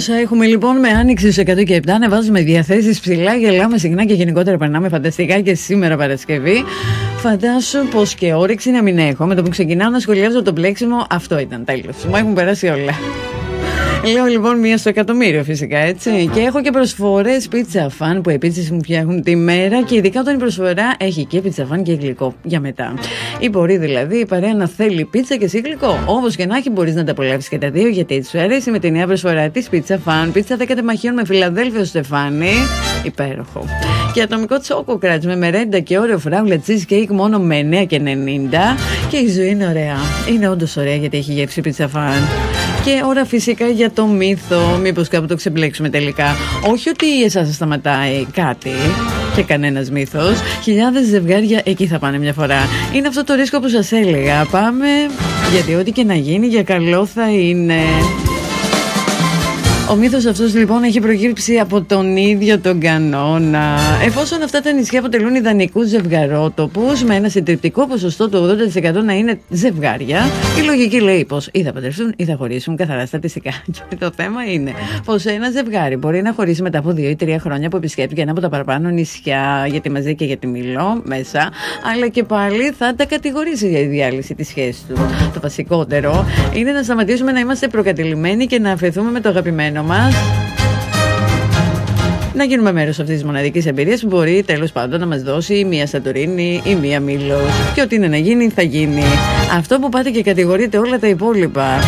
όσα 0.00 0.14
έχουμε 0.14 0.46
λοιπόν 0.46 0.76
με 0.78 0.88
άνοιξη 0.88 1.32
στους 1.32 1.44
100 1.54 1.64
και 1.64 1.80
7 1.86 1.90
ανεβάζουμε 1.90 2.40
διαθέσεις 2.40 3.00
ψηλά, 3.00 3.34
γελάμε 3.34 3.78
συχνά 3.78 4.04
και 4.04 4.14
γενικότερα 4.14 4.56
περνάμε 4.56 4.88
φανταστικά 4.88 5.40
και 5.40 5.54
σήμερα 5.54 5.96
Παρασκευή. 5.96 6.64
Φαντάσου 7.16 7.86
πως 7.90 8.14
και 8.14 8.34
όρεξη 8.34 8.70
να 8.70 8.82
μην 8.82 8.98
έχω. 8.98 9.26
Με 9.26 9.34
το 9.34 9.42
που 9.42 9.48
ξεκινάω 9.48 9.90
να 9.90 9.98
σχολιάζω 9.98 10.42
το 10.42 10.52
πλέξιμο, 10.52 11.06
αυτό 11.10 11.38
ήταν 11.38 11.64
τέλος. 11.64 12.04
Μου 12.08 12.16
έχουν 12.16 12.34
περάσει 12.34 12.66
όλα. 12.66 12.92
Λέω 14.04 14.24
λοιπόν 14.24 14.58
μία 14.58 14.78
στο 14.78 14.88
εκατομμύριο 14.88 15.44
φυσικά 15.44 15.78
έτσι. 15.78 16.30
Και 16.34 16.40
έχω 16.40 16.62
και 16.62 16.70
προσφορές 16.70 17.48
πίτσα 17.48 17.88
φαν 17.88 18.20
που 18.20 18.30
επίσης 18.30 18.70
μου 18.70 18.82
φτιάχνουν 18.82 19.22
τη 19.22 19.36
μέρα 19.36 19.82
και 19.82 19.96
ειδικά 19.96 20.20
όταν 20.20 20.34
η 20.34 20.38
προσφορά 20.38 20.94
έχει 20.98 21.24
και 21.24 21.40
πίτσα 21.40 21.66
φαν 21.66 21.82
και 21.82 21.92
γλυκό 21.92 22.34
για 22.42 22.60
μετά. 22.60 22.94
Ή 23.38 23.48
μπορεί 23.48 23.76
δηλαδή 23.76 24.16
η 24.16 24.26
παρέα 24.26 24.54
να 24.54 24.66
θέλει 24.68 25.04
πίτσα 25.04 25.36
και 25.36 25.44
εσύ 25.44 25.60
γλυκό. 25.64 25.98
Όπω 26.06 26.28
και 26.28 26.46
να 26.46 26.56
έχει, 26.56 26.70
μπορείς 26.70 26.94
να 26.94 27.04
τα 27.04 27.10
απολαύσεις 27.10 27.48
και 27.48 27.58
τα 27.58 27.70
δύο 27.70 27.88
γιατί 27.88 28.14
έτσι 28.14 28.30
σου 28.30 28.40
αρέσει 28.40 28.70
με 28.70 28.78
τη 28.78 28.90
νέα 28.90 29.06
προσφορά 29.06 29.48
της 29.48 29.68
πίτσα 29.68 29.98
φαν. 29.98 30.32
Πίτσα 30.32 30.56
10 30.58 30.64
τεμαχίων 30.74 31.14
με 31.14 31.24
Φιλαδέλφιο 31.24 31.84
Στεφάνι. 31.84 32.52
Υπέροχο. 33.04 33.64
Και 34.14 34.22
ατομικό 34.22 34.58
τσόκο 34.58 34.98
κράτς 34.98 35.26
με 35.26 35.36
μερέντα 35.36 35.78
και 35.78 35.98
όριο 35.98 36.18
φράουλα 36.18 36.60
cheese 36.66 36.92
cake 36.92 37.08
μόνο 37.08 37.38
με 37.38 37.68
9 37.82 37.86
και 37.86 38.00
90. 38.04 38.06
Και 39.10 39.16
η 39.16 39.28
ζωή 39.28 39.48
είναι 39.48 39.66
ωραία. 39.66 39.96
Είναι 40.32 40.48
όντως 40.48 40.76
ωραία 40.76 40.94
γιατί 40.94 41.16
έχει 41.16 41.32
γεύση 41.32 41.60
πίτσα 41.60 41.88
φαν. 41.88 42.28
Και 42.84 43.02
ώρα 43.06 43.24
φυσικά 43.24 43.66
για 43.66 43.90
το 43.90 44.06
μύθο. 44.06 44.78
Μήπως 44.82 45.08
κάπου 45.08 45.26
το 45.26 45.36
ξεμπλέξουμε 45.36 45.88
τελικά. 45.88 46.36
Όχι 46.70 46.88
ότι 46.88 47.22
εσάς 47.24 47.46
σα 47.46 47.52
σταματάει 47.52 48.26
κάτι 48.32 48.70
και 49.34 49.42
κανένας 49.42 49.90
μύθος. 49.90 50.40
Χιλιάδες 50.62 51.06
ζευγάρια 51.06 51.60
εκεί 51.64 51.86
θα 51.86 51.98
πάνε 51.98 52.18
μια 52.18 52.32
φορά. 52.32 52.58
Είναι 52.94 53.08
αυτό 53.08 53.24
το 53.24 53.34
ρίσκο 53.34 53.60
που 53.60 53.68
σας 53.68 53.92
έλεγα. 53.92 54.44
Πάμε 54.50 54.86
γιατί 55.52 55.74
ό,τι 55.74 55.90
και 55.92 56.04
να 56.04 56.14
γίνει 56.14 56.46
για 56.46 56.62
καλό 56.62 57.06
θα 57.06 57.30
είναι. 57.30 57.80
Ο 59.90 59.94
μύθος 59.94 60.26
αυτός 60.26 60.54
λοιπόν 60.54 60.82
έχει 60.82 61.00
προκύψει 61.00 61.58
από 61.58 61.82
τον 61.82 62.16
ίδιο 62.16 62.58
τον 62.58 62.80
κανόνα. 62.80 63.78
Εφόσον 64.04 64.42
αυτά 64.42 64.60
τα 64.60 64.72
νησιά 64.72 64.98
αποτελούν 64.98 65.34
ιδανικούς 65.34 65.88
ζευγαρότοπους 65.88 67.02
με 67.02 67.14
ένα 67.14 67.28
συντριπτικό 67.28 67.86
ποσοστό 67.86 68.28
του 68.28 68.56
80% 68.74 68.92
να 69.04 69.12
είναι 69.12 69.40
ζευγάρια, 69.48 70.20
η 70.58 70.66
λογική 70.66 71.00
λέει 71.00 71.24
πως 71.24 71.48
ή 71.52 71.62
θα 71.62 71.72
παντρευτούν 71.72 72.14
ή 72.16 72.24
θα 72.24 72.36
χωρίσουν 72.36 72.76
καθαρά 72.76 73.06
στατιστικά. 73.06 73.50
Και 73.88 73.96
το 73.96 74.10
θέμα 74.16 74.44
είναι 74.44 74.72
πως 75.04 75.24
ένα 75.24 75.50
ζευγάρι 75.50 75.96
μπορεί 75.96 76.22
να 76.22 76.32
χωρίσει 76.32 76.62
μετά 76.62 76.78
από 76.78 76.90
2 76.90 76.98
ή 76.98 77.16
3 77.20 77.36
χρόνια 77.40 77.68
που 77.68 77.76
επισκέπτηκε 77.76 78.20
ένα 78.20 78.30
από 78.30 78.40
τα 78.40 78.48
παραπάνω 78.48 78.88
νησιά 78.88 79.66
για 79.70 79.80
τη 79.80 79.90
Μαζί 79.90 80.14
και 80.14 80.24
για 80.24 80.36
τη 80.36 80.46
Μιλό 80.46 81.00
μέσα, 81.04 81.50
αλλά 81.92 82.08
και 82.08 82.22
πάλι 82.22 82.70
θα 82.78 82.94
τα 82.94 83.04
κατηγορήσει 83.04 83.68
για 83.68 83.78
η 83.78 83.86
διάλυση 83.86 84.34
της 84.34 84.48
σχέσης 84.48 84.84
τους. 84.88 84.98
Το 85.34 85.40
βασικότερο 85.40 86.26
είναι 86.54 86.72
να 86.72 86.82
σταματήσουμε 86.82 87.32
να 87.32 87.40
είμαστε 87.40 87.68
προκατηλημένοι 87.68 88.46
και 88.46 88.58
να 88.58 88.72
αφαιθούμε 88.72 89.10
με 89.10 89.20
το 89.20 89.28
αγαπημένο 89.28 89.78
μας 89.82 90.14
να 92.34 92.44
γίνουμε 92.44 92.72
μέρος 92.72 92.98
αυτής 92.98 93.14
της 93.14 93.24
μοναδικής 93.24 93.66
εμπειρίας 93.66 94.00
που 94.00 94.06
μπορεί 94.06 94.42
τέλος 94.46 94.72
πάντων 94.72 95.00
να 95.00 95.06
μας 95.06 95.22
δώσει 95.22 95.54
η 95.54 95.64
μία 95.64 95.86
Σαντορίνη 95.86 96.60
ή 96.64 96.74
μία 96.74 97.00
Μήλος 97.00 97.72
και 97.74 97.80
ό,τι 97.80 97.94
είναι 97.94 98.08
να 98.08 98.16
γίνει 98.16 98.48
θα 98.48 98.62
γίνει 98.62 99.04
αυτό 99.56 99.78
που 99.78 99.88
πάτε 99.88 100.10
και 100.10 100.22
κατηγορείτε 100.22 100.78
όλα 100.78 100.98
τα 100.98 101.06
υπόλοιπα 101.06 101.78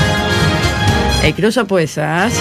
Εκτός 1.24 1.57
από 1.57 1.76
εσάς 1.76 2.32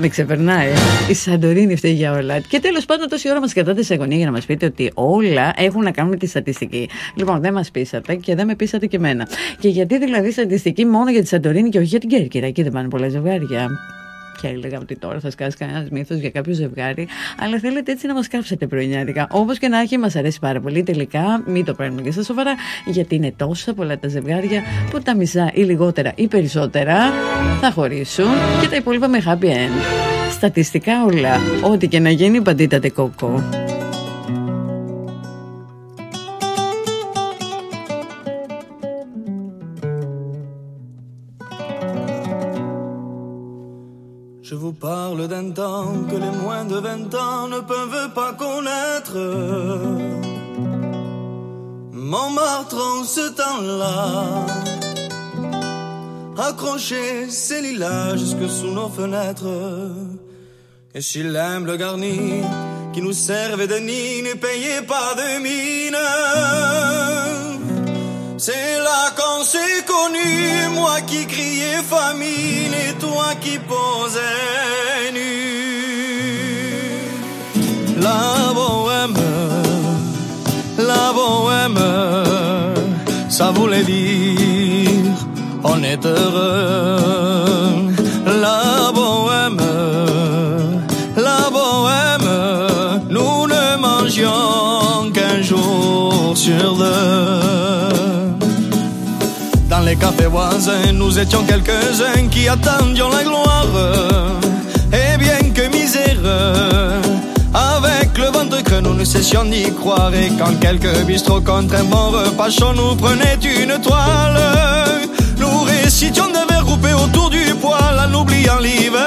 με 0.00 0.08
ξεπερνάει. 0.08 0.68
Η 1.08 1.14
Σαντορίνη 1.14 1.76
φταίει 1.76 1.92
για 1.92 2.12
όλα. 2.12 2.38
Και 2.38 2.60
τέλος 2.60 2.84
πάντων, 2.84 3.08
τόση 3.08 3.30
ώρα 3.30 3.40
μας 3.40 3.52
κρατάτε 3.52 3.82
σε 3.82 3.94
αγωνία 3.94 4.16
για 4.16 4.26
να 4.26 4.32
μας 4.32 4.44
πείτε 4.44 4.66
ότι 4.66 4.90
όλα 4.94 5.52
έχουν 5.56 5.82
να 5.82 5.90
κάνουν 5.90 6.10
με 6.10 6.16
τη 6.16 6.26
στατιστική. 6.26 6.88
Λοιπόν, 7.14 7.40
δεν 7.40 7.52
μας 7.52 7.70
πείσατε 7.70 8.14
και 8.14 8.34
δεν 8.34 8.46
με 8.46 8.54
πείσατε 8.54 8.86
και 8.86 8.96
εμένα. 8.96 9.28
Και 9.58 9.68
γιατί 9.68 9.98
δηλαδή 9.98 10.30
στατιστική 10.30 10.84
μόνο 10.84 11.10
για 11.10 11.20
τη 11.20 11.26
Σαντορίνη 11.26 11.68
και 11.68 11.78
όχι 11.78 11.86
για 11.86 11.98
την 11.98 12.08
Κέρκυρα; 12.08 12.46
Εκεί 12.46 12.62
δεν 12.62 12.72
πάνε 12.72 12.88
πολλά 12.88 13.08
ζευγάρια. 13.08 13.68
Και 14.42 14.48
έλεγα 14.48 14.78
ότι 14.78 14.96
τώρα 14.96 15.20
θα 15.20 15.30
σκάσει 15.30 15.56
κανένας 15.56 15.88
μύθος 15.88 16.18
για 16.18 16.30
κάποιο 16.30 16.54
ζευγάρι. 16.54 17.08
Αλλά 17.38 17.58
θέλετε 17.58 17.92
έτσι 17.92 18.06
να 18.06 18.14
μας 18.14 18.28
κάψετε 18.28 18.66
πρωινιάτικα. 18.66 19.26
Όπως 19.30 19.58
και 19.58 19.68
να 19.68 19.80
έχει, 19.80 19.98
μας 19.98 20.16
αρέσει 20.16 20.38
πάρα 20.38 20.60
πολύ. 20.60 20.82
Τελικά, 20.82 21.42
μην 21.46 21.64
το 21.64 21.74
παίρνουμε 21.74 22.02
και 22.02 22.10
στα 22.10 22.22
σοβαρά, 22.22 22.54
γιατί 22.86 23.14
είναι 23.14 23.32
τόσα 23.36 23.74
πολλά 23.74 23.98
τα 23.98 24.08
ζευγάρια 24.08 24.62
που 24.90 25.00
τα 25.00 25.16
μισά 25.16 25.50
ή 25.54 25.62
λιγότερα 25.62 26.12
ή 26.14 26.26
περισσότερα 26.26 26.96
θα 27.60 27.70
χωρίσουν 27.70 28.26
και 28.60 28.68
τα 28.68 28.76
υπόλοιπα 28.76 29.08
με 29.08 29.22
happy 29.26 29.44
end. 29.44 30.30
Στατιστικά 30.30 31.04
όλα. 31.04 31.40
Ό,τι 31.62 31.88
και 31.88 31.98
να 31.98 32.10
γίνει, 32.10 32.40
παντήτατε 32.40 32.90
κόκο. 32.90 33.42
D'un 45.28 45.50
temps 45.50 45.92
que 46.10 46.16
les 46.16 46.30
moins 46.30 46.64
de 46.64 46.76
20 46.76 47.14
ans 47.14 47.48
ne 47.48 47.60
peuvent 47.60 48.10
pas 48.14 48.32
connaître. 48.32 49.18
Montmartre 51.92 52.76
en 52.76 53.04
ce 53.04 53.30
temps-là, 53.30 54.46
accroché 56.36 57.30
ses 57.30 57.62
lilas 57.62 58.16
jusque 58.16 58.48
sous 58.48 58.72
nos 58.72 58.88
fenêtres. 58.88 59.92
Et 60.94 61.00
si 61.00 61.22
l'humble 61.22 61.78
garni 61.78 62.42
qui 62.92 63.00
nous 63.00 63.12
servait 63.12 63.66
de 63.66 63.76
nid 63.76 64.22
ne 64.22 64.34
payait 64.34 64.82
pas 64.82 65.14
de 65.14 65.42
mine. 65.42 65.96
C'est 68.44 68.78
là 68.88 69.02
qu'on 69.16 69.44
s'est 69.44 69.84
connu, 69.86 70.74
moi 70.74 71.00
qui 71.06 71.26
criais 71.26 71.80
famine 71.88 72.74
et 72.74 72.92
toi 72.94 73.36
qui 73.40 73.56
posais 73.56 75.12
nu. 75.14 75.34
La 78.00 78.52
bohème, 78.52 79.22
la 80.76 81.12
bohème, 81.18 81.84
ça 83.28 83.52
voulait 83.52 83.84
dire 83.84 85.18
on 85.62 85.80
est 85.84 86.04
heureux. 86.04 86.96
La 88.26 88.90
bohème, 88.92 89.62
la 91.16 91.42
bohème, 91.56 92.30
nous 93.08 93.46
ne 93.46 93.76
mangions 93.76 95.12
qu'un 95.14 95.40
jour 95.42 96.32
sur 96.36 96.74
deux. 96.74 97.41
Les 99.92 99.98
cafés 99.98 100.24
voisins, 100.24 100.90
nous 100.94 101.18
étions 101.18 101.44
quelques-uns 101.44 102.26
qui 102.30 102.48
attendions 102.48 103.10
la 103.10 103.24
gloire. 103.24 103.66
Et 104.90 105.18
bien 105.18 105.50
que 105.52 105.68
misère, 105.68 107.02
avec 107.52 108.16
le 108.16 108.24
ventre 108.28 108.62
que 108.62 108.80
nous 108.80 108.94
ne 108.94 109.04
cessions 109.04 109.44
d'y 109.44 109.70
croire. 109.74 110.14
Et 110.14 110.30
quand 110.38 110.58
quelques 110.60 111.04
bistrots 111.04 111.42
contre 111.42 111.74
un 111.74 111.84
bon 111.84 112.08
repas 112.08 112.48
chaud 112.48 112.72
nous 112.74 112.96
prenaient 112.96 113.38
une 113.44 113.78
toile, 113.82 114.40
nous 115.36 115.60
récitions 115.60 116.28
des 116.28 116.46
vers 116.48 116.64
groupés 116.64 116.94
autour 116.94 117.28
du 117.28 117.54
poêle 117.60 118.00
en 118.02 118.14
oubliant 118.14 118.60
l'hiver. 118.60 119.02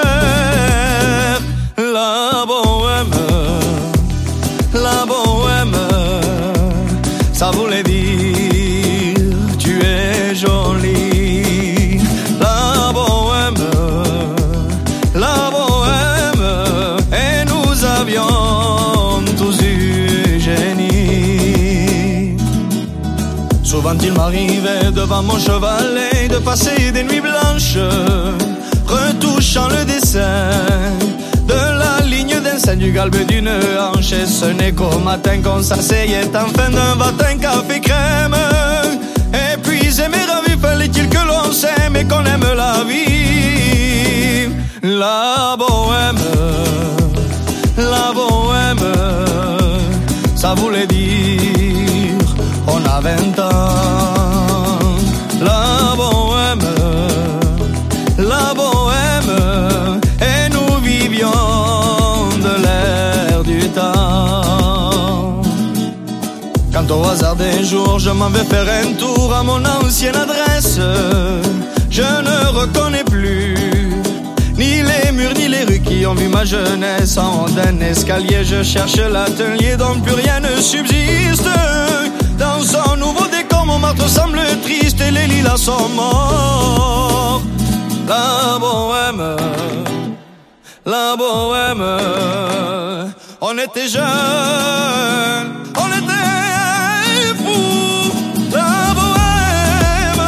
La 1.77 2.45
bohème, 2.45 3.14
Souvent 23.95 24.07
il 24.07 24.13
m'arrivait 24.13 24.91
devant 24.91 25.23
mon 25.23 25.39
chevalet 25.39 26.27
de 26.27 26.37
passer 26.37 26.91
des 26.91 27.03
nuits 27.03 27.21
blanches, 27.21 27.77
retouchant 28.85 29.67
le 29.69 29.85
dessin 29.85 30.49
de 31.47 31.53
la 31.53 32.05
ligne 32.05 32.39
d'un 32.41 32.59
sein 32.59 32.75
du 32.75 32.91
galbe 32.91 33.15
d'une 33.27 33.47
hanche. 33.47 34.11
Et 34.11 34.25
ce 34.25 34.45
n'est 34.45 34.73
qu'au 34.73 34.99
matin 34.99 35.41
qu'on 35.41 35.61
s'asseyait 35.61 36.29
enfin 36.35 36.69
d'un 36.69 36.95
matin 36.95 37.37
café 37.39 37.79
crème. 37.79 38.35
Puis 39.63 39.99
aimer 40.01 40.25
ravi, 40.27 40.59
fallait-il 40.61 41.07
que 41.09 41.19
l'on 41.27 41.51
s'aime 41.51 41.95
et 41.95 42.05
qu'on 42.05 42.25
aime 42.25 42.45
la 42.55 42.83
vie? 42.83 44.49
La 44.83 45.55
bohème, 45.57 46.17
la 47.77 48.11
bohème, 48.13 48.93
ça 50.35 50.53
voulait 50.53 50.87
dire 50.87 51.54
a 52.95 53.01
20 53.01 53.39
ans. 53.39 54.87
La 55.41 55.95
bohème, 55.97 56.67
la 58.17 58.53
bohème, 58.53 59.99
et 60.21 60.49
nous 60.55 60.75
vivions 60.81 62.29
de 62.45 62.53
l'air 62.63 63.43
du 63.43 63.69
temps. 63.69 65.41
Quand 66.73 66.89
au 66.91 67.03
hasard 67.05 67.35
des 67.35 67.63
jours 67.63 67.99
je 67.99 68.11
m'en 68.11 68.29
vais 68.29 68.45
faire 68.45 68.67
un 68.83 68.93
tour 68.93 69.33
à 69.33 69.43
mon 69.43 69.61
ancienne 69.65 70.15
adresse, 70.15 70.79
je 71.89 72.01
ne 72.27 72.37
reconnais 72.59 73.03
plus 73.03 73.55
ni 74.57 74.81
les 74.89 75.11
murs 75.11 75.33
ni 75.35 75.47
les 75.49 75.63
rues 75.65 75.81
qui 75.81 76.05
ont 76.05 76.15
vu 76.15 76.27
ma 76.29 76.45
jeunesse. 76.45 77.17
En 77.17 77.43
haut 77.43 77.49
d'un 77.49 77.77
escalier, 77.81 78.43
je 78.43 78.63
cherche 78.63 78.97
l'atelier 78.97 79.75
dont 79.77 79.99
plus 79.99 80.15
rien 80.15 80.39
ne 80.39 80.61
subsiste. 80.61 81.49
Dans 83.85 83.93
son 83.93 83.93
nouveau 83.93 83.93
décor, 83.93 83.93
mon 83.93 83.93
marteau 83.93 84.07
semble 84.07 84.41
triste 84.63 85.01
et 85.01 85.11
les 85.11 85.27
lilas 85.27 85.57
sont 85.57 85.89
morts. 85.89 87.41
La 88.07 88.57
bohème, 88.59 89.37
la 90.85 91.15
bohème, 91.15 91.85
on 93.41 93.57
était 93.57 93.87
jeunes, 93.87 95.53
on 95.75 95.89
était 95.99 97.35
fous. 97.43 98.11
La 98.51 98.93
bohème, 98.93 100.25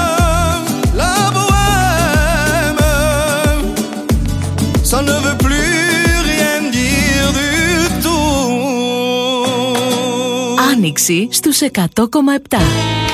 la 0.96 1.32
bohème, 1.36 2.84
ça 4.84 5.02
ne 5.02 5.14
veut 5.14 5.38
plus 5.38 6.22
rien 6.24 6.70
dire 6.72 7.34
du 7.34 7.90
tout. 8.02 9.48
Άνοιξη 10.72 11.30
στους 11.32 11.62
100,7. 11.62 13.07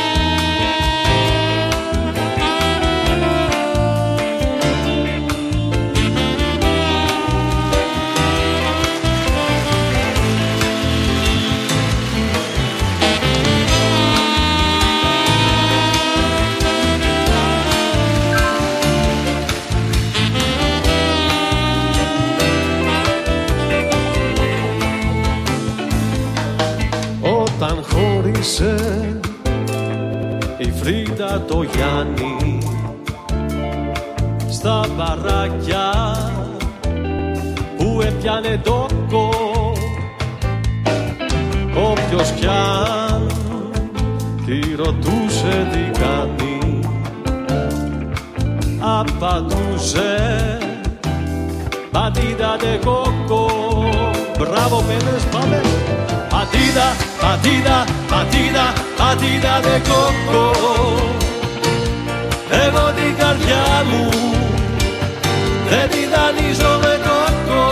Χώρισε 28.44 29.20
η 30.58 30.72
Φρίντα 30.72 31.42
το 31.48 31.64
Γιάννη 31.64 32.58
στα 34.50 34.86
μπαράκια 34.96 36.16
που 37.78 38.02
έπιανε 38.02 38.62
τόκο 38.64 39.30
όποιος 41.76 42.32
πια 42.32 42.62
τη 44.46 44.76
ρωτούσε 44.76 45.68
τι 45.72 46.00
κάνει 46.00 46.80
απαντούσε 48.80 50.58
Πατήτα 51.92 52.56
de 52.60 52.86
coco 52.86 53.46
Μπράβο 54.38 54.84
πένες 54.88 55.24
πάμε 55.32 55.62
Πατήτα, 56.30 56.88
πατήτα, 57.24 57.78
πατήτα, 58.12 58.66
πατήτα 58.98 59.54
de 59.66 59.76
coco 59.88 60.46
Εγώ 62.66 62.86
την 62.98 63.16
καρδιά 63.18 63.66
μου 63.90 64.10
δεν 65.70 65.90
τη 65.90 66.02
δανείζω 66.14 66.80
με 66.82 67.00
κόκκο. 67.08 67.70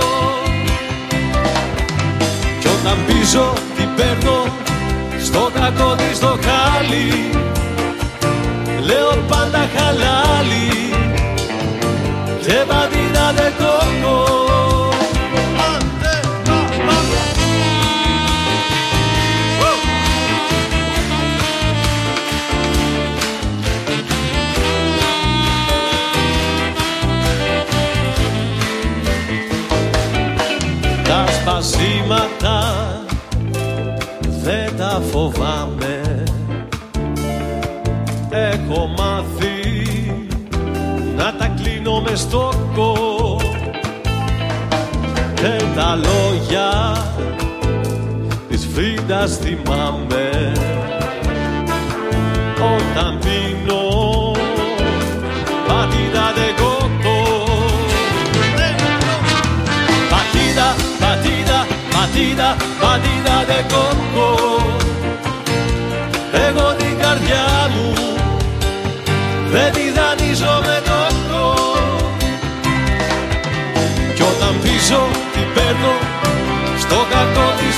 Κι 2.60 2.68
όταν 2.68 2.98
πίσω 3.08 3.54
την 3.76 3.90
παίρνω 3.96 4.44
στο 5.24 5.52
κακό 5.54 5.96
της 5.96 6.20
το 6.20 6.38
χάλι. 6.46 7.30
Λέω 8.82 9.24
πάντα 9.28 9.70
χαλάλι 9.76 10.94
και 12.46 12.58
πατήνα 12.68 13.32
δε 13.36 13.50
κόκκο 13.64 14.51
σπασίματα 32.12 32.64
δεν 34.44 34.78
τα 34.78 35.02
φοβάμαι. 35.12 36.24
Έχω 38.30 38.88
μάθει 38.98 39.76
να 41.16 41.34
τα 41.34 41.48
κλείνω 41.48 42.02
μες 42.02 42.20
στόκο 42.20 42.96
Και 45.36 45.64
τα 45.76 45.96
λόγια 45.96 46.98
της 48.50 48.68
Φρίντας 48.74 49.38
θυμάμαι 49.38 50.21
πατήτα, 62.12 62.56
πατήτα, 62.56 62.56
πατήτα 62.82 63.46
δε 63.48 63.62
κόκκο. 63.74 64.30
Εγώ 66.48 66.76
την 66.78 66.98
καρδιά 67.02 67.46
μου 67.74 67.94
δεν 69.52 69.72
τη 69.74 69.92
δανείζω 69.92 70.62
με 70.66 70.82
τόκο 70.88 71.56
Κι 74.16 74.22
όταν 74.22 74.56
πίσω 74.62 75.08
την 75.34 75.48
παίρνω 75.54 75.94
στο 76.80 76.96
κακό 77.12 77.48
της 77.58 77.76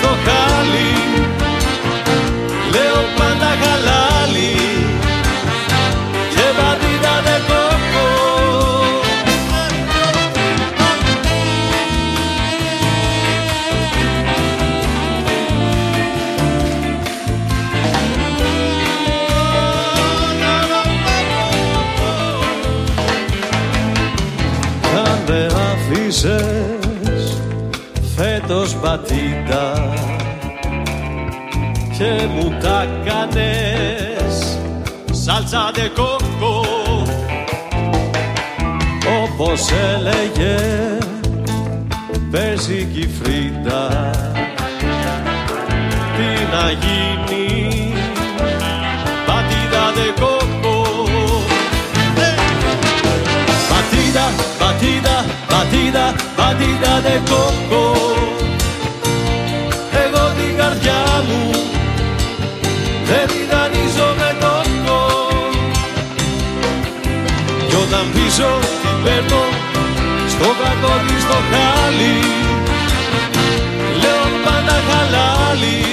αφήσες 26.14 27.42
φέτος 28.16 28.76
πατήτα 28.76 29.94
και 31.98 32.28
μου 32.36 32.58
τα 32.62 32.88
κάνες 33.06 34.60
σάλτσα 35.12 35.72
de 35.74 35.90
κόκκο 35.96 36.66
όπως 39.24 39.70
έλεγε 39.94 40.58
παίζει 42.32 43.10
φρίντα. 43.22 44.12
Τι 46.18 46.44
να 46.54 46.72
γίνει 46.72 47.94
πατήτα 49.26 49.86
de 49.96 50.22
κόκκο 50.22 50.82
Πατήτα, 53.70 54.26
πατήτα, 54.60 55.13
πατήτα, 55.74 56.14
πατήτα 56.36 57.02
δε 57.02 57.18
κόκκο. 57.30 57.92
Εγώ 60.04 60.34
την 60.38 60.58
καρδιά 60.58 61.04
μου 61.28 61.52
δεν 63.06 63.28
τη 63.28 63.42
δανείζω 63.52 64.10
με 64.18 64.36
τόκο 64.40 65.02
Κι 67.68 67.76
όταν 67.76 68.06
πίσω 68.14 68.50
την 68.82 69.04
παίρνω 69.04 69.44
στο 70.28 70.48
κακό 70.64 70.94
της 71.08 71.24
το 71.28 71.38
χάλι 71.52 72.16
Λέω 74.02 74.26
πάντα 74.46 74.78
χαλάλι 74.88 75.93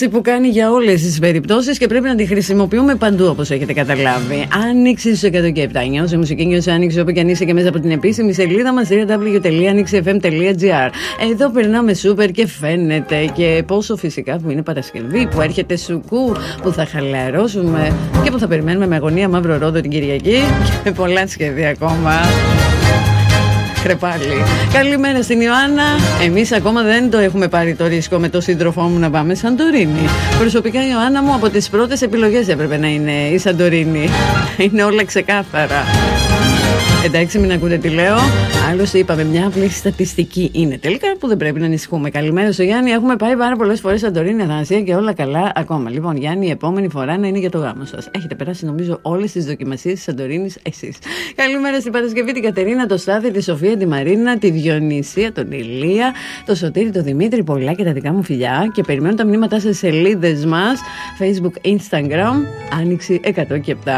Μία 0.00 0.06
έκφραση 0.06 0.24
που 0.24 0.30
κάνει 0.30 0.48
για 0.48 0.70
όλες 0.70 1.02
τις 1.02 1.18
περιπτώσεις 1.18 1.78
και 1.78 1.86
πρέπει 1.86 2.04
να 2.04 2.14
τη 2.14 2.26
χρησιμοποιούμε 2.26 2.94
παντού 2.94 3.26
όπως 3.26 3.50
έχετε 3.50 3.72
καταλάβει. 3.72 4.48
Άνοιξη 4.68 5.16
στο 5.16 5.28
107. 5.32 5.38
Νιώσε 5.88 6.16
μουσική, 6.16 6.46
νιώσε 6.46 6.70
άνοιξη 6.70 7.00
όπου 7.00 7.10
και 7.10 7.20
αν 7.20 7.28
είσαι 7.28 7.44
και 7.44 7.52
μέσα 7.52 7.68
από 7.68 7.80
την 7.80 7.90
επίσημη 7.90 8.32
σελίδα 8.32 8.72
μας 8.72 8.88
www.anixfm.gr. 8.90 10.90
Εδώ 11.30 11.50
περνάμε 11.50 11.94
σούπερ 11.94 12.30
και 12.30 12.46
φαίνεται 12.46 13.30
και 13.34 13.62
πόσο 13.66 13.96
φυσικά 13.96 14.38
που 14.38 14.50
είναι 14.50 14.62
Παρασκευή, 14.62 15.26
που 15.26 15.40
έρχεται 15.40 15.76
σουκού, 15.76 16.32
που 16.62 16.72
θα 16.72 16.86
χαλαρώσουμε 16.86 17.92
και 18.24 18.30
που 18.30 18.38
θα 18.38 18.48
περιμένουμε 18.48 18.86
με 18.86 18.94
αγωνία 18.94 19.28
μαύρο 19.28 19.58
ρόδο 19.58 19.80
την 19.80 19.90
Κυριακή 19.90 20.38
και 20.84 20.92
πολλά 20.92 21.26
σχέδια 21.26 21.68
ακόμα. 21.68 22.20
Κρεπάλι. 23.82 24.42
Καλημέρα 24.72 25.22
στην 25.22 25.40
Ιωάννα. 25.40 25.82
Εμείς 26.22 26.52
ακόμα 26.52 26.82
δεν 26.82 27.10
το 27.10 27.18
έχουμε 27.18 27.48
πάρει 27.48 27.74
το 27.74 27.86
ρίσκο 27.86 28.18
με 28.18 28.28
τον 28.28 28.42
σύντροφό 28.42 28.82
μου 28.82 28.98
να 28.98 29.10
πάμε 29.10 29.34
Σαντορίνη. 29.34 30.08
Προσωπικά, 30.38 30.84
η 30.84 30.88
Ιωάννα 30.90 31.22
μου 31.22 31.34
από 31.34 31.48
τις 31.48 31.68
πρώτες 31.68 32.02
επιλογές 32.02 32.48
έπρεπε 32.48 32.76
να 32.76 32.86
είναι 32.86 33.12
η 33.12 33.38
Σαντορίνη. 33.38 34.08
Είναι 34.56 34.84
όλα 34.84 35.04
ξεκάθαρα. 35.04 35.84
Εντάξει, 37.04 37.38
μην 37.38 37.52
ακούτε 37.52 37.76
τι 37.76 37.88
λέω. 37.88 38.16
Άλλωστε, 38.70 38.98
είπαμε 38.98 39.24
μια 39.24 39.46
απλή 39.46 39.68
στατιστική 39.68 40.50
είναι 40.52 40.78
τελικά 40.78 41.06
που 41.18 41.26
δεν 41.26 41.36
πρέπει 41.36 41.60
να 41.60 41.66
ανησυχούμε. 41.66 42.10
Καλημέρα 42.10 42.52
στο 42.52 42.62
Γιάννη. 42.62 42.90
Έχουμε 42.90 43.16
πάει 43.16 43.36
πάρα 43.36 43.56
πολλές 43.56 43.80
φορές 43.80 44.00
Σαντορίνη, 44.00 44.42
Αθανασία 44.42 44.80
και 44.80 44.94
όλα 44.94 45.12
καλά 45.12 45.52
ακόμα. 45.54 45.90
Λοιπόν, 45.90 46.16
Γιάννη, 46.16 46.46
η 46.46 46.50
επόμενη 46.50 46.88
φορά 46.88 47.18
να 47.18 47.26
είναι 47.26 47.38
για 47.38 47.50
το 47.50 47.58
γάμο 47.58 47.84
σας. 47.84 48.08
Έχετε 48.10 48.34
περάσει, 48.34 48.64
νομίζω, 48.64 48.98
όλες 49.02 49.32
τις 49.32 49.44
δοκιμασίες 49.44 49.94
της 49.94 50.02
Σαντορίνης 50.02 50.58
εσείς. 50.62 50.96
Καλημέρα 51.34 51.80
στην 51.80 51.92
Παρασκευή, 51.92 52.32
την 52.32 52.42
Κατερίνα, 52.42 52.86
το 52.86 52.96
Στάθη, 52.96 53.30
τη 53.30 53.42
Σοφία, 53.42 53.76
τη 53.76 53.86
Μαρίνα, 53.86 54.38
τη 54.38 54.50
Διονυσία, 54.50 55.32
τον 55.32 55.52
Ηλία, 55.52 56.12
το 56.46 56.54
Σωτήρι, 56.54 56.90
τον 56.90 57.02
Δημήτρη, 57.02 57.42
πολλά 57.42 57.72
και 57.72 57.84
τα 57.84 57.92
δικά 57.92 58.12
μου 58.12 58.22
φιλιά. 58.22 58.70
Και 58.74 58.82
περιμένω 58.82 59.14
τα 59.14 59.24
μηνύματά 59.24 59.60
σας 59.60 59.76
σε 59.76 59.86
σελίδες 59.86 60.44
μας, 60.44 60.80
Facebook, 61.20 61.68
Instagram, 61.68 62.34
Άνοιξη 62.80 63.20
100 63.24 63.58
και 63.58 63.72
7. 63.72 63.90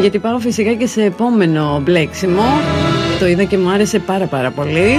Γιατί 0.00 0.18
πάω 0.18 0.38
φυσικά 0.38 0.72
και 0.72 0.86
σε 0.86 1.02
επόμενο 1.02 1.80
μπλέξιμο. 1.84 2.37
Το 3.18 3.26
είδα 3.26 3.44
και 3.44 3.58
μου 3.58 3.70
άρεσε 3.70 3.98
πάρα 3.98 4.26
πάρα 4.26 4.50
πολύ. 4.50 4.98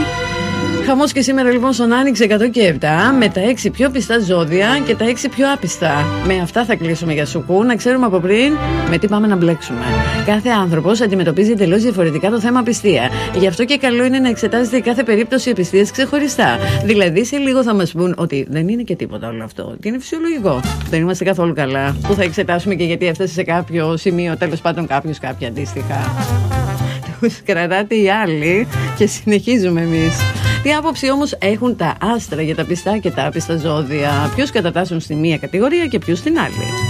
Χαμός 0.89 1.11
και 1.11 1.21
σήμερα 1.21 1.49
λοιπόν 1.49 1.73
στον 1.73 1.93
Άνοιξε 1.93 2.27
100 2.29 2.49
και 2.51 2.75
7 2.79 2.85
με 3.19 3.29
τα 3.29 3.41
6 3.63 3.69
πιο 3.71 3.89
πιστά 3.89 4.19
ζώδια 4.19 4.67
και 4.85 4.95
τα 4.95 5.05
6 5.05 5.15
πιο 5.35 5.53
άπιστα. 5.53 6.05
Με 6.27 6.39
αυτά 6.39 6.65
θα 6.65 6.75
κλείσουμε 6.75 7.13
για 7.13 7.25
σουκού, 7.25 7.63
να 7.63 7.75
ξέρουμε 7.75 8.05
από 8.05 8.19
πριν 8.19 8.53
με 8.89 8.97
τι 8.97 9.07
πάμε 9.07 9.27
να 9.27 9.35
μπλέξουμε. 9.35 9.85
Κάθε 10.25 10.49
άνθρωπος 10.49 11.01
αντιμετωπίζει 11.01 11.51
εντελώς 11.51 11.81
διαφορετικά 11.81 12.29
το 12.29 12.39
θέμα 12.39 12.59
απιστία. 12.59 13.09
Γι' 13.39 13.47
αυτό 13.47 13.65
και 13.65 13.77
καλό 13.77 14.03
είναι 14.03 14.19
να 14.19 14.29
εξετάζετε 14.29 14.79
κάθε 14.79 15.03
περίπτωση 15.03 15.49
απιστία 15.49 15.85
ξεχωριστά. 15.91 16.57
Δηλαδή, 16.83 17.25
σε 17.25 17.37
λίγο 17.37 17.63
θα 17.63 17.73
μας 17.73 17.91
πούν 17.91 18.15
ότι 18.17 18.47
δεν 18.49 18.67
είναι 18.67 18.81
και 18.81 18.95
τίποτα 18.95 19.27
όλο 19.27 19.43
αυτό. 19.43 19.63
Ότι 19.63 19.87
είναι 19.87 19.99
φυσιολογικό. 19.99 20.59
Δεν 20.89 21.01
είμαστε 21.01 21.23
καθόλου 21.23 21.53
καλά. 21.53 21.95
Που 22.07 22.13
θα 22.13 22.23
εξετάσουμε 22.23 22.75
και 22.75 22.83
γιατί 22.83 23.07
έφτασε 23.07 23.33
σε 23.33 23.43
κάποιο 23.43 23.97
σημείο, 23.97 24.37
τέλος 24.37 24.61
πάντων 24.61 24.87
κάποιος 24.87 25.19
κάποια 25.19 25.47
αντίστοιχα. 25.47 25.97
Τους 27.19 27.41
κρατάτε 27.45 27.95
οι 27.95 28.09
άλλοι 28.09 28.67
και 28.97 29.07
συνεχίζουμε 29.07 29.81
εμείς. 29.81 30.17
Τι 30.63 30.73
άποψη 30.73 31.11
όμως 31.11 31.33
έχουν 31.39 31.75
τα 31.75 31.97
άστρα 32.01 32.41
για 32.41 32.55
τα 32.55 32.65
πιστά 32.65 32.97
και 32.97 33.11
τα 33.11 33.25
άπιστα 33.25 33.57
ζώδια, 33.57 34.31
ποιους 34.35 34.51
κατατάσσουν 34.51 34.99
στη 34.99 35.15
μία 35.15 35.37
κατηγορία 35.37 35.85
και 35.85 35.99
ποιους 35.99 36.17
στην 36.17 36.39
άλλη. 36.39 36.88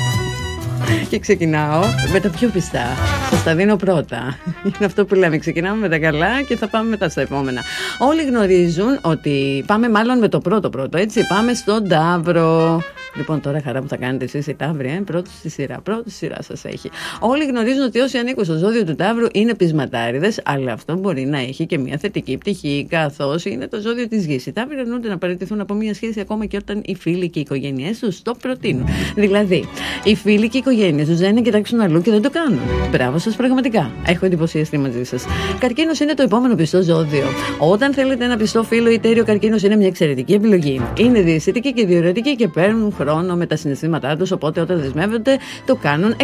Και 1.09 1.19
ξεκινάω 1.19 1.83
με 2.13 2.19
τα 2.19 2.29
πιο 2.29 2.49
πιστά. 2.49 2.85
Σας 3.29 3.43
τα 3.43 3.55
δίνω 3.55 3.75
πρώτα. 3.75 4.37
Είναι 4.65 4.85
αυτό 4.85 5.05
που 5.05 5.15
λέμε. 5.15 5.37
Ξεκινάμε 5.37 5.79
με 5.79 5.89
τα 5.89 5.99
καλά 5.99 6.41
και 6.41 6.57
θα 6.57 6.67
πάμε 6.67 6.89
μετά 6.89 7.09
στα 7.09 7.21
επόμενα. 7.21 7.61
Όλοι 7.99 8.23
γνωρίζουν 8.23 8.99
ότι 9.01 9.63
πάμε 9.67 9.89
μάλλον 9.89 10.17
με 10.17 10.27
το 10.27 10.39
πρώτο 10.39 10.69
πρώτο, 10.69 10.97
έτσι. 10.97 11.27
Πάμε 11.27 11.53
στον 11.53 11.87
Ταύρο. 11.87 12.81
Λοιπόν, 13.15 13.41
τώρα 13.41 13.61
χαρά 13.61 13.81
που 13.81 13.87
θα 13.87 13.95
κάνετε 13.97 14.23
εσείς 14.23 14.47
οι 14.47 14.53
Ταύροι, 14.53 14.87
ε, 14.87 15.01
πρώτο 15.05 15.29
στη 15.37 15.49
σειρά. 15.49 15.79
Πρώτο 15.83 16.01
στη 16.01 16.11
σειρά 16.11 16.41
σας 16.41 16.65
έχει. 16.65 16.89
Όλοι 17.19 17.45
γνωρίζουν 17.45 17.83
ότι 17.83 17.99
όσοι 17.99 18.17
ανήκουν 18.17 18.43
στο 18.43 18.57
ζώδιο 18.57 18.85
του 18.85 18.95
Ταύρου 18.95 19.25
είναι 19.33 19.55
πεισματάριδες, 19.55 20.41
αλλά 20.45 20.73
αυτό 20.73 20.95
μπορεί 20.95 21.25
να 21.25 21.39
έχει 21.39 21.65
και 21.65 21.77
μια 21.77 21.97
θετική 21.97 22.37
πτυχή, 22.37 22.87
καθώς 22.89 23.45
είναι 23.45 23.67
το 23.67 23.81
ζώδιο 23.81 24.07
της 24.07 24.25
γης. 24.25 24.45
Οι 24.45 24.51
Ταύροι 24.51 24.79
αρνούνται 24.79 25.07
να 25.07 25.17
παραιτηθούν 25.17 25.59
από 25.59 25.73
μια 25.73 25.93
σχέση 25.93 26.19
ακόμα 26.19 26.45
και 26.45 26.57
όταν 26.57 26.81
οι 26.85 26.95
φίλοι 26.95 27.29
και 27.29 27.39
οι 27.39 27.41
οικογένειές 27.41 27.99
τους 27.99 28.21
το 28.21 28.35
προτείνουν. 28.41 28.87
Δηλαδή, 29.15 29.67
οι 30.03 30.15
φίλοι 30.15 30.49
και 30.49 30.57
οι 30.57 30.61
οικογένειε 30.71 31.05
τους 31.05 31.17
δεν 31.17 31.43
κοιτάξουν 31.43 31.79
αλλού 31.79 32.01
και 32.01 32.11
δεν 32.11 32.21
το 32.21 32.29
κάνουν. 32.29 32.59
Μπράβο 32.91 33.17
σας, 33.17 33.35
πραγματικά. 33.35 33.91
Έχω 34.05 34.25
εντυπωσιαστεί 34.25 34.77
μαζί 34.77 35.03
σας. 35.03 35.25
Καρκίνος 35.59 35.99
είναι 35.99 36.13
το 36.13 36.23
επόμενο 36.23 36.55
πιστό 36.55 36.81
ζώδιο. 36.81 37.25
Όταν 37.57 37.93
θέλετε 37.93 38.25
ένα 38.25 38.37
πιστό 38.37 38.63
φίλο 38.63 38.89
ή 38.89 38.99
τέριο 38.99 39.25
καρκίνος 39.25 39.63
είναι 39.63 39.75
μια 39.75 39.87
εξαιρετική 39.87 40.33
επιλογή. 40.33 40.81
Είναι 40.97 41.21
διαισθητική 41.21 41.73
και 41.73 41.85
διορατική 41.85 42.35
και 42.35 42.47
παίρνουν 42.47 42.93
χρόνο 42.97 43.35
με 43.35 43.45
τα 43.45 43.55
συναισθήματά 43.55 44.15
τους, 44.17 44.31
οπότε 44.31 44.61
όταν 44.61 44.81
δεσμεύονται 44.81 45.37
το 45.65 45.75
κάνουν 45.75 46.15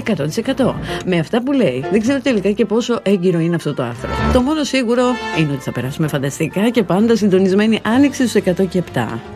100%. 0.55 0.73
Με 1.05 1.19
αυτά 1.19 1.43
που 1.43 1.51
λέει, 1.51 1.85
δεν 1.91 2.01
ξέρω 2.01 2.19
τελικά 2.21 2.51
και 2.51 2.65
πόσο 2.65 2.99
έγκυρο 3.03 3.39
είναι 3.39 3.55
αυτό 3.55 3.73
το 3.73 3.83
άρθρο. 3.83 4.09
Το 4.33 4.41
μόνο 4.41 4.63
σίγουρο 4.63 5.03
είναι 5.39 5.51
ότι 5.51 5.61
θα 5.61 5.71
περάσουμε 5.71 6.07
φανταστικά 6.07 6.69
και 6.69 6.83
πάντα 6.83 7.15
συντονισμένοι 7.15 7.79
άνοιξη 7.83 8.27
στους 8.27 8.41
100 8.43 8.65
και 8.69 8.83
7. 8.93 9.34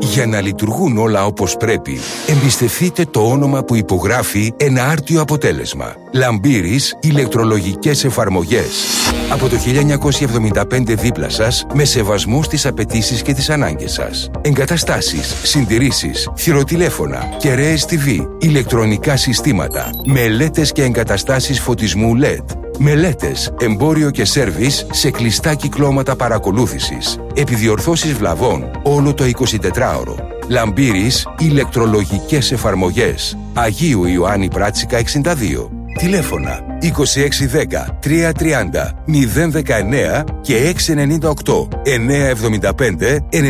Για 0.00 0.26
να 0.26 0.40
λειτουργούν 0.40 0.98
όλα 0.98 1.26
όπως 1.26 1.56
πρέπει, 1.56 1.98
εμπιστευτείτε 2.26 3.04
το 3.04 3.20
όνομα 3.20 3.62
που 3.62 3.74
υπογράφει 3.74 4.52
ένα 4.56 4.84
άρτιο 4.84 5.20
αποτέλεσμα. 5.20 5.94
Λαμπύρης 6.12 6.98
ηλεκτρολογικές 7.00 8.04
εφαρμογές. 8.04 8.84
Από 9.30 9.48
το 9.48 9.56
1975 9.56 10.94
δίπλα 10.94 11.28
σας, 11.28 11.66
με 11.74 11.84
σεβασμό 11.84 12.42
στις 12.42 12.66
απαιτήσεις 12.66 13.22
και 13.22 13.34
τις 13.34 13.50
ανάγκες 13.50 13.92
σας. 13.92 14.30
Εγκαταστάσεις, 14.40 15.34
συντηρήσεις, 15.42 16.30
χειροτηλέφωνα, 16.38 17.28
κεραίες 17.38 17.84
TV, 17.84 18.26
ηλεκτρονικά 18.38 19.16
συστήματα, 19.16 19.90
μελέτες 20.06 20.72
και 20.72 20.82
εγκαταστάσεις 20.82 21.60
φωτισμού 21.60 22.14
LED. 22.16 22.67
Μελέτες, 22.80 23.52
εμπόριο 23.60 24.10
και 24.10 24.24
σέρβις 24.24 24.86
σε 24.90 25.10
κλειστά 25.10 25.54
κυκλώματα 25.54 26.16
παρακολούθησης. 26.16 27.18
Επιδιορθώσεις 27.34 28.12
βλαβών 28.12 28.70
όλο 28.82 29.14
το 29.14 29.24
24ωρο. 29.24 30.14
Λαμπύρης 30.48 31.26
ηλεκτρολογικές 31.38 32.52
εφαρμογές. 32.52 33.38
Αγίου 33.54 34.04
Ιωάννη 34.04 34.48
Πράτσικα 34.48 34.98
62. 34.98 35.70
Τηλέφωνα 35.98 36.60
2610 36.80 37.98
330 38.00 38.94
019 39.06 40.24
και 40.40 40.74
698 40.86 41.68
975 41.84 43.18
9624. 43.30 43.40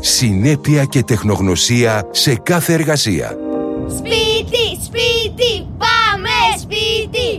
Συνέπεια 0.00 0.84
και 0.84 1.02
τεχνογνωσία 1.02 2.08
σε 2.10 2.34
κάθε 2.34 2.72
εργασία. 2.72 3.36
Σπίτι, 3.88 4.82
σπίτι, 4.84 5.68
πάμε 5.78 6.03
σπίτι. 6.03 6.03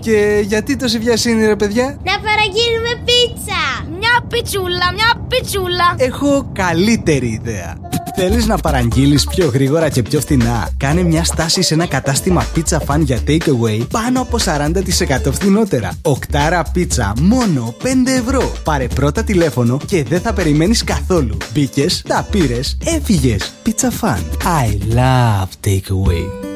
Και 0.05 0.43
γιατί 0.47 0.75
τόση 0.75 0.99
βιασύνη 0.99 1.45
ρε 1.45 1.55
παιδιά; 1.55 1.83
Να 1.83 2.19
παραγγείλουμε 2.19 3.03
πίτσα. 3.05 3.89
Μια 3.99 4.25
πιτσούλα, 4.27 4.93
μια 4.93 5.25
πιτσούλα. 5.27 5.95
Έχω 5.97 6.49
καλύτερη 6.53 7.27
ιδέα. 7.27 7.77
Θέλεις 8.15 8.45
να 8.45 8.57
παραγγείλεις 8.57 9.23
πιο 9.23 9.49
γρήγορα 9.53 9.89
και 9.89 10.01
πιο 10.01 10.19
φθηνά; 10.19 10.69
Κάνε 10.77 11.03
μια 11.03 11.23
στάση 11.23 11.61
σε 11.61 11.73
ένα 11.73 11.85
κατάστημα 11.85 12.45
pizza 12.55 12.77
fan 12.87 12.99
για 12.99 13.19
takeaway 13.27 13.87
Πάνω 13.91 14.21
από 14.21 14.37
40% 14.45 15.31
φθηνότερα. 15.31 15.91
Οκτάρα 16.01 16.63
πίτσα 16.73 17.13
μόνο 17.21 17.75
5 17.83 17.85
ευρώ. 18.05 18.51
Πάρε 18.63 18.87
πρώτα 18.87 19.23
τηλέφωνο 19.23 19.77
και 19.85 20.03
δεν 20.03 20.21
θα 20.21 20.33
περιμένεις 20.33 20.83
καθόλου. 20.83 21.37
Μπήκες, 21.53 22.01
τα 22.07 22.27
πήρες, 22.31 22.77
έφυγες. 22.85 23.53
Pizza 23.65 23.89
fan. 24.01 24.21
I 24.63 24.95
love 24.95 25.49
takeaway 25.67 26.54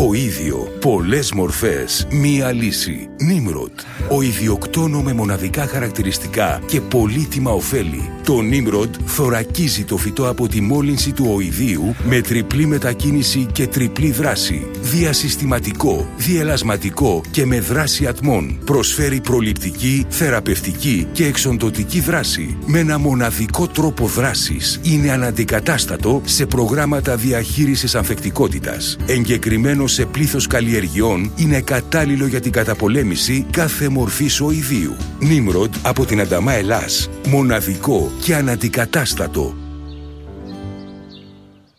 Ο 0.00 0.14
ίδιο, 0.14 0.56
πολλές 0.80 1.32
μορφές, 1.32 2.06
μία 2.10 2.52
λύση. 2.52 3.08
Νίμροτ. 3.20 3.72
Ο 4.10 4.22
ιδιοκτόνο 4.22 5.02
με 5.02 5.12
μοναδικά 5.12 5.66
χαρακτηριστικά 5.66 6.60
και 6.66 6.80
πολύτιμα 6.80 7.50
ωφέλη. 7.50 8.10
Το 8.24 8.40
Νίμροτ 8.40 8.94
θωρακίζει 9.06 9.84
το 9.84 9.96
φυτό 9.96 10.28
από 10.28 10.48
τη 10.48 10.60
μόλυνση 10.60 11.12
του 11.12 11.32
οειδίου 11.34 11.94
με 12.04 12.20
τριπλή 12.20 12.66
μετακίνηση 12.66 13.46
και 13.52 13.66
τριπλή 13.66 14.10
δράση. 14.10 14.66
Διασυστηματικό, 14.80 16.08
διελασματικό 16.16 17.22
και 17.30 17.46
με 17.46 17.60
δράση 17.60 18.06
ατμών. 18.06 18.58
Προσφέρει 18.64 19.20
προληπτική, 19.20 20.06
θεραπευτική 20.08 21.06
και 21.12 21.26
εξοντοτική 21.26 22.00
δράση. 22.00 22.56
Με 22.66 22.78
ένα 22.78 22.98
μοναδικό 22.98 23.66
τρόπο 23.66 24.06
δράσης. 24.06 24.80
Είναι 24.82 25.10
αναντικατάστατο 25.10 26.22
σε 26.24 26.46
προγράμματα 26.46 27.16
διαχείρισης 27.16 27.94
ανθεκτικότητας. 27.94 28.96
Εγκεκριμένο 29.06 29.86
σε 29.88 30.04
πλήθος 30.04 30.46
καλλιεργειών, 30.46 31.32
είναι 31.36 31.60
κατάλληλο 31.60 32.26
για 32.26 32.40
την 32.40 32.52
καταπολέμηση 32.52 33.46
κάθε 33.50 33.88
μορφής 33.88 34.40
οειδίου. 34.40 34.96
Νίμροντ 35.18 35.74
από 35.82 36.04
την 36.04 36.20
Ανταμά 36.20 36.52
Ελλάς. 36.52 37.10
Μοναδικό 37.26 38.12
και 38.20 38.34
αναντικατάστατο. 38.34 39.54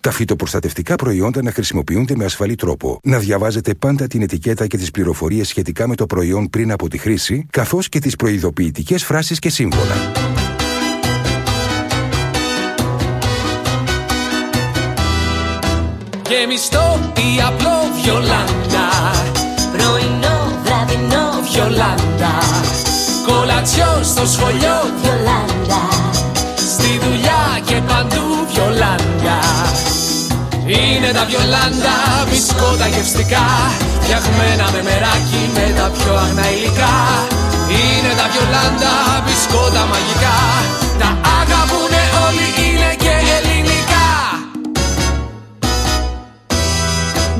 Τα 0.01 0.11
φυτοπροστατευτικά 0.11 0.95
προϊόντα 0.95 1.43
να 1.43 1.51
χρησιμοποιούνται 1.51 2.15
με 2.15 2.25
ασφαλή 2.25 2.55
τρόπο. 2.55 2.99
Να 3.03 3.19
διαβάζετε 3.19 3.73
πάντα 3.73 4.07
την 4.07 4.21
ετικέτα 4.21 4.67
και 4.67 4.77
τις 4.77 4.91
πληροφορίες 4.91 5.47
σχετικά 5.47 5.87
με 5.87 5.95
το 5.95 6.05
προϊόν 6.05 6.49
πριν 6.49 6.71
από 6.71 6.89
τη 6.89 6.97
χρήση, 6.97 7.45
καθώς 7.49 7.89
και 7.89 7.99
τις 7.99 8.15
προειδοποιητικές 8.15 9.03
φράσεις 9.03 9.39
και 9.39 9.49
σύμβολα. 9.49 10.18
Γεμιστό 16.29 16.99
ή 17.15 17.41
απλό 17.47 17.77
βιολάντα. 18.01 18.87
Πρωινό, 19.73 20.37
βραδινό, 20.63 21.27
Βιολάντα. 21.51 22.33
Κολατσιό 23.27 23.99
στο 24.03 24.25
σχολείο 24.33 24.77
Βιολάντα. 25.01 25.83
Στη 26.73 26.99
δουλειά 27.03 27.41
και 27.65 27.81
παντού 27.87 28.25
βιολάντα. 28.53 29.39
Είναι 30.65 31.11
τα 31.13 31.25
βιολάντα 31.29 31.95
μπισκότα 32.29 32.87
γευστικά 32.87 33.45
Φτιαγμένα 34.01 34.65
με 34.73 34.81
μεράκι 34.87 35.41
με 35.53 35.73
τα 35.77 35.87
πιο 35.95 36.13
αγνά 36.23 36.45
υλικά 36.51 36.97
Είναι 37.79 38.11
τα 38.19 38.25
βιολάντα 38.33 38.93
μπισκότα 39.23 39.83
μαγικά 39.91 40.37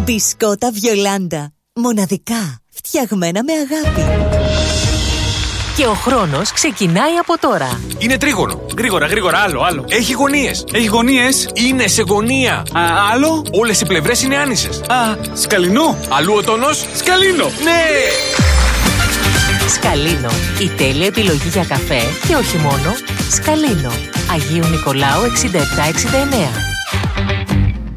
Μπισκότα 0.10 0.72
Βιολάντα. 0.72 1.54
Μοναδικά. 1.74 2.62
φτιαγμένα 2.74 3.44
με 3.44 3.52
αγάπη. 3.54 4.02
Και 5.78 5.86
ο 5.86 5.94
χρόνος 5.94 6.52
ξεκινάει 6.52 7.16
από 7.16 7.40
τώρα. 7.40 7.82
Είναι 7.98 8.18
τρίγωνο. 8.18 8.62
Γρήγορα, 8.78 9.06
γρήγορα, 9.06 9.38
άλλο, 9.38 9.62
άλλο. 9.62 9.86
Έχει 9.90 10.14
γωνίες. 10.14 10.64
Έχει 10.74 10.88
γωνίες. 10.88 11.50
Είναι 11.54 11.88
σε 11.88 12.02
γωνία. 12.02 12.54
Α, 12.54 12.82
άλλο. 13.12 13.46
Όλες 13.52 13.82
οι 13.82 13.86
πλευρές 13.86 14.24
είναι 14.24 14.38
άνισες. 14.38 14.82
Α, 14.88 15.18
σκαλινό. 15.34 15.98
Αλλού 16.10 16.34
ο 16.34 16.44
τόνος. 16.44 16.86
Σκαλίνο. 16.96 17.46
Ναι! 17.46 17.82
Σκαλίνο. 19.70 20.30
Η 20.62 20.70
τέλεια 20.70 21.06
επιλογή 21.06 21.50
για 21.50 21.66
καφέ 21.66 22.02
και 22.28 22.36
όχι 22.36 22.58
μόνο. 22.58 22.96
Σκαλίνο. 23.32 23.92
Αγίου 24.32 24.68
Νικολάου 24.70 25.24
6769. 25.24 26.69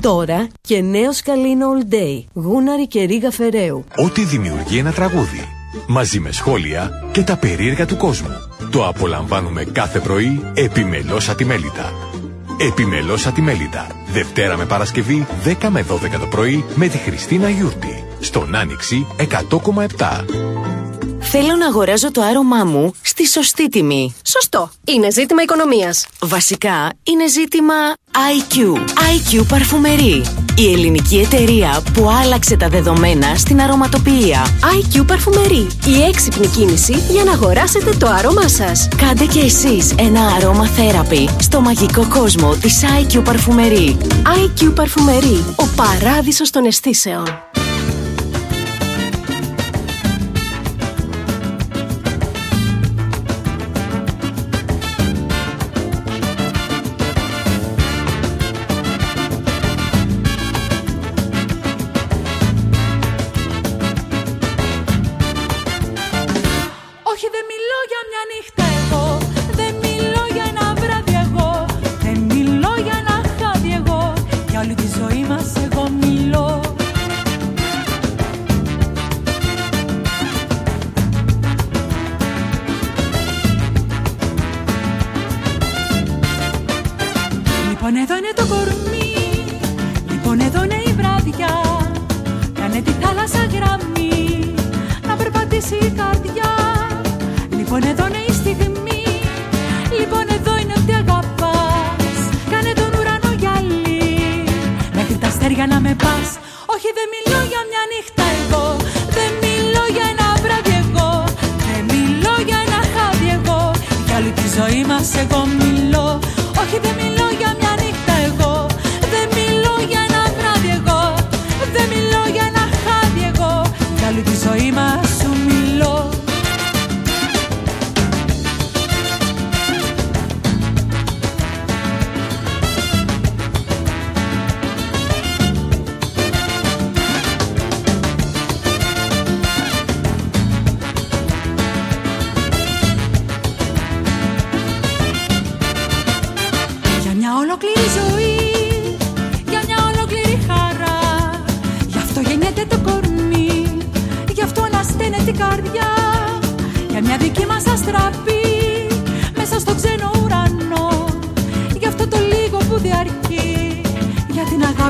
Τώρα 0.02 0.48
και 0.60 0.80
νέος 0.80 1.16
σκαλίνο 1.16 1.66
All 1.72 1.94
Day. 1.94 2.24
Γούναρη 2.32 2.86
και 2.86 3.02
Ρίγα 3.02 3.30
Φεραίου. 3.30 3.84
Ό,τι 3.96 4.24
δημιουργεί 4.24 4.78
ένα 4.78 4.92
τραγούδι. 4.92 5.48
Μαζί 5.86 6.20
με 6.20 6.32
σχόλια 6.32 6.90
και 7.12 7.22
τα 7.22 7.36
περίεργα 7.36 7.86
του 7.86 7.96
κόσμου. 7.96 8.36
Το 8.70 8.86
απολαμβάνουμε 8.86 9.64
κάθε 9.64 9.98
πρωί 9.98 10.44
επιμελώς 10.54 11.28
ατιμέλητα. 11.28 11.92
Επιμελώς 12.70 13.26
ατιμέλητα. 13.26 13.86
Δευτέρα 14.12 14.56
με 14.56 14.64
Παρασκευή 14.64 15.26
10 15.44 15.68
με 15.68 15.84
12 15.88 16.18
το 16.20 16.26
πρωί 16.26 16.64
με 16.74 16.88
τη 16.88 16.98
Χριστίνα 16.98 17.48
Γιούρτη. 17.48 18.04
Στον 18.20 18.54
Άνοιξη 18.54 19.06
100,7. 19.16 20.71
Θέλω 21.34 21.56
να 21.56 21.66
αγοράζω 21.66 22.10
το 22.10 22.22
άρωμά 22.22 22.64
μου 22.64 22.94
στη 23.02 23.26
σωστή 23.26 23.68
τιμή. 23.68 24.14
Σωστό. 24.26 24.70
Είναι 24.84 25.10
ζήτημα 25.10 25.42
οικονομίας. 25.42 26.06
Βασικά 26.20 26.88
είναι 27.02 27.28
ζήτημα 27.28 27.74
IQ. 28.12 28.76
IQ 28.76 29.46
Perfumery. 29.48 30.22
Η 30.56 30.72
ελληνική 30.72 31.16
εταιρεία 31.18 31.82
που 31.92 32.10
άλλαξε 32.22 32.56
τα 32.56 32.68
δεδομένα 32.68 33.34
στην 33.34 33.60
αρωματοποιία. 33.60 34.46
IQ 34.78 35.06
Παρφουμερί. 35.06 35.66
Η 35.86 36.02
έξυπνη 36.08 36.46
κίνηση 36.46 36.92
για 37.10 37.24
να 37.24 37.32
αγοράσετε 37.32 37.90
το 37.98 38.06
άρωμά 38.06 38.48
σας. 38.48 38.88
Κάντε 38.96 39.24
και 39.24 39.40
εσείς 39.40 39.94
ένα 39.98 40.26
αρώμα 40.26 40.66
θέραπη 40.66 41.28
στο 41.40 41.60
μαγικό 41.60 42.06
κόσμο 42.08 42.54
της 42.54 42.84
IQ 43.00 43.24
Παρφουμερί. 43.24 43.96
IQ 44.24 44.72
Παρφουμερί. 44.74 45.44
Ο 45.56 45.64
παράδεισος 45.76 46.50
των 46.50 46.64
αισθήσεων. 46.64 47.24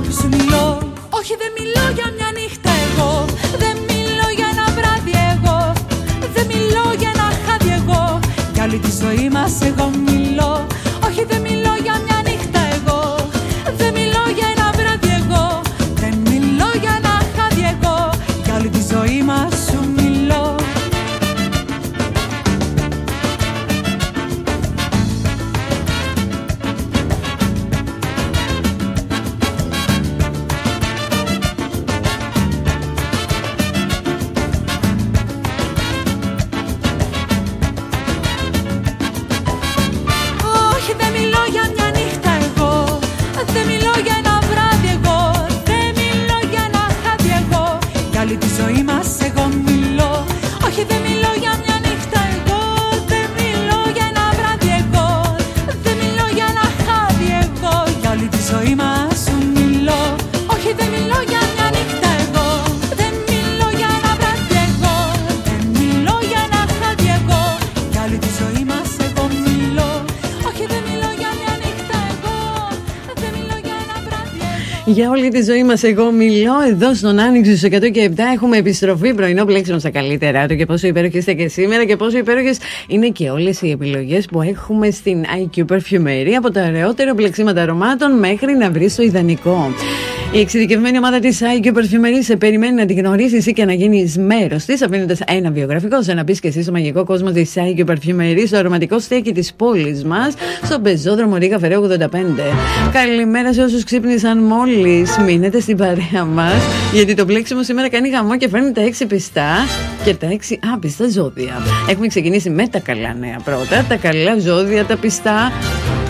Για 0.03 0.11
την 0.11 0.11
αγάπη 0.11 0.13
σου 0.13 0.29
μιλώ. 0.29 0.79
Όχι 1.11 1.35
δεν 1.43 1.53
μιλώ 1.59 1.85
για 1.95 2.09
μια 2.17 2.31
νύχτα 2.39 2.71
εγώ. 2.87 3.25
Δεν 3.63 3.77
μιλώ 3.89 4.27
για 4.37 4.49
ένα 4.55 4.67
βράδυ 4.77 5.15
εγώ. 5.33 5.73
Δεν 6.35 6.47
μιλώ 6.47 6.85
για 6.99 7.11
ένα 7.15 7.29
χάδι 7.45 7.71
εγώ. 7.81 8.19
Για 8.53 8.65
όλη 8.65 8.79
τη 8.79 8.91
ζωή 9.03 9.29
μας 9.29 9.61
εγώ 9.61 9.91
όλη 75.12 75.28
τη 75.28 75.43
ζωή 75.43 75.64
μας, 75.64 75.82
εγώ 75.82 76.10
μιλώ 76.10 76.52
εδώ 76.68 76.94
στον 76.94 77.18
Άνοιξη 77.18 77.56
στους 77.56 77.70
100 77.70 77.90
και 77.90 78.10
7. 78.16 78.18
Έχουμε 78.34 78.56
επιστροφή 78.56 79.14
πρωινό 79.14 79.44
πλέξιμο 79.44 79.78
στα 79.78 79.90
καλύτερά 79.90 80.47
του 80.47 80.56
και 80.56 80.66
πόσο 80.66 80.86
υπέροχες 80.86 81.18
είστε 81.18 81.32
και 81.32 81.48
σήμερα 81.48 81.84
και 81.84 81.97
πόσο 81.97 82.18
υπέροχες 82.18 82.59
είναι 82.86 83.09
και 83.09 83.30
όλες 83.30 83.62
οι 83.62 83.70
επιλογές 83.70 84.26
που 84.26 84.43
έχουμε 84.43 84.90
στην 84.90 85.24
IQ 85.24 85.64
Perfumery 85.72 86.32
από 86.36 86.51
τα 86.51 86.64
ωραιότερα 86.68 87.14
πλεξίματα 87.14 87.62
αρωμάτων 87.62 88.18
μέχρι 88.18 88.56
να 88.56 88.70
βρεις 88.70 88.94
το 88.94 89.02
ιδανικό. 89.02 89.72
Η 90.35 90.41
εξειδικευμένη 90.41 90.99
ομάδα 90.99 91.19
της 91.19 91.41
IQ 91.43 91.67
Perfumery 91.67 92.19
σε 92.23 92.37
περιμένει 92.37 92.75
να 92.75 92.87
την 92.87 92.99
γνωρίσεις 92.99 93.53
και 93.53 93.65
να 93.65 93.73
γίνεις 93.73 94.19
μέρος 94.19 94.65
της, 94.65 94.83
αφήνοντας 94.83 95.21
ένα 95.27 95.51
βιογραφικό 95.51 96.03
σε 96.03 96.15
να 96.15 96.25
πεις 96.25 96.41
και 96.41 96.49
εσύ 96.49 96.63
στο 96.63 96.73
μαγικό 96.73 97.05
κόσμο 97.05 97.31
της 97.31 97.55
IQ 97.57 97.85
Perfumery, 97.85 98.43
στο 98.47 98.57
αρωματικό 98.57 98.99
στέκι 98.99 99.33
της 99.33 99.55
πόλης 99.55 100.05
μας, 100.05 100.35
στον 100.63 100.83
πεζόδρομο 100.83 101.37
Ρίγα 101.37 101.59
Φεραίο 101.59 101.83
85. 101.83 101.97
Καλημέρα 102.93 103.53
σε 103.53 103.63
όσους 103.63 103.85
ξύπνησαν 103.85 104.39
μόλις. 104.39 105.19
Μείνετε 105.19 105.61
στην 105.61 105.77
παρέα 105.77 106.25
μας, 106.25 106.63
γιατί 106.93 107.15
το 107.15 107.25
πλέξιμο 107.25 107.63
σήμερα 107.63 107.89
κάνει 107.89 108.09
γαμό 108.09 108.37
και 108.37 108.49
φέρνει 108.49 108.73
τα 108.73 108.81
έξι 108.81 109.07
πιστά 109.07 109.55
και 110.05 110.15
τα 110.15 110.27
έξι 110.27 110.59
άπιστα 110.75 111.09
ζώδια. 111.09 111.55
Έχουμε 111.89 112.07
ξεκινήσει 112.07 112.51
με 112.51 112.69
τα 112.69 112.79
καλά 112.79 113.15
νέα 113.21 113.37
πρώτα, 113.45 113.85
τα 113.89 113.97
καλά 113.97 114.39
ζώδια, 114.39 114.85
τα 114.85 114.97
πιστά, 114.97 115.53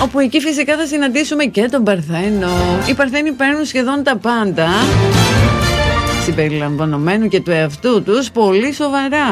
όπου 0.02 0.18
εκεί 0.18 0.40
φυσικά 0.40 0.76
θα 0.76 0.86
συναντήσουμε 0.86 1.44
και 1.44 1.68
τον 1.70 1.84
Παρθένο. 1.84 2.48
Οι 2.86 2.94
Παρθένοι 2.94 3.32
παίρνουν 3.32 3.64
σχεδόν 3.64 4.02
τα 4.02 4.16
πάντα 4.16 4.68
συμπεριλαμβανομένου 6.24 7.28
και 7.28 7.40
του 7.40 7.50
εαυτού 7.50 8.02
τους 8.02 8.30
πολύ 8.30 8.72
σοβαρά. 8.72 9.26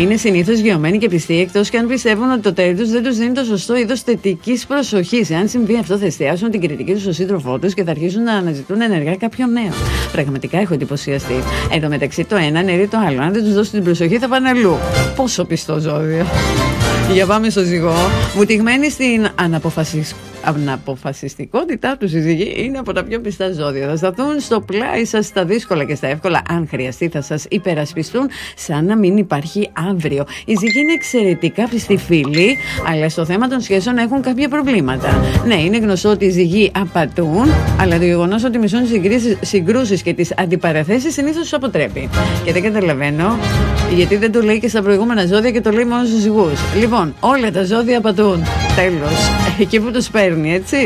Είναι 0.00 0.16
συνήθως 0.16 0.58
γεωμένοι 0.58 0.98
και 0.98 1.08
πιστοί, 1.08 1.40
εκτός 1.40 1.70
και 1.70 1.78
αν 1.78 1.86
πιστεύουν 1.86 2.30
ότι 2.30 2.40
το 2.40 2.52
τέρι 2.52 2.74
τους 2.74 2.90
δεν 2.90 3.02
τους 3.02 3.16
δίνει 3.16 3.32
το 3.32 3.44
σωστό 3.44 3.76
είδος 3.76 4.00
θετικής 4.00 4.66
προσοχής. 4.66 5.30
Αν 5.30 5.48
συμβεί 5.48 5.76
αυτό, 5.78 5.98
θα 5.98 6.06
εστιάσουν 6.06 6.50
την 6.50 6.60
κριτική 6.60 6.92
τους 6.92 7.02
στο 7.02 7.12
σύντροφό 7.12 7.58
τους 7.58 7.74
και 7.74 7.84
θα 7.84 7.90
αρχίσουν 7.90 8.22
να 8.22 8.32
αναζητούν 8.32 8.80
ενεργά 8.80 9.16
κάποιον 9.16 9.52
νέο. 9.52 9.72
Πραγματικά 10.12 10.58
έχω 10.58 10.74
εντυπωσιαστεί. 10.74 11.34
Εν 11.72 11.80
τω 11.80 11.88
μεταξύ, 11.88 12.24
το 12.24 12.36
ένα 12.36 12.62
νερεί 12.62 12.86
το 12.86 12.98
άλλο. 13.06 13.22
Αν 13.22 13.32
δεν 13.32 13.44
τους 13.44 13.54
δώσουν 13.54 13.72
την 13.72 13.82
προσοχή, 13.84 14.18
θα 14.18 14.28
πάνε 14.28 14.48
αλλού. 14.48 14.76
Πόσο 15.16 15.44
πιστό 15.44 15.78
ζώδιο. 15.78 16.26
Για 17.12 17.26
πάμε 17.26 17.50
στο 17.50 17.62
ζυγό. 17.62 17.94
Βουτυγμένοι 18.34 18.90
στην 18.90 19.28
αναποφασισ... 19.34 20.14
αναποφασιστικότητά 20.46 21.96
του 21.96 22.08
συζυγοί 22.08 22.54
είναι 22.56 22.78
από 22.78 22.92
τα 22.92 23.04
πιο 23.04 23.20
πιστά 23.20 23.52
ζώδια. 23.52 23.88
Θα 23.88 23.96
σταθούν 23.96 24.40
στο 24.40 24.60
πλάι 24.60 25.04
σας 25.04 25.26
στα 25.26 25.44
δύσκολα 25.44 25.84
και 25.84 25.94
στα 25.94 26.06
εύκολα. 26.06 26.42
Αν 26.48 26.66
χρειαστεί, 26.70 27.08
θα 27.08 27.20
σας 27.20 27.44
υπερασπιστούν 27.50 28.28
σαν 28.56 28.84
να 28.84 28.96
μην 28.96 29.16
υπάρχει 29.16 29.70
αύριο. 29.90 30.24
Οι 30.44 30.54
ζυγοί 30.58 30.80
είναι 30.80 30.92
εξαιρετικά 30.92 31.68
πιστοί 31.68 31.96
φίλοι, 31.96 32.56
αλλά 32.92 33.08
στο 33.08 33.24
θέμα 33.24 33.48
των 33.48 33.60
σχέσεων 33.60 33.98
έχουν 33.98 34.22
κάποια 34.22 34.48
προβλήματα. 34.48 35.24
Ναι, 35.46 35.54
είναι 35.54 35.78
γνωστό 35.78 36.10
ότι 36.10 36.24
οι 36.24 36.30
ζυγοί 36.30 36.70
απατούν, 36.74 37.46
αλλά 37.80 37.98
το 37.98 38.04
γεγονός 38.04 38.44
ότι 38.44 38.58
μισούν 38.58 38.80
συγκρούσεις 39.40 40.02
και 40.02 40.14
τις 40.14 40.32
αντιπαραθέσεις 40.36 41.12
συνήθως 41.12 41.42
τους 41.42 41.52
αποτρέπει. 41.52 42.08
Και 42.44 42.52
δεν 42.52 42.62
καταλαβαίνω 42.62 43.38
γιατί 43.94 44.16
δεν 44.16 44.32
το 44.32 44.40
λέει 44.40 44.60
και 44.60 44.68
στα 44.68 44.82
προηγούμενα 44.82 45.26
ζώδια 45.26 45.50
και 45.50 45.60
το 45.60 45.70
λέει 45.70 45.84
μόνο 45.84 46.04
στους 46.04 46.20
ζυγούς. 46.20 46.60
Λοιπόν, 46.78 47.14
όλα 47.20 47.50
τα 47.50 47.64
ζώδια 47.64 48.00
πατούν. 48.00 48.42
Τέλος. 48.76 49.30
Εκεί 49.60 49.80
που 49.80 49.90
του 49.90 50.02
παίρνει, 50.36 50.54
έτσι. 50.54 50.76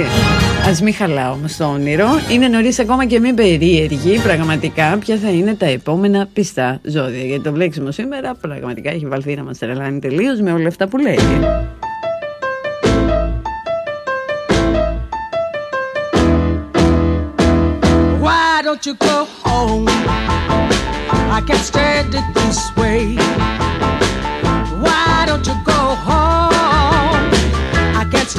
Α 0.69 0.83
μην 0.83 0.95
χαλάω 0.95 1.33
όμως 1.33 1.57
το 1.57 1.65
όνειρο. 1.65 2.09
Είναι 2.31 2.49
νωρίς 2.49 2.79
ακόμα 2.79 3.05
και 3.07 3.21
μην 3.21 3.35
περίεργη 3.35 4.19
πραγματικά 4.19 4.97
ποια 4.99 5.17
θα 5.17 5.31
είναι 5.31 5.55
τα 5.55 5.67
επόμενα 5.67 6.29
πιστά 6.33 6.81
ζώδια. 6.83 7.25
Γιατί 7.25 7.43
το 7.43 7.53
βλέξιμο 7.53 7.91
σήμερα 7.91 8.35
πραγματικά 8.35 8.91
έχει 8.91 9.07
βαλθεί 9.07 9.35
να 9.35 9.43
μας 9.43 9.59
τρελάνει 9.59 9.99
τελείως 9.99 10.41
με 10.41 10.53
όλα 10.53 10.69
αυτά 10.69 10.89
που 10.89 10.97
λέει. 10.99 11.19
Why 18.25 18.55
don't 18.67 18.83
you 18.89 18.95
go 19.11 19.19
home? 19.45 19.87
I 21.39 21.41
can't 21.49 21.65
stand 21.71 22.11
it 22.21 22.27
this 22.39 22.61
way. 22.81 23.03
Why 24.85 25.25
don't 25.29 25.45
you 25.49 25.57
go 25.73 25.81
home? 26.07 26.30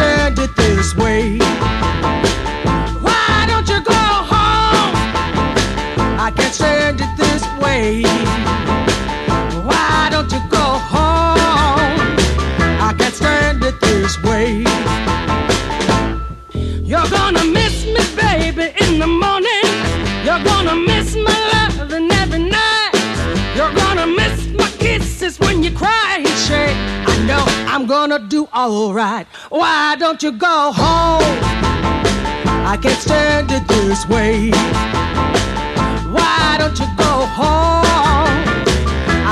Can't 0.01 0.39
it 0.39 0.55
this 0.55 0.95
way. 0.95 1.37
Why 3.05 3.45
don't 3.47 3.67
you 3.69 3.79
go 3.83 4.03
home? 4.33 4.93
I 6.25 6.33
can't 6.35 6.53
stand 6.55 7.01
it 7.01 7.11
this 7.17 7.43
way. 7.61 8.40
Gonna 28.11 28.27
do 28.27 28.45
alright. 28.53 29.25
Why 29.47 29.95
don't 29.97 30.21
you 30.21 30.33
go 30.33 30.73
home? 30.73 31.23
I 32.67 32.77
can't 32.81 32.99
stand 32.99 33.49
it 33.53 33.65
this 33.69 34.05
way. 34.05 34.51
Why 36.11 36.57
don't 36.59 36.77
you 36.77 36.87
go 36.97 37.13
home? 37.39 38.35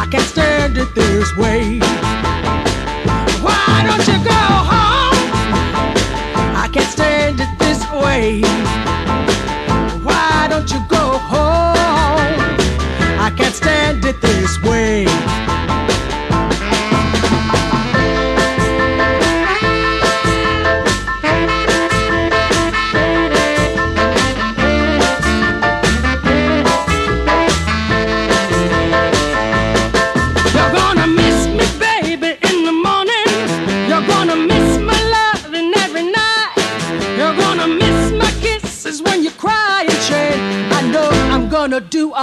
I 0.01 0.07
can't 0.09 0.23
stand 0.23 0.77
it 0.77 0.95
this 0.95 1.35
way. 1.35 1.79
Why 3.43 3.83
don't 3.85 4.07
you 4.07 4.17
go 4.23 4.43
home? 4.71 5.27
I 6.63 6.69
can't 6.71 6.89
stand 6.89 7.41
it 7.41 7.51
this 7.59 7.81
way. 7.91 8.39
Why 10.07 10.47
don't 10.49 10.71
you 10.71 10.79
go 10.87 11.17
home? 11.33 12.39
I 13.19 13.29
can't 13.35 13.53
stand 13.53 14.05
it 14.05 14.21
this 14.21 14.57
way. 14.63 15.38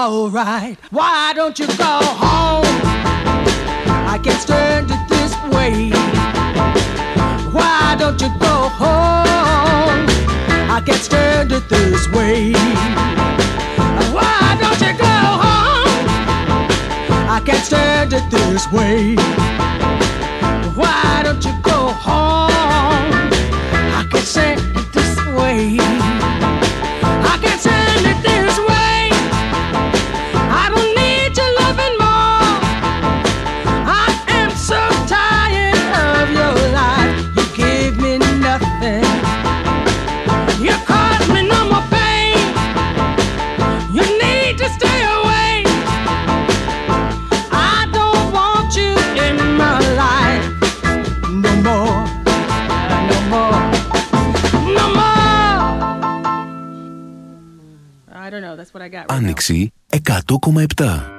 Alright. 0.07 0.79
Why 0.91 1.33
don't 1.35 1.59
you 1.59 1.67
go 1.67 1.99
home? 2.23 2.65
I 4.15 4.21
can't 4.23 4.41
stand 4.41 4.91
it 4.91 5.09
this 5.09 5.35
way. 5.53 5.91
Why 7.51 7.97
don't 7.99 8.21
you 8.21 8.29
go 8.39 8.57
home? 8.83 10.07
I 10.71 10.81
can't 10.87 11.03
stand 11.03 11.51
it 11.51 11.69
this 11.69 12.09
way. 12.13 12.53
Why 14.17 14.57
don't 14.61 14.81
you 14.81 14.93
go 14.97 15.17
home? 15.45 16.07
I 17.29 17.43
can't 17.45 17.65
stand 17.65 18.13
it 18.13 18.31
this 18.31 18.71
way. 18.71 19.17
Why 20.77 21.23
don't 21.25 21.45
you 21.45 21.55
go 21.63 21.89
home? 22.07 22.51
I 23.99 24.07
can't 24.11 24.25
stand 24.25 24.61
it 24.77 24.86
Άνοιξη 59.09 59.73
100,7. 59.91 61.16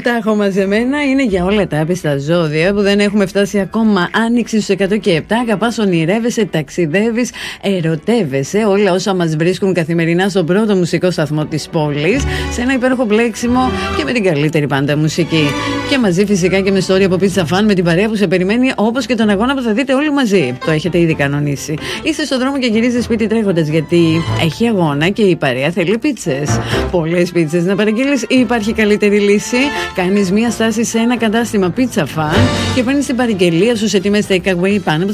Τα 0.00 0.16
έχω 0.16 0.34
μαζεμένα 0.34 1.04
είναι 1.04 1.24
για 1.24 1.44
όλα 1.44 1.66
τα 1.66 1.80
άπιστα 1.80 2.18
ζώδια 2.18 2.74
που 2.74 2.80
δεν 2.80 3.00
έχουμε 3.00 3.26
φτάσει 3.26 3.60
ακόμα. 3.60 4.10
Άνοιξη 4.12 4.60
στους 4.60 4.76
100 4.78 4.98
και 5.00 5.22
7. 5.28 5.32
Αγαπάς, 5.42 5.78
ονειρεύεσαι, 5.78 6.44
ταξιδεύεις, 6.44 7.30
ερωτεύεσαι. 7.60 8.58
Όλα 8.58 8.92
όσα 8.92 9.14
μας 9.14 9.36
βρίσκουν 9.36 9.74
καθημερινά 9.74 10.28
στον 10.28 10.46
πρώτο 10.46 10.76
μουσικό 10.76 11.10
σταθμό 11.10 11.44
της 11.44 11.68
πόλης. 11.68 12.22
Σε 12.52 12.60
ένα 12.60 12.72
υπέροχο 12.72 13.04
μπλέξιμο 13.04 13.70
και 13.96 14.04
με 14.04 14.12
την 14.12 14.24
καλύτερη 14.24 14.66
πάντα 14.66 14.96
μουσική. 14.96 15.44
Και 15.90 15.98
μαζί 15.98 16.26
φυσικά 16.26 16.60
και 16.60 16.70
με 16.70 16.82
story 16.86 17.02
από 17.02 17.16
Pizza 17.20 17.42
Fan 17.42 17.62
με 17.66 17.74
την 17.74 17.84
παρέα 17.84 18.08
που 18.08 18.16
σε 18.16 18.26
περιμένει 18.26 18.72
όπως 18.76 19.06
και 19.06 19.14
τον 19.14 19.28
αγώνα 19.28 19.54
που 19.54 19.62
θα 19.62 19.72
δείτε 19.72 19.94
όλοι 19.94 20.12
μαζί. 20.12 20.58
Το 20.64 20.70
έχετε 20.70 20.98
ήδη 20.98 21.14
κανονίσει. 21.14 21.74
Είστε 22.02 22.24
στον 22.24 22.38
δρόμο 22.38 22.58
και 22.58 22.66
γυρίζετε 22.66 23.02
σπίτι 23.02 23.26
τρέχοντας 23.26 23.68
γιατί 23.68 23.98
έχει 24.42 24.66
αγώνα 24.66 25.08
και 25.08 25.22
η 25.22 25.36
παρέα 25.36 25.70
θέλει 25.70 25.98
πίτσες. 25.98 26.60
Πολλές 26.90 27.30
πίτσες 27.30 27.64
να 27.64 27.74
παραγγείλεις 27.74 28.22
ή 28.22 28.38
υπάρχει 28.38 28.72
καλύτερη 28.72 29.18
λύση. 29.18 29.56
Κάνεις 29.94 30.30
μία 30.30 30.50
στάση 30.50 30.84
σε 30.84 30.98
ένα 30.98 31.16
κατάστημα 31.16 31.72
Pizza 31.76 32.02
Fan 32.02 32.38
και 32.74 32.82
παίρνεις 32.82 33.06
την 33.06 33.16
παραγγελία 33.16 33.76
σου 33.76 33.88
σε 33.88 34.00
τιμές 34.00 34.26
takeaway 34.28 34.78
πάνω 34.84 35.04
από 35.04 35.12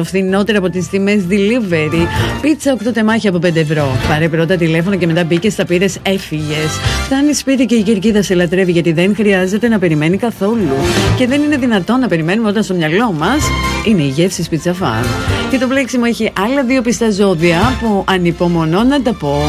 40% 0.00 0.04
φθηνότερα 0.04 0.58
από 0.58 0.70
τις 0.70 0.88
τιμές 0.88 1.22
delivery. 1.30 2.06
Πίτσα 2.40 2.76
8 2.88 2.92
τεμάχια 2.92 3.30
από 3.30 3.38
5 3.38 3.56
ευρώ. 3.56 3.96
Πάρε 4.08 4.28
πρώτα 4.28 4.56
τηλέφωνο 4.56 4.96
και 4.96 5.06
μετά 5.06 5.24
μπήκε, 5.24 5.52
τα 5.52 5.64
πήρες, 5.64 5.98
έφυγες. 6.02 6.78
Φτάνεις 7.04 7.38
σπίτι 7.38 7.64
και 7.64 7.74
η 7.74 7.82
κερκίδα 7.82 8.22
σε 8.22 8.34
λατρεύει 8.34 8.72
γιατί 8.72 8.92
δεν 8.92 9.14
χρειάζεται 9.14 9.68
να 9.68 9.78
περιμένεις 9.78 9.98
καθόλου. 10.08 10.76
Και 11.16 11.26
δεν 11.26 11.42
είναι 11.42 11.56
δυνατόν 11.56 12.00
να 12.00 12.08
περιμένουμε 12.08 12.48
όταν 12.48 12.62
στο 12.62 12.74
μυαλό 12.74 13.12
μας 13.12 13.42
είναι 13.84 14.02
η 14.02 14.08
γεύση 14.08 14.44
Pizza 14.50 14.70
Fan. 14.70 15.04
Και 15.50 15.58
το 15.58 15.66
πλέξιμο 15.66 16.04
έχει 16.06 16.32
άλλα 16.38 16.64
δύο 16.64 16.82
πιστά 16.82 17.10
ζώδια 17.10 17.76
που 17.80 18.04
ανυπομονώ 18.08 18.82
να 18.82 19.02
τα 19.02 19.12
πω. 19.12 19.42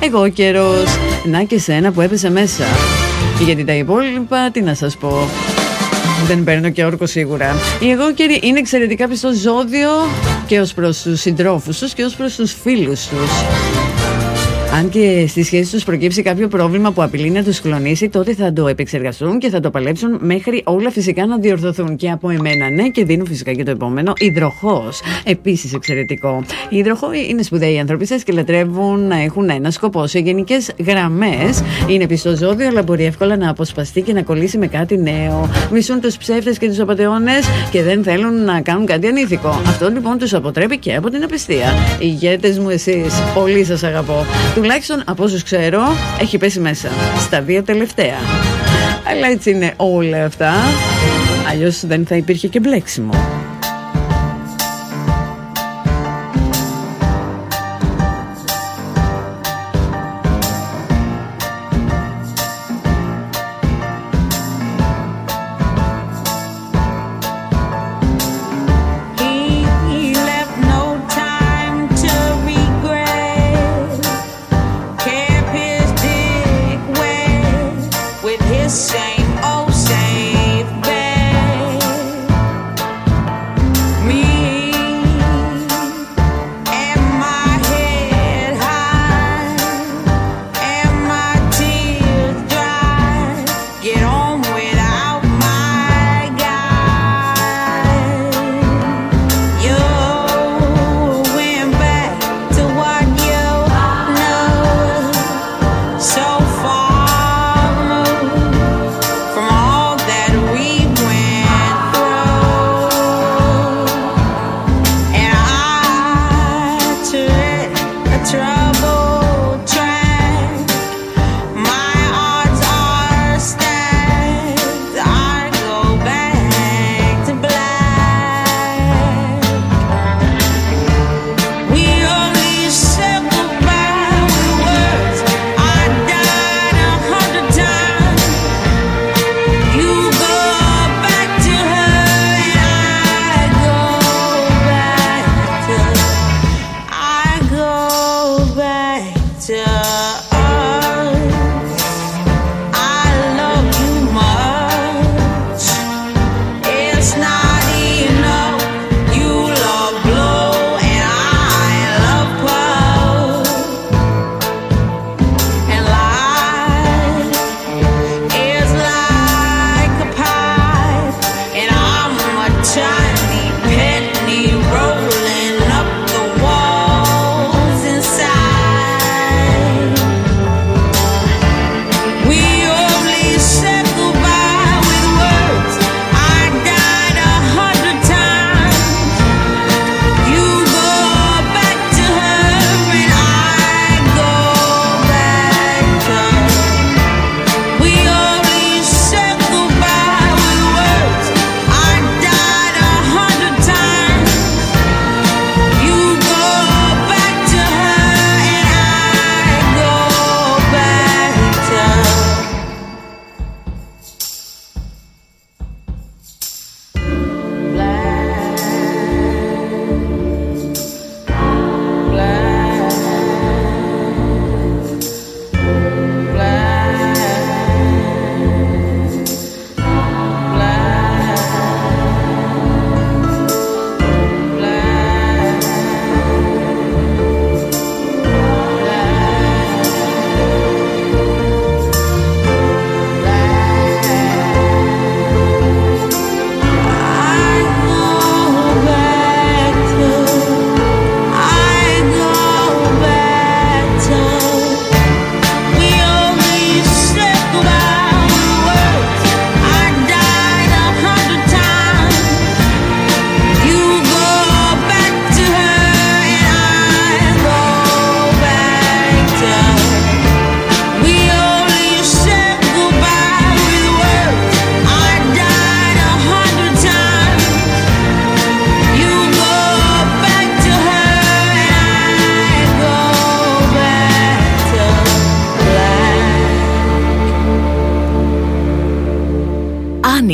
Εγώ 0.00 0.20
ο 0.20 0.28
καιρός. 0.28 0.84
Να 1.24 1.42
και 1.42 1.58
σένα 1.58 1.92
που 1.92 2.00
έπεσε 2.00 2.30
μέσα. 2.30 2.64
Γιατί 3.44 3.64
τα 3.64 3.72
υπόλοιπα, 3.72 4.50
τι 4.50 4.62
να 4.62 4.74
σας 4.74 4.96
πω. 4.96 5.28
Δεν 6.26 6.44
παίρνω 6.44 6.70
και 6.70 6.84
όρκο 6.84 7.06
σίγουρα. 7.06 7.56
Οι 7.80 7.90
εγώκεροι 7.90 8.40
είναι 8.42 8.58
εξαιρετικά 8.58 9.08
πιστό 9.08 9.32
ζώδιο 9.32 9.88
και 10.46 10.60
ως 10.60 10.74
προς 10.74 11.02
τους 11.02 11.20
συντρόφους 11.20 11.78
τους 11.78 11.92
και 11.92 12.04
ως 12.04 12.14
προς 12.14 12.34
τους 12.34 12.56
φίλους 12.62 13.06
τους. 13.06 13.30
Αν 14.74 14.88
και 14.88 15.24
στη 15.28 15.42
σχέση 15.42 15.72
τους 15.72 15.84
προκύψει 15.84 16.22
κάποιο 16.22 16.48
πρόβλημα 16.48 16.90
που 16.92 17.02
απειλεί 17.02 17.30
να 17.30 17.42
τους 17.42 17.60
κλονίσει, 17.60 18.08
τότε 18.08 18.34
θα 18.34 18.52
το 18.52 18.68
επεξεργαστούν 18.68 19.38
και 19.38 19.48
θα 19.48 19.60
το 19.60 19.70
παλέψουν 19.70 20.18
μέχρι 20.20 20.62
όλα 20.64 20.90
φυσικά 20.90 21.26
να 21.26 21.38
διορθωθούν. 21.38 21.96
Και 21.96 22.10
από 22.10 22.30
εμένα, 22.30 22.70
ναι, 22.70 22.88
και 22.88 23.04
δίνω 23.04 23.24
φυσικά 23.24 23.52
και 23.52 23.62
το 23.62 23.70
επόμενο. 23.70 24.12
Υδροχός. 24.16 25.00
Επίσης 25.24 25.74
εξαιρετικό. 25.74 26.44
Οι 26.68 26.76
υδροχόοι 26.76 27.26
είναι 27.28 27.42
σπουδαίοι 27.42 27.78
άνθρωποι 27.78 28.06
σας 28.06 28.22
και 28.22 28.32
λατρεύουν 28.32 29.06
να 29.06 29.22
έχουν 29.22 29.50
ένα 29.50 29.70
σκοπό. 29.70 30.06
Σε 30.06 30.18
γενικές 30.18 30.70
γραμμές 30.86 31.62
είναι 31.88 32.06
πιστό 32.06 32.36
ζώδιο, 32.36 32.68
αλλά 32.68 32.82
μπορεί 32.82 33.04
εύκολα 33.04 33.36
να 33.36 33.50
αποσπαστεί 33.50 34.00
και 34.00 34.12
να 34.12 34.22
κολλήσει 34.22 34.58
με 34.58 34.66
κάτι 34.66 34.98
νέο. 34.98 35.50
Μισούν 35.72 36.00
τους 36.00 36.16
ψεύτες 36.16 36.58
και 36.58 36.68
τους 36.68 36.80
απαταιώνες 36.80 37.46
και 37.70 37.82
δεν 37.82 38.02
θέλουν 38.02 38.44
να 38.44 38.60
κάνουν 38.60 38.86
κάτι 38.86 39.06
ανήθικο. 39.06 39.48
Αυτό 39.48 39.90
λοιπόν 39.90 40.18
τους 40.18 40.34
αποτρέπει 40.34 40.78
και 40.78 40.94
από 40.94 41.10
την 41.10 41.22
απιστία. 41.22 41.74
Ηγέτες 41.98 42.58
μου, 42.58 42.68
εσείς, 42.70 43.22
πολύ 43.34 43.64
σας 43.64 43.82
αγαπώ. 43.82 44.24
Τουλάχιστον 44.56 45.02
από 45.06 45.24
όσους 45.24 45.42
ξέρω, 45.42 45.82
έχει 46.20 46.38
πέσει 46.38 46.60
μέσα. 46.60 46.88
Στα 47.18 47.42
δύο 47.42 47.62
τελευταία. 47.62 48.16
Αλλά 49.10 49.26
έτσι 49.26 49.50
είναι 49.50 49.74
όλα 49.76 50.24
αυτά. 50.24 50.52
Αλλιώς 51.50 51.86
δεν 51.86 52.06
θα 52.06 52.16
υπήρχε 52.16 52.48
και 52.48 52.60
μπλέξιμο. 52.60 53.45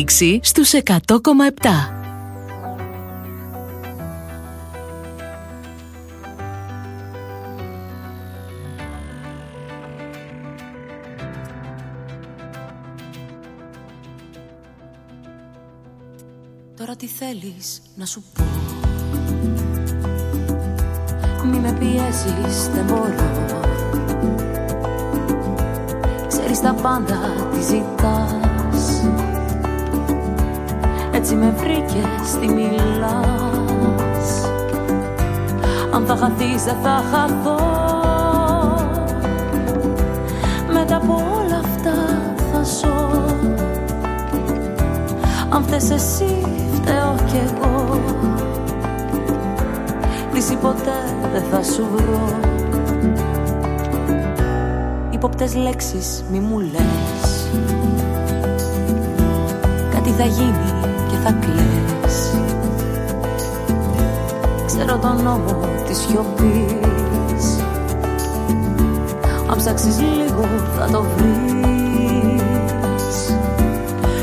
Άνοιξη 0.02 0.40
στους 0.42 0.72
100,7. 0.72 0.98
Τώρα 16.76 16.96
τι 16.96 17.06
θέλεις 17.06 17.82
να 17.94 18.06
σου 18.06 18.22
πω; 18.34 18.44
Μη 21.44 21.58
με 21.58 21.72
πιέζεις, 21.78 22.68
δεν 22.74 22.84
μπορώ 22.84 23.14
Ξέρεις 26.28 26.60
τα 26.60 26.74
πάντα, 26.74 27.18
τι 27.52 27.62
ζητάς 27.62 28.51
Έτσι 31.32 31.44
με 31.44 31.54
βρήκες, 31.56 32.38
τι 32.40 32.48
μιλάς. 32.48 34.44
Αν 35.94 36.06
θα 36.06 36.16
χαθείς, 36.16 36.64
δεν 36.64 36.76
θα 36.82 37.02
χαθώ. 37.12 37.58
Μετά 40.72 40.96
από 40.96 41.12
όλα 41.12 41.58
αυτά 41.58 41.94
θα 42.52 42.62
ζω. 42.62 43.10
Αν 45.48 45.62
θες 45.62 45.90
εσύ 45.90 46.44
φταίω 46.74 47.14
κι 47.26 47.36
εγώ. 47.36 48.00
Λύση 50.34 50.56
ποτέ 50.56 51.16
δεν 51.32 51.42
θα 51.50 51.62
σου 51.62 51.86
βρω. 51.94 52.38
Υποπτές 55.10 55.54
λέξεις 55.54 56.24
μη 56.30 56.40
μου 56.40 56.58
λες. 56.58 57.48
Κάτι 59.90 60.10
θα 60.10 60.24
γίνει. 60.24 60.71
και 60.71 60.71
θα 61.24 61.32
κλαις. 61.40 62.34
Ξέρω 64.66 64.98
τον 64.98 65.22
νόμο 65.22 65.60
της 65.86 65.98
σιωπής. 65.98 67.62
Αν 69.50 69.56
ψάξεις 69.56 69.98
λίγο 69.98 70.44
θα 70.78 70.88
το 70.92 71.04
βρεις. 71.16 71.52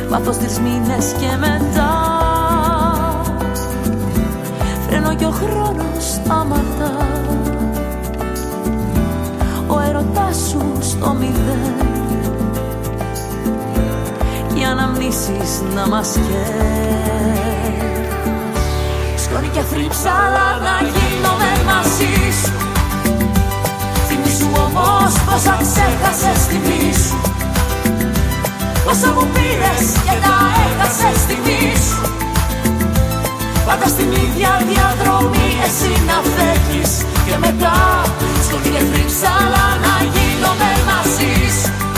Μάθω 0.10 0.32
τρεις 0.32 0.60
μήνες 0.60 1.16
και 1.20 1.38
μετά. 1.40 1.92
Φρένω 4.88 5.16
κι 5.16 5.26
ο 5.26 5.32
χρόνος 5.32 6.04
σταματά 6.24 6.98
Ο 9.68 9.80
έρωτάς 9.80 10.36
σου 10.50 10.62
στο 10.80 11.14
μηδέν. 11.14 11.40
Και 11.40 11.76
οι 11.76 11.79
αναμνήσεις 14.70 15.52
να 15.76 15.88
μας 15.88 16.10
καίς 16.14 17.40
Σκόνη 19.24 19.48
και 19.48 19.64
θρύψαλα 19.72 20.48
να 20.68 20.76
γίνομαι 20.94 21.52
μαζί 21.70 22.14
σου. 22.42 22.54
Θυμήσου 24.08 24.50
όμως 24.66 25.14
πόσα 25.26 25.56
ξέχασες 25.66 26.42
τιμή 26.50 26.94
σου. 27.04 27.18
Όσα 28.92 29.10
μου 29.16 29.26
πήρες 29.34 29.86
και 30.06 30.16
τα 30.26 30.36
έχασες 30.66 31.18
στιγμής 31.24 31.82
σου. 31.90 32.02
Πάντα 33.66 33.88
στην 33.94 34.10
ίδια 34.26 34.52
διαδρομή 34.70 35.50
εσύ 35.66 35.92
να 36.10 36.18
φεύγεις. 36.34 36.92
Και 37.26 37.36
μετά 37.46 37.78
σκοτή 38.46 38.70
και 38.70 38.84
θρύψαλα 38.90 39.66
να 39.86 39.94
γίνομαι 40.14 40.72
μαζί 40.90 41.34
σου 41.60 41.89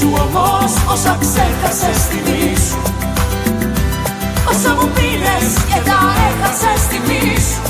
Θυμήσου 0.00 0.22
όμως 0.26 0.72
όσα 0.92 1.18
ξέχασες 1.20 2.00
στιγμή 2.02 2.56
σου 2.56 2.82
Όσα 4.48 4.74
μου 4.74 4.90
πήρες 4.94 5.64
και 5.68 5.80
τα 5.84 5.98
έχασες 6.28 6.80
στιγμή 6.80 7.40
σου 7.40 7.62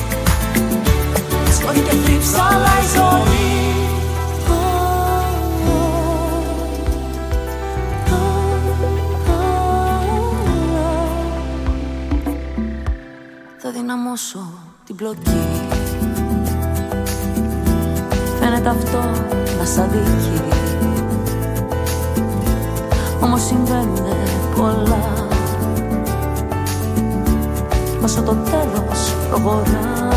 Σκοτή 1.52 1.80
και 1.80 1.96
θρύψαλα 2.04 2.72
η 2.82 2.86
ζωή. 2.96 3.48
Θα 13.58 13.70
δυναμώσω 13.70 14.38
την 14.86 14.96
πλοκή. 14.96 15.46
Φαίνεται 18.40 18.68
αυτό 18.68 18.98
να 19.58 19.64
σ' 19.64 19.78
αδικεί 19.78 20.42
Όμως 23.32 23.44
συμβαίνουν 23.44 24.06
πολλά. 24.56 25.28
Μα 28.00 28.06
στο 28.06 28.22
το 28.22 28.34
τέλος 28.34 29.14
προχωρά. 29.28 30.08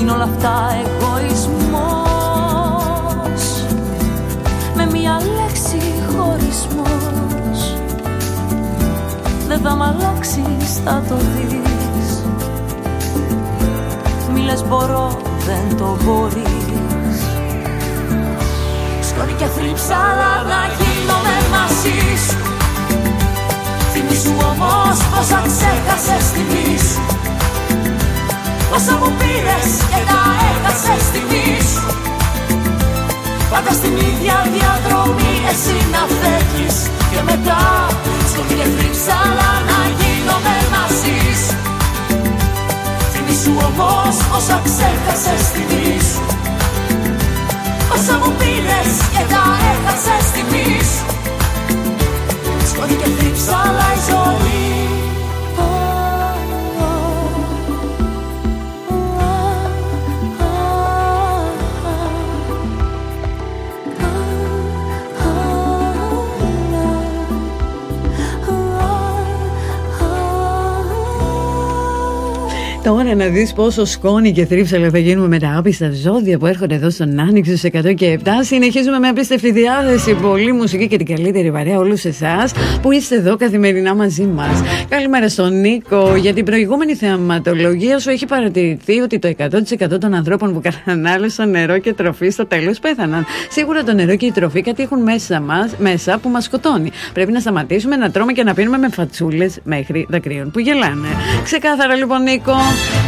Είναι 0.00 0.10
όλα 0.10 0.22
αυτά 0.22 0.52
εγωισμός. 0.84 1.84
Με 4.74 4.86
μια 4.86 5.20
λέξη 5.36 5.80
χωρισμός. 6.16 7.76
Δεν 9.48 9.60
θα 9.60 9.74
μ' 9.74 9.82
αλλάξεις, 9.82 10.80
θα 10.84 11.02
το 11.08 11.16
δεις. 11.16 12.24
Μη 14.34 14.40
λες 14.40 14.64
μπορώ, 14.68 15.16
δεν 15.46 15.76
το 15.76 15.96
μπορείς. 16.04 16.44
Σκόνη 16.44 16.63
και 19.44 19.50
θρύψαλα 19.60 20.32
να 20.52 20.60
γίνομαι 20.78 21.36
μαζί 21.54 21.98
σου 22.26 22.38
Θυμήσου 23.92 24.34
όμως 24.50 24.96
πόσα 25.10 25.40
ξέχασες 25.48 26.26
τιμή 26.34 26.70
σου 26.88 27.02
Όσα 28.76 28.94
μου 29.00 29.10
πήρες 29.18 29.70
και 29.90 30.00
τα 30.10 30.20
έχασες 30.50 31.04
τιμή 31.12 31.50
σου 31.72 31.86
Πάντα 33.50 33.72
στην 33.78 33.94
ίδια 34.08 34.36
διαδρομή 34.54 35.34
εσύ 35.50 35.76
να 35.94 36.02
φεύγεις. 36.18 36.76
Και 37.10 37.20
μετά 37.28 37.62
σκοτή 38.30 38.54
και 38.60 38.68
θρύψαλα 38.74 39.50
να 39.70 39.80
γίνομαι 39.98 40.56
μαζί 40.74 41.18
σου 41.42 41.56
Θυμήσου 43.12 43.52
όμως 43.68 44.16
όσα 44.36 44.56
ξέχασες 44.66 45.44
τιμή 45.54 45.98
σου 46.10 46.33
Όσα 47.94 48.18
μου 48.18 48.32
πήρες 48.38 48.96
και 49.12 49.24
τα 49.32 49.42
έχασες 49.72 50.30
τιμή 50.32 50.80
σου 50.92 51.06
Σκοτή 52.70 52.94
και 52.94 53.08
θρύψαλα 53.18 53.86
η 53.96 54.00
ζωή 54.08 54.93
Τώρα 73.04 73.16
να 73.16 73.26
δεις 73.26 73.52
πόσο 73.52 73.84
σκόνη 73.84 74.32
και 74.32 74.46
θρύψαλα 74.46 74.90
θα 74.90 74.98
γίνουμε 74.98 75.28
με 75.28 75.38
τα 75.38 75.54
άπιστα 75.56 75.90
ζώδια 75.92 76.38
που 76.38 76.46
έρχονται 76.46 76.74
εδώ 76.74 76.90
στον 76.90 77.20
Άνοιξο 77.20 77.56
σε 77.56 77.70
100 77.74 77.94
και 77.94 78.18
7. 78.24 78.28
Συνεχίζουμε 78.40 78.98
με 78.98 79.08
απίστευτη 79.08 79.52
διάθεση, 79.52 80.14
πολύ 80.14 80.52
μουσική 80.52 80.88
και 80.88 80.96
την 80.96 81.06
καλύτερη 81.06 81.52
παρέα 81.52 81.78
όλους 81.78 82.04
εσάς 82.04 82.52
που 82.82 82.92
είστε 82.92 83.16
εδώ 83.16 83.36
καθημερινά 83.36 83.94
μαζί 83.94 84.22
μας. 84.22 84.62
Καλημέρα 84.88 85.28
στον 85.28 85.60
Νίκο. 85.60 86.16
Για 86.16 86.34
την 86.34 86.44
προηγούμενη 86.44 86.94
θεαματολογία 86.94 87.98
σου 87.98 88.10
έχει 88.10 88.26
παρατηρηθεί 88.26 89.00
ότι 89.00 89.18
το 89.18 89.32
100% 89.38 90.00
των 90.00 90.14
ανθρώπων 90.14 90.52
που 90.52 90.60
κατανάλωσαν 90.60 91.50
νερό 91.50 91.78
και 91.78 91.92
τροφή 91.92 92.30
στο 92.30 92.46
τέλος 92.46 92.78
πέθαναν. 92.78 93.26
Σίγουρα 93.50 93.82
το 93.82 93.92
νερό 93.92 94.16
και 94.16 94.26
η 94.26 94.32
τροφή 94.32 94.60
κάτι 94.60 94.82
έχουν 94.82 95.02
μέσα, 95.02 95.40
μας, 95.40 95.76
μέσα 95.78 96.18
που 96.18 96.28
μας 96.28 96.44
σκοτώνει. 96.44 96.90
Πρέπει 97.12 97.32
να 97.32 97.40
σταματήσουμε 97.40 97.96
να 97.96 98.10
τρώμε 98.10 98.32
και 98.32 98.42
να 98.42 98.54
πίνουμε 98.54 98.78
με 98.78 98.88
φατσούλες 98.88 99.58
μέχρι 99.64 100.06
δακρύων 100.08 100.50
που 100.50 100.58
γελάνε. 100.58 101.08
Ξεκάθαρα 101.44 101.94
λοιπόν 101.94 102.22
Νίκο 102.22 102.54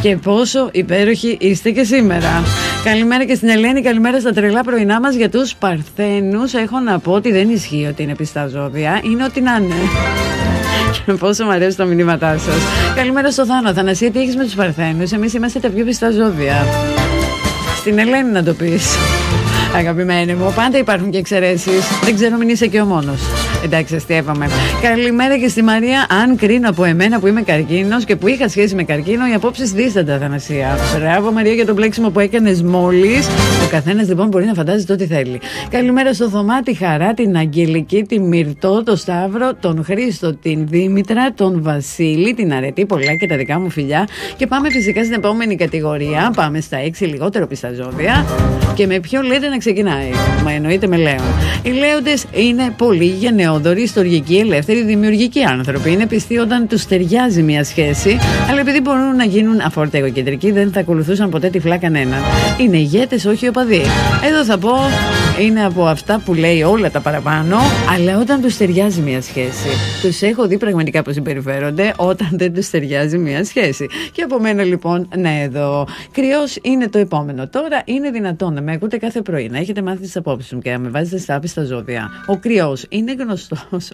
και 0.02 0.16
πόσο 0.16 0.68
υπέροχοι 0.72 1.36
είστε 1.40 1.70
και 1.70 1.84
σήμερα. 1.84 2.42
Καλημέρα 2.84 3.24
και 3.24 3.34
στην 3.34 3.48
Ελένη, 3.48 3.82
καλημέρα 3.82 4.20
στα 4.20 4.32
τρελά 4.32 4.62
πρωινά 4.62 5.00
μας 5.00 5.14
για 5.14 5.30
τους 5.30 5.54
Παρθένους. 5.54 6.54
Έχω 6.54 6.78
να 6.78 6.98
πω 6.98 7.12
ότι 7.12 7.32
δεν 7.32 7.48
ισχύει 7.48 7.86
ότι 7.90 8.02
είναι 8.02 8.14
πιστά 8.14 8.46
ζώδια, 8.46 9.00
είναι 9.04 9.24
ότι 9.24 9.40
να 9.40 9.56
είναι. 9.62 9.74
Και 11.06 11.12
πόσο 11.12 11.44
μου 11.44 11.50
αρέσουν 11.50 11.76
τα 11.76 11.84
μηνύματά 11.84 12.38
σας. 12.38 12.62
Καλημέρα 12.96 13.30
στο 13.30 13.46
Θάνο. 13.46 13.72
Θανασία, 13.72 14.10
τι 14.10 14.20
έχεις 14.20 14.36
με 14.36 14.44
τους 14.44 14.54
Παρθένους; 14.54 15.12
Εμείς 15.12 15.34
είμαστε 15.34 15.58
τα 15.58 15.68
πιο 15.68 15.84
πιστά 15.84 16.10
ζώδια. 16.10 16.66
Στην 17.76 17.98
Ελένη 17.98 18.30
να 18.30 18.42
το 18.42 18.54
πεις. 18.54 18.96
Αγαπημένη 19.76 20.34
μου, 20.34 20.52
πάντα 20.54 20.78
υπάρχουν 20.78 21.10
και 21.10 21.18
εξαιρέσεις. 21.18 22.00
Δεν 22.04 22.14
ξέρω, 22.14 22.36
μην 22.36 22.48
είσαι 22.48 22.66
και 22.66 22.80
ο 22.80 22.84
μόνος. 22.84 23.20
Εντάξει, 23.66 23.94
αστείευαμε. 23.94 24.46
Καλημέρα 24.82 25.38
και 25.38 25.48
στη 25.48 25.62
Μαρία. 25.62 26.06
Αν 26.22 26.36
κρίνω 26.36 26.68
από 26.68 26.84
εμένα 26.84 27.20
που 27.20 27.26
είμαι 27.26 27.42
καρκίνος 27.42 28.04
και 28.04 28.16
που 28.16 28.28
είχα 28.28 28.48
σχέση 28.48 28.74
με 28.74 28.82
καρκίνο, 28.84 29.26
οι 29.26 29.32
απόψεις 29.32 29.72
δίστανται, 29.72 30.12
Αθανασία. 30.12 30.78
Μπράβο, 30.98 31.32
Μαρία, 31.32 31.52
για 31.52 31.66
το 31.66 31.72
μπλέξιμο 31.72 32.10
που 32.10 32.20
έκανες 32.20 32.62
μόλις. 32.62 33.26
Ο 33.66 33.68
καθένας 33.70 34.08
λοιπόν 34.08 34.28
μπορεί 34.28 34.44
να 34.44 34.54
φαντάζεται 34.54 34.92
ό,τι 34.92 35.06
θέλει. 35.06 35.40
Καλημέρα 35.70 36.14
στο 36.14 36.28
Θωμά, 36.28 36.62
τη 36.62 36.74
Χαρά, 36.74 37.14
την 37.14 37.36
Αγγελική, 37.36 38.02
τη 38.02 38.20
Μυρτό, 38.20 38.82
τον 38.82 38.96
Σταύρο, 38.96 39.54
τον 39.60 39.84
Χρήστο, 39.84 40.34
την 40.34 40.66
Δήμητρα, 40.68 41.32
τον 41.34 41.62
Βασίλη, 41.62 42.34
την 42.34 42.52
Αρετή, 42.52 42.86
πολλά 42.86 43.14
και 43.14 43.26
τα 43.26 43.36
δικά 43.36 43.60
μου 43.60 43.70
φιλιά. 43.70 44.08
Και 44.36 44.46
πάμε 44.46 44.70
φυσικά 44.70 45.02
στην 45.02 45.14
επόμενη 45.14 45.56
κατηγορία. 45.56 46.32
Πάμε 46.36 46.60
στα 46.60 46.78
6 47.00 47.06
λιγότερο 47.06 47.46
πιστά 47.46 47.72
ζώδια. 47.72 48.26
Και 48.74 48.86
με 48.86 48.98
ποιο 48.98 49.20
λέτε 49.20 49.48
να 49.48 49.56
ξεκινάει; 49.56 50.10
Μα 50.44 50.52
εννοείται 50.52 50.86
με 50.86 50.96
Λέον. 50.96 51.20
Οι 51.62 51.70
Λέοντες 51.70 52.24
είναι 52.32 52.74
πολύ 52.76 53.04
γενναιόδοροι, 53.04 53.54
ιστορικοί, 53.76 54.36
ελεύθεροι, 54.36 54.82
δημιουργικοί 54.82 55.42
άνθρωποι. 55.42 55.92
Είναι 55.92 56.06
πιστοί 56.06 56.38
όταν 56.38 56.66
τους 56.68 56.86
ταιριάζει 56.86 57.42
μια 57.42 57.64
σχέση, 57.64 58.18
αλλά 58.50 58.60
επειδή 58.60 58.80
μπορούν 58.80 59.16
να 59.16 59.24
γίνουν 59.24 59.60
αφόρτα 59.60 59.98
εγωκεντρικοί, 59.98 60.50
δεν 60.50 60.72
θα 60.72 60.80
ακολουθούσαν 60.80 61.30
ποτέ 61.30 61.48
τυφλά 61.48 61.76
κανέναν. 61.76 62.20
Είναι 62.58 62.76
ηγέτες, 62.76 63.24
όχι 63.24 63.48
οπαδοί. 63.48 63.82
Εδώ 64.24 64.44
θα 64.44 64.58
πω, 64.58 64.74
είναι 65.40 65.64
από 65.64 65.86
αυτά 65.86 66.22
που 66.24 66.34
λέει 66.34 66.62
όλα 66.62 66.90
τα 66.90 67.00
παραπάνω, 67.00 67.56
αλλά 67.94 68.18
όταν 68.18 68.40
τους 68.40 68.56
ταιριάζει 68.56 69.00
μια 69.00 69.20
σχέση. 69.22 69.68
Τους 70.02 70.22
έχω 70.22 70.46
δει 70.46 70.58
πραγματικά 70.58 71.02
πώ 71.02 71.12
συμπεριφέρονται 71.12 71.92
όταν 71.96 72.28
δεν 72.32 72.54
τους 72.54 72.70
ταιριάζει 72.70 73.18
μια 73.18 73.44
σχέση. 73.44 73.86
Και 74.12 74.22
από 74.22 74.40
μένα 74.40 74.62
λοιπόν, 74.62 75.08
ναι, 75.16 75.40
εδώ. 75.42 75.86
Κρυός 76.12 76.58
είναι 76.62 76.88
το 76.88 76.98
επόμενο. 76.98 77.48
Τώρα 77.48 77.82
είναι 77.84 78.10
δυνατόν 78.10 78.54
να 78.54 78.60
με 78.60 78.72
ακούτε 78.72 78.96
κάθε 78.96 79.22
πρωί, 79.22 79.48
να 79.48 79.58
έχετε 79.58 79.82
μάθει 79.82 80.00
τις 80.00 80.16
απόψεις 80.16 80.52
μου 80.52 80.60
και 80.60 80.70
να 80.70 80.78
με 80.78 80.88
βάζετε 80.88 81.18
στα 81.18 81.34
άπιστα 81.34 81.64
ζώδια. 81.64 82.10
Ο 82.26 82.36
κρυός 82.36 82.86
είναι 82.88 83.12
γνωστός 83.12 83.35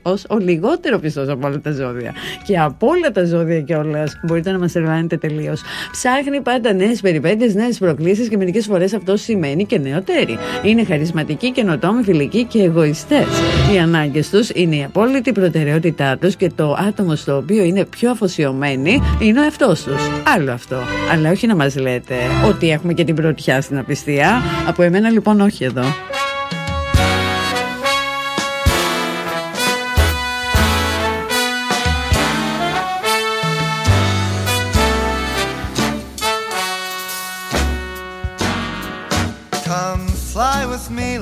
ως 0.03 0.25
ο 0.29 0.37
λιγότερο 0.39 0.99
πιστός 0.99 1.29
από 1.29 1.47
όλα 1.47 1.61
τα 1.61 1.73
ζώδια. 1.73 2.13
Και 2.45 2.59
από 2.59 2.87
όλα 2.87 3.11
τα 3.13 3.25
ζώδια 3.25 3.61
κιόλας 3.61 4.21
μπορείτε 4.23 4.53
να 4.53 4.59
μας 4.59 4.73
τρελάνετε 4.73 5.17
τελείως. 5.17 5.63
Ψάχνει 5.93 6.41
πάντα 6.41 6.73
νέες 6.73 7.01
περιπέτειες, 7.01 7.55
νέες 7.55 7.79
προκλήσεις 7.79 8.29
και 8.29 8.37
μερικές 8.37 8.67
φορές 8.67 8.95
αυτό 8.95 9.17
σημαίνει 9.17 9.65
και 9.65 9.79
νεοτέρη. 9.79 10.39
Είναι 10.63 10.85
χαρισματικοί, 10.85 11.51
καινοτόμοι, 11.51 12.03
φιλικοί 12.03 12.45
και 12.45 12.63
εγωιστές. 12.63 13.27
Οι 13.75 13.79
ανάγκες 13.79 14.31
τους 14.31 14.51
είναι 14.55 14.77
η 14.77 14.85
απόλυτη 14.85 15.33
προτεραιότητά 15.33 16.17
τους 16.19 16.37
και 16.37 16.51
το 16.55 16.77
άτομο 16.89 17.15
στο 17.15 17.37
οποίο 17.37 17.65
είναι 17.65 17.85
πιο 17.85 18.11
αφοσιωμένοι 18.11 19.03
είναι 19.21 19.41
ο 19.41 19.43
εαυτός 19.43 19.83
τους. 19.83 20.11
Άλλο 20.35 20.53
αυτό. 20.53 20.77
Αλλά 21.13 21.31
όχι 21.31 21.47
να 21.47 21.57
μας 21.57 21.77
λέτε 21.77 22.15
ότι 22.47 22.71
έχουμε 22.71 22.93
και 22.93 23.05
την 23.05 23.15
πρωτιά 23.15 23.61
στην 23.61 23.79
απιστία. 23.79 24.43
Από 24.69 24.83
εμένα 24.83 25.11
λοιπόν 25.11 25.41
όχι 25.41 25.65
εδώ. 25.65 25.83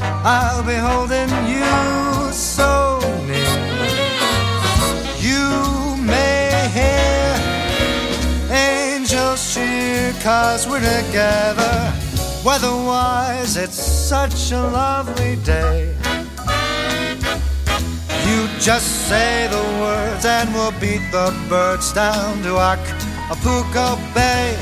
I'll 0.00 0.62
be 0.62 0.74
holding 0.74 1.30
you 1.46 2.32
so 2.32 3.00
near. 3.26 3.58
You 5.18 5.96
may 6.02 6.68
hear 6.72 7.34
angels 8.50 9.54
cheer, 9.54 10.12
cause 10.22 10.66
we're 10.68 10.80
together. 10.80 11.92
Weatherwise, 12.44 13.56
it's 13.56 13.74
such 13.74 14.52
a 14.52 14.62
lovely 14.62 15.36
day. 15.44 15.94
You 18.26 18.46
just 18.60 19.08
say 19.08 19.48
the 19.48 19.62
words 19.80 20.24
and 20.24 20.52
we'll 20.52 20.72
beat 20.80 21.02
the 21.10 21.34
birds 21.48 21.92
down 21.92 22.42
to 22.42 22.58
Acapulco 22.58 23.96
Bay. 24.14 24.56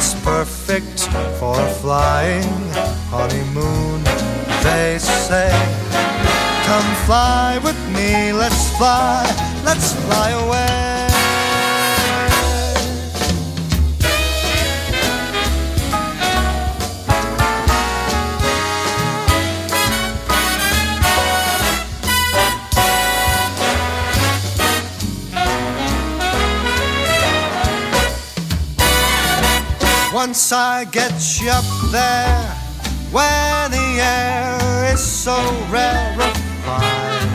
It's 0.00 0.14
perfect 0.22 1.00
for 1.40 1.60
a 1.60 1.70
flying 1.82 2.44
honeymoon, 3.10 4.04
they 4.62 4.96
say. 5.00 5.50
Come 6.66 6.94
fly 7.04 7.58
with 7.64 7.80
me, 7.88 8.32
let's 8.32 8.76
fly, 8.76 9.26
let's 9.64 9.94
fly 9.94 10.30
away. 10.30 10.97
Once 30.24 30.50
I 30.50 30.84
get 30.84 31.40
you 31.40 31.48
up 31.48 31.64
there, 31.92 32.42
where 33.12 33.68
the 33.68 33.88
air 34.00 34.92
is 34.92 35.00
so 35.00 35.36
rarefied, 35.70 37.30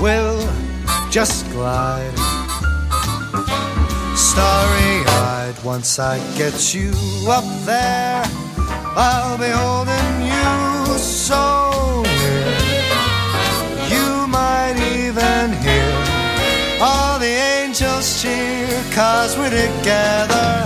we'll 0.00 0.48
just 1.10 1.50
glide. 1.50 2.16
Starry 4.14 5.04
eyed, 5.26 5.56
once 5.64 5.98
I 5.98 6.18
get 6.38 6.72
you 6.72 6.92
up 7.28 7.42
there, 7.64 8.22
I'll 8.94 9.36
be 9.36 9.48
holding 9.48 10.22
you 10.22 10.98
so 10.98 12.04
near. 12.20 12.54
You 13.90 14.28
might 14.28 14.76
even 15.02 15.50
hear 15.66 15.92
all 16.80 17.18
the 17.18 17.34
angels 17.58 18.22
cheer, 18.22 18.84
cause 18.92 19.36
we're 19.36 19.50
together. 19.50 20.65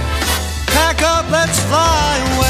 Up, 1.03 1.31
let's 1.31 1.59
fly 1.61 2.35
away. 2.37 2.40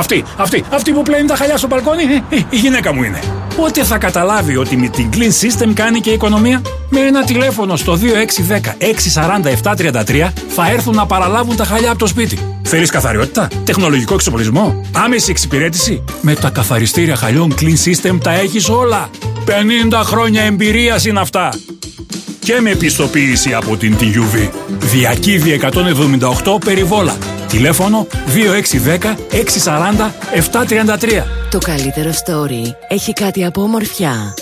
Αυτή, 0.00 0.24
αυτή, 0.36 0.64
αυτή 0.70 0.92
που 0.92 1.02
πλένει 1.02 1.26
τα 1.26 1.36
χαλιά 1.36 1.56
στο 1.56 1.66
μπαλκόνι, 1.66 2.02
ε, 2.02 2.36
ε, 2.36 2.38
η 2.50 2.56
γυναίκα 2.56 2.94
μου 2.94 3.02
είναι. 3.02 3.20
Πότε 3.56 3.84
θα 3.84 3.98
καταλάβει 3.98 4.56
ότι 4.56 4.76
με 4.76 4.88
την 4.88 5.08
Clean 5.12 5.18
System 5.44 5.70
κάνει 5.74 6.00
και 6.00 6.10
οικονομία; 6.10 6.62
Με 6.88 7.00
ένα 7.00 7.24
τηλέφωνο 7.24 7.76
στο 7.76 7.96
2610 7.96 8.76
640 8.78 9.48
733 9.48 10.32
θα 10.48 10.70
έρθουν 10.70 10.94
να 10.94 11.06
παραλάβουν 11.06 11.56
τα 11.56 11.64
χαλιά 11.64 11.90
από 11.90 11.98
το 11.98 12.06
σπίτι. 12.06 12.38
Θέλεις 12.62 12.90
καθαριότητα, 12.90 13.48
τεχνολογικό 13.64 14.14
εξοπλισμό, 14.14 14.80
άμεση 14.92 15.30
εξυπηρέτηση; 15.30 16.04
Με 16.20 16.34
τα 16.34 16.50
καθαριστήρια 16.50 17.16
χαλιών 17.16 17.54
Clean 17.60 17.88
System 17.88 18.18
τα 18.22 18.32
έχεις 18.32 18.68
όλα. 18.68 19.10
50 19.90 20.00
χρόνια 20.04 20.42
εμπειρίας 20.42 21.04
είναι 21.04 21.20
αυτά. 21.20 21.48
Και 22.38 22.60
με 22.60 22.74
πιστοποίηση 22.74 23.54
από 23.54 23.76
την 23.76 23.96
TUV. 24.00 24.48
Διακύβη 24.78 25.60
178 25.62 26.60
περιβόλα. 26.64 27.16
Τηλέφωνο 27.50 28.06
2610 28.06 29.14
640 29.64 30.10
733. 31.18 31.22
Το 31.50 31.58
καλύτερο 31.58 32.10
story 32.10 32.72
έχει 32.88 33.12
κάτι 33.12 33.44
από 33.44 33.62
ομορφιά. 33.62 34.34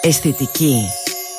Αισθητική. 0.00 0.76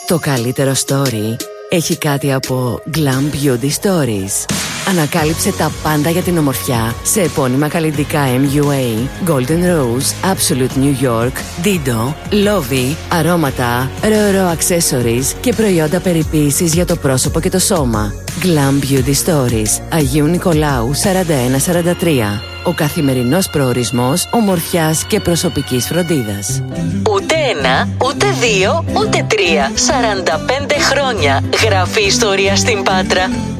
Το 0.08 0.20
καλύτερο 0.20 0.72
story 0.86 1.36
έχει 1.70 1.98
κάτι 1.98 2.34
από 2.34 2.80
Glam 2.96 3.36
Beauty 3.46 3.70
Stories. 3.82 4.46
Ανακάλυψε 4.88 5.52
τα 5.52 5.72
πάντα 5.84 6.10
για 6.10 6.22
την 6.22 6.38
ομορφιά 6.38 6.95
σε 7.03 7.22
επώνυμα 7.22 7.68
καλλιτικά 7.68 8.20
MUA, 8.28 9.07
Golden 9.30 9.64
Rose, 9.66 10.32
Absolute 10.32 10.78
New 10.84 11.06
York, 11.07 11.32
Dido, 11.64 12.14
Lovey, 12.32 12.95
αρώματα, 13.10 13.90
Roro 14.02 14.56
Accessories 14.56 15.36
και 15.41 15.53
προϊόντα 15.53 15.99
περιποίησης 15.99 16.74
για 16.74 16.86
το 16.86 16.95
πρόσωπο 16.95 17.40
και 17.40 17.49
το 17.49 17.60
σώμα. 17.60 18.14
Glam 18.41 18.84
Beauty 18.84 19.14
Stories, 19.26 19.82
Αγίου 19.90 20.26
Νικολάου 20.26 20.91
4143. 20.95 22.41
Ο 22.64 22.74
καθημερινός 22.74 23.49
προορισμός 23.49 24.28
ομορφιάς 24.32 25.03
και 25.03 25.20
προσωπικής 25.20 25.86
φροντίδας. 25.86 26.64
Ούτε 27.12 27.36
ένα, 27.57 27.90
ούτε 28.06 28.26
δύο, 28.41 28.86
ούτε 28.98 29.26
τρία. 29.28 29.72
45 29.76 30.76
χρόνια 30.80 31.44
γράφει 31.64 32.02
ιστορία 32.03 32.56
στην 32.56 32.84
Πάτρα. 32.84 33.55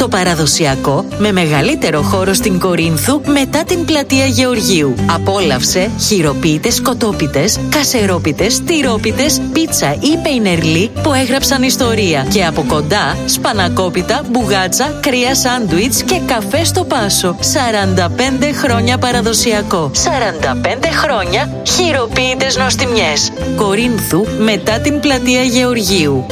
Το 0.00 0.08
παραδοσιακό 0.08 1.04
με 1.18 1.32
μεγαλύτερο 1.32 2.02
χώρο 2.02 2.32
στην 2.32 2.58
Κορίνθου 2.58 3.20
μετά 3.26 3.64
την 3.64 3.84
πλατεία 3.84 4.24
Γεωργίου. 4.24 4.94
Απόλαυσε 5.14 5.90
χειροποίητες 6.00 6.82
κοτόπιτες, 6.82 7.58
κασερόπιτες, 7.70 8.60
τυρόπιτες, 8.64 9.40
πίτσα 9.52 9.92
ή 9.92 10.16
πεϊνερλί 10.22 10.90
που 11.02 11.12
έγραψαν 11.12 11.62
ιστορία. 11.62 12.26
Και 12.32 12.44
από 12.44 12.64
κοντά 12.68 13.16
σπανακόπιτα, 13.26 14.24
μπουγάτσα, 14.30 14.98
κρύα 15.00 15.34
σάντουιτς 15.34 16.02
και 16.02 16.20
καφέ 16.26 16.64
στο 16.64 16.84
πάσο. 16.84 17.36
45 17.40 18.52
χρόνια 18.52 18.98
παραδοσιακό. 18.98 19.90
45 19.94 20.88
χρόνια 20.92 21.62
χειροποίητες 21.66 22.56
νοστιμιές. 22.56 23.32
Κορίνθου 23.56 24.26
μετά 24.38 24.80
την 24.80 25.00
πλατεία 25.00 25.42
Γεωργίου. 25.42 26.26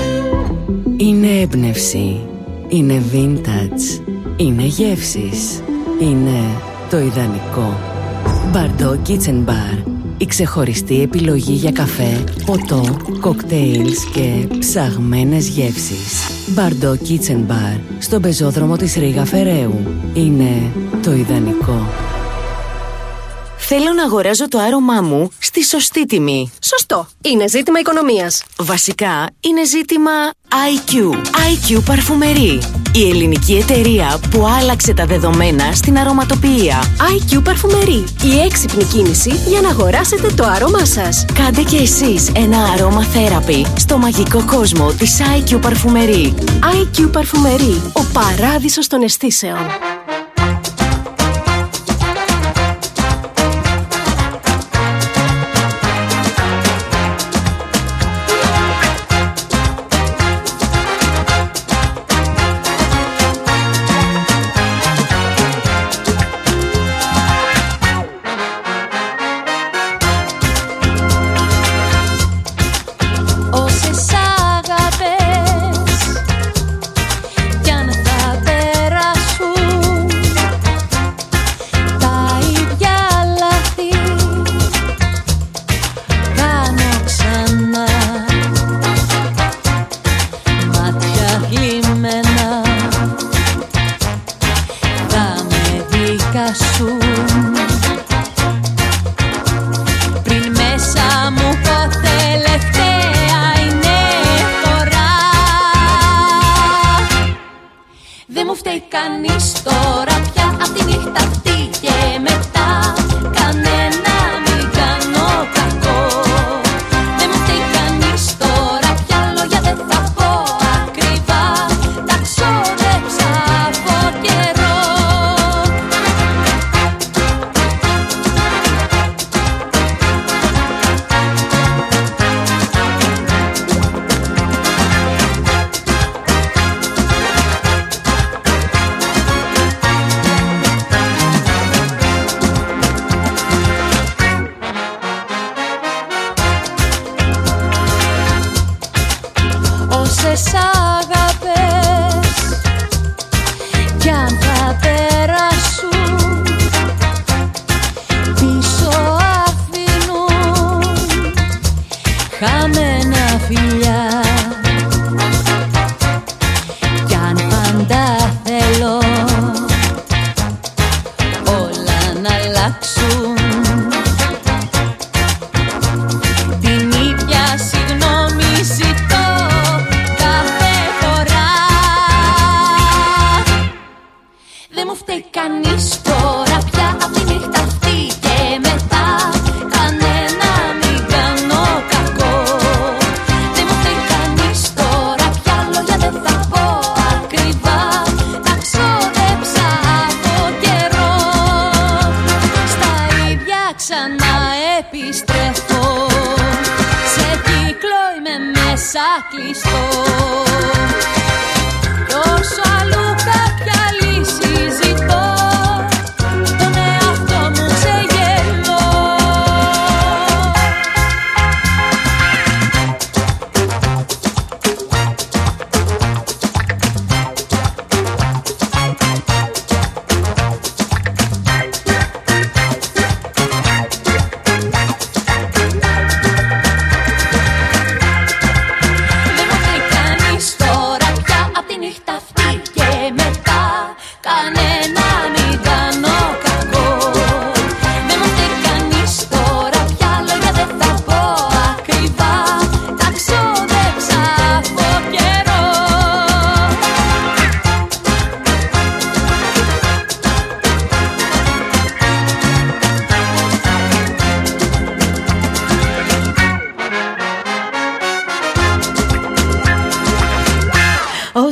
Είναι 0.97 1.40
έμπνευση. 1.40 2.28
Είναι 2.70 3.03
vintage. 3.12 4.01
Είναι 4.36 4.62
γεύσεις. 4.62 5.62
Είναι 6.01 6.40
το 6.90 6.99
ιδανικό. 6.99 7.78
Μπαρντό 8.53 9.01
Kitchen 9.07 9.49
Bar. 9.49 9.85
Η 10.16 10.27
ξεχωριστή 10.27 11.03
επιλογή 11.03 11.53
για 11.53 11.73
καφέ, 11.73 12.24
ποτό, 12.47 12.97
κοκτέιλς 13.20 14.05
και 14.05 14.47
ψαγμένες 14.59 15.49
γεύσεις. 15.49 16.31
Μπαρντό 16.55 16.97
Kitchen 17.09 17.51
Bar. 17.51 17.81
Στον 17.99 18.23
πεζόδρομο 18.23 18.77
της 18.77 18.95
Ρίγα 18.95 19.24
Φεραίου. 19.24 19.74
Είναι 20.15 20.73
το 21.03 21.12
ιδανικό. 21.12 21.86
Θέλω 23.70 23.93
να 23.93 24.03
αγοράζω 24.03 24.49
το 24.49 24.59
άρωμά 24.59 25.01
μου 25.01 25.31
στη 25.39 25.65
σωστή 25.65 26.07
τιμή. 26.07 26.53
Σωστό. 26.62 27.09
Είναι 27.23 27.49
ζήτημα 27.49 27.78
οικονομίας. 27.78 28.45
Βασικά 28.59 29.31
είναι 29.40 29.65
ζήτημα 29.65 30.11
IQ. 30.49 31.12
IQ 31.12 31.82
Παρφουμερί. 31.85 32.61
Η 32.95 33.09
ελληνική 33.09 33.55
εταιρεία 33.55 34.20
που 34.31 34.47
άλλαξε 34.61 34.95
τα 34.95 35.07
δεδομένα 35.07 35.73
στην 35.73 35.99
αρωματοποιία. 35.99 36.82
IQ 37.15 37.45
Παρφουμερί. 37.45 38.05
Η 38.23 38.40
έξυπνη 38.45 38.85
κίνηση 38.85 39.31
για 39.47 39.61
να 39.61 39.69
αγοράσετε 39.69 40.28
το 40.36 40.45
άρωμά 40.45 40.85
σας. 40.85 41.24
Κάντε 41.35 41.62
και 41.62 41.77
εσείς 41.77 42.31
ένα 42.35 42.62
αρώμα 42.62 43.03
θέραπη 43.03 43.66
στο 43.78 43.99
μαγικό 43.99 44.45
κόσμο 44.45 44.93
της 44.93 45.20
IQ 45.39 45.59
Παρφουμερί. 45.61 46.35
IQ 46.82 47.12
Παρφουμερί. 47.12 47.82
Ο 47.93 48.01
παράδεισος 48.12 48.86
των 48.86 49.03
αισθήσεων. 49.03 49.59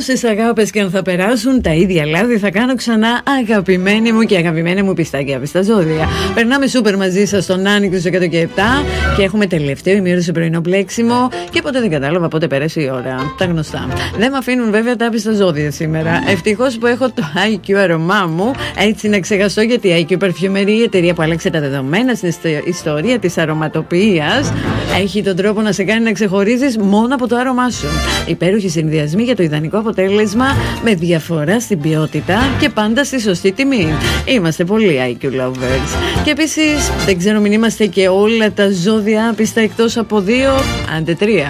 Όσες 0.09 0.23
αγάπες 0.23 0.71
και 0.71 0.81
αν 0.81 0.89
θα 0.89 1.01
περάσουν, 1.01 1.61
τα 1.61 1.73
ίδια 1.73 2.05
λάθη 2.05 2.37
θα 2.37 2.49
κάνω 2.49 2.75
ξανά. 2.75 3.21
Αγαπημένοι 3.39 4.11
μου 4.11 4.21
και 4.21 4.37
αγαπημένοι 4.37 4.83
μου 4.83 4.93
πιστάκια 4.93 5.41
στα 5.45 5.61
ζώδια. 5.61 6.07
Περνάμε 6.33 6.67
σούπερ 6.67 6.97
μαζί 6.97 7.25
σας 7.25 7.43
στον 7.43 7.67
Άνοιξο 7.67 8.09
του 8.09 8.15
107 8.15 9.06
και 9.17 9.23
έχουμε 9.23 9.45
τελευταίο 9.47 9.95
ημίωρο 9.95 10.21
πρωινό 10.33 10.61
πλέξιμο. 10.61 11.29
Και 11.51 11.61
ποτέ 11.61 11.79
δεν 11.79 11.89
κατάλαβα 11.89 12.27
πότε 12.27 12.47
πέρασε 12.47 12.81
η 12.81 12.89
ώρα. 12.93 13.33
Τα 13.37 13.45
γνωστά. 13.45 13.87
Δεν 14.17 14.31
με 14.31 14.37
αφήνουν 14.37 14.71
βέβαια 14.71 14.95
τα 14.95 15.05
άπιστα 15.05 15.33
ζώδια 15.33 15.71
σήμερα. 15.71 16.23
Ευτυχώς 16.27 16.77
που 16.77 16.85
έχω 16.85 17.05
το 17.09 17.23
IQ 17.53 17.73
αρωμά 17.73 18.25
μου. 18.35 18.51
Έτσι 18.77 19.07
να 19.09 19.19
ξεχαστώ 19.19 19.61
γιατί 19.61 19.87
η 19.87 20.07
IQ 20.09 20.23
Parfumerie, 20.23 20.67
η 20.67 20.81
εταιρεία 20.83 21.13
που 21.13 21.21
άλλαξε 21.21 21.49
τα 21.49 21.59
δεδομένα 21.59 22.13
στην 22.15 22.29
ιστο- 22.29 22.49
ιστορία 22.65 23.19
της 23.19 23.37
αρωματοποιίας, 23.37 24.53
έχει 24.99 25.23
τον 25.23 25.35
τρόπο 25.35 25.61
να 25.61 25.71
σε 25.71 25.83
κάνει 25.83 26.03
να 26.03 26.11
ξεχωρίζεις 26.11 26.77
μόνο 26.77 27.15
από 27.15 27.27
το 27.27 27.35
άρωμά 27.35 27.69
σου. 27.69 27.87
Υπέροχοι 28.27 28.69
συνδυασμοί 28.69 29.23
για 29.23 29.35
το 29.35 29.43
ιδανικό 29.43 29.77
αποτέλεσμα 29.77 30.45
με 30.83 30.93
διαφορά 30.93 31.59
στην 31.59 31.81
ποιότητα 31.81 32.35
και 32.59 32.69
πάντα 32.69 33.03
στη 33.03 33.21
σωστή 33.21 33.51
τιμή. 33.51 33.87
Είμαστε 34.25 34.63
πολύ 34.63 35.17
IQ 35.21 35.25
lovers. 35.25 36.21
Και 36.23 36.31
επίσης, 36.31 36.91
δεν 37.05 37.17
ξέρω, 37.17 37.39
μην 37.39 37.51
είμαστε 37.51 37.85
και 37.85 38.07
όλα 38.07 38.51
τα 38.51 38.69
ζώδια 38.83 39.06
άπιστα 39.15 39.61
εκτός 39.61 39.97
από 39.97 40.19
δύο, 40.19 40.51
άντε 40.97 41.15
τρία. 41.15 41.47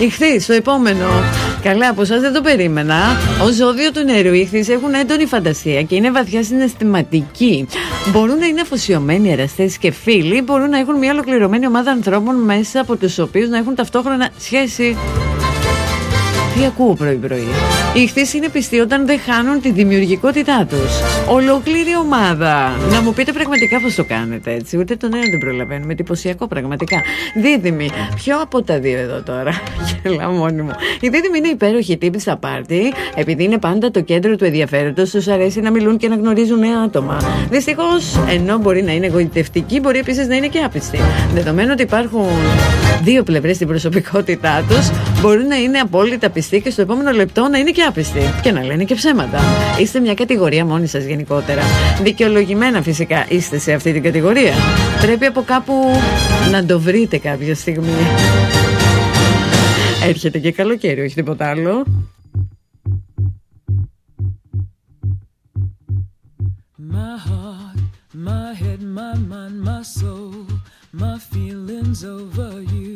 Ηχθείς, 0.00 0.44
στο 0.44 0.52
επόμενο. 0.52 1.06
Καλά, 1.62 1.88
από 1.88 2.02
εσάς 2.02 2.20
δεν 2.20 2.32
το 2.32 2.40
περίμενα. 2.40 2.96
Ω 3.42 3.50
ζώδιο 3.50 3.92
του 3.92 4.04
νερού, 4.04 4.32
οι 4.32 4.38
ηχθείς 4.38 4.68
έχουν 4.68 4.94
έντονη 4.94 5.26
φαντασία 5.26 5.82
και 5.82 5.94
είναι 5.94 6.10
βαθιά 6.10 6.42
συναισθηματικοί. 6.42 7.66
Μπορούν 8.12 8.38
να 8.38 8.46
είναι 8.46 8.60
αφοσιωμένοι 8.60 9.32
εραστές 9.32 9.78
και 9.78 9.90
φίλοι, 9.90 10.42
μπορούν 10.42 10.70
να 10.70 10.78
έχουν 10.78 10.98
μια 10.98 11.12
ολοκληρωμένη 11.12 11.66
ομάδα 11.66 11.90
ανθρώπων 11.90 12.36
μέσα 12.36 12.80
από 12.80 12.96
τους 12.96 13.18
οποίους 13.18 13.48
να 13.48 13.58
έχουν 13.58 13.74
ταυτόχρονα 13.74 14.30
σχέση. 14.38 14.96
Τι 16.60 16.66
ακούω 16.66 16.94
πρωί-πρωί. 16.94 17.46
Οι 17.94 18.00
ηχθείς 18.00 18.34
είναι 18.34 18.48
πιστοί 18.48 18.78
όταν 18.78 19.06
δεν 19.06 19.20
χάνουν 19.20 19.60
τη 19.60 19.70
δημιουργικότητά 19.70 20.66
τους. 20.68 21.00
Ολόκληρη 21.28 21.96
ομάδα. 22.02 22.76
Να 22.90 23.02
μου 23.02 23.12
πείτε 23.12 23.32
πραγματικά 23.32 23.80
πώς 23.80 23.94
το 23.94 24.04
κάνετε 24.04 24.52
έτσι. 24.52 24.78
Ούτε 24.78 24.96
τον 24.96 25.14
ένα 25.14 25.24
δεν 25.30 25.38
προλαβαίνουμε. 25.38 25.92
Εντυπωσιακό 25.92 26.46
πραγματικά. 26.46 27.00
Δίδυμη. 27.34 27.90
Ποιο 28.14 28.40
από 28.40 28.62
τα 28.62 28.78
δύο 28.78 28.98
εδώ 28.98 29.22
τώρα; 29.22 29.52
Γελάω 30.02 30.30
μόνη 30.30 30.62
μου. 30.62 30.70
Η 31.00 31.08
δίδυμη 31.08 31.38
είναι 31.38 31.48
υπέροχη 31.48 31.96
τύπη 31.96 32.18
στα 32.18 32.36
πάρτι. 32.36 32.92
Επειδή 33.14 33.44
είναι 33.44 33.58
πάντα 33.58 33.90
το 33.90 34.00
κέντρο 34.00 34.36
του 34.36 34.44
ενδιαφέροντος, 34.44 35.10
τους 35.10 35.28
αρέσει 35.28 35.60
να 35.60 35.70
μιλούν 35.70 35.96
και 35.96 36.08
να 36.08 36.14
γνωρίζουν 36.16 36.58
νέα 36.58 36.78
άτομα. 36.84 37.16
Δυστυχώς, 37.50 38.16
ενώ 38.28 38.58
μπορεί 38.58 38.82
να 38.82 38.92
είναι 38.92 39.06
εγωιτευτική, 39.06 39.80
μπορεί 39.80 39.98
επίσης 39.98 40.26
να 40.26 40.36
είναι 40.36 40.46
και 40.46 40.58
άπιστη. 40.58 40.98
Δεδομένου 41.34 41.70
ότι 41.72 41.82
υπάρχουν 41.82 42.26
δύο 43.02 43.22
πλευρές 43.22 43.54
στην 43.54 43.66
προσωπικότητά 43.66 44.64
τους, 44.68 44.90
μπορούν 45.20 45.46
να 45.46 45.56
είναι 45.56 45.78
απόλυτα 45.78 46.30
πιστοί 46.50 46.64
και 46.64 46.70
στο 46.70 46.82
επόμενο 46.82 47.10
λεπτό 47.10 47.48
να 47.48 47.58
είναι 47.58 47.70
και 47.70 47.82
άπιστοι. 47.82 48.20
Και 48.42 48.52
να 48.52 48.64
λένε 48.64 48.84
και 48.84 48.94
ψέματα. 48.94 49.40
Είστε 49.80 50.00
μια 50.00 50.14
κατηγορία 50.14 50.64
μόνοι 50.64 50.86
σας 50.86 51.04
γενικότερα. 51.04 51.62
Δικαιολογημένα 52.02 52.82
φυσικά 52.82 53.26
είστε 53.28 53.58
σε 53.58 53.72
αυτή 53.72 53.92
την 53.92 54.02
κατηγορία. 54.02 54.52
Πρέπει 55.00 55.26
από 55.26 55.42
κάπου 55.42 55.72
να 56.50 56.64
το 56.64 56.80
βρείτε 56.80 57.18
κάποια 57.18 57.54
στιγμή. 57.54 58.06
Έρχεται 60.04 60.38
και 60.38 60.52
καλοκαίρι, 60.52 61.00
όχι 61.00 61.14
τίποτα 61.14 61.48
άλλο. 61.50 61.84
My 66.98 67.16
heart, 67.28 67.80
my 68.28 68.48
head, 68.60 68.80
my 68.98 69.14
mind, 69.32 69.56
my 69.70 69.82
soul, 69.98 70.34
my 71.02 71.16
feelings 71.30 72.00
over 72.18 72.52
you, 72.74 72.94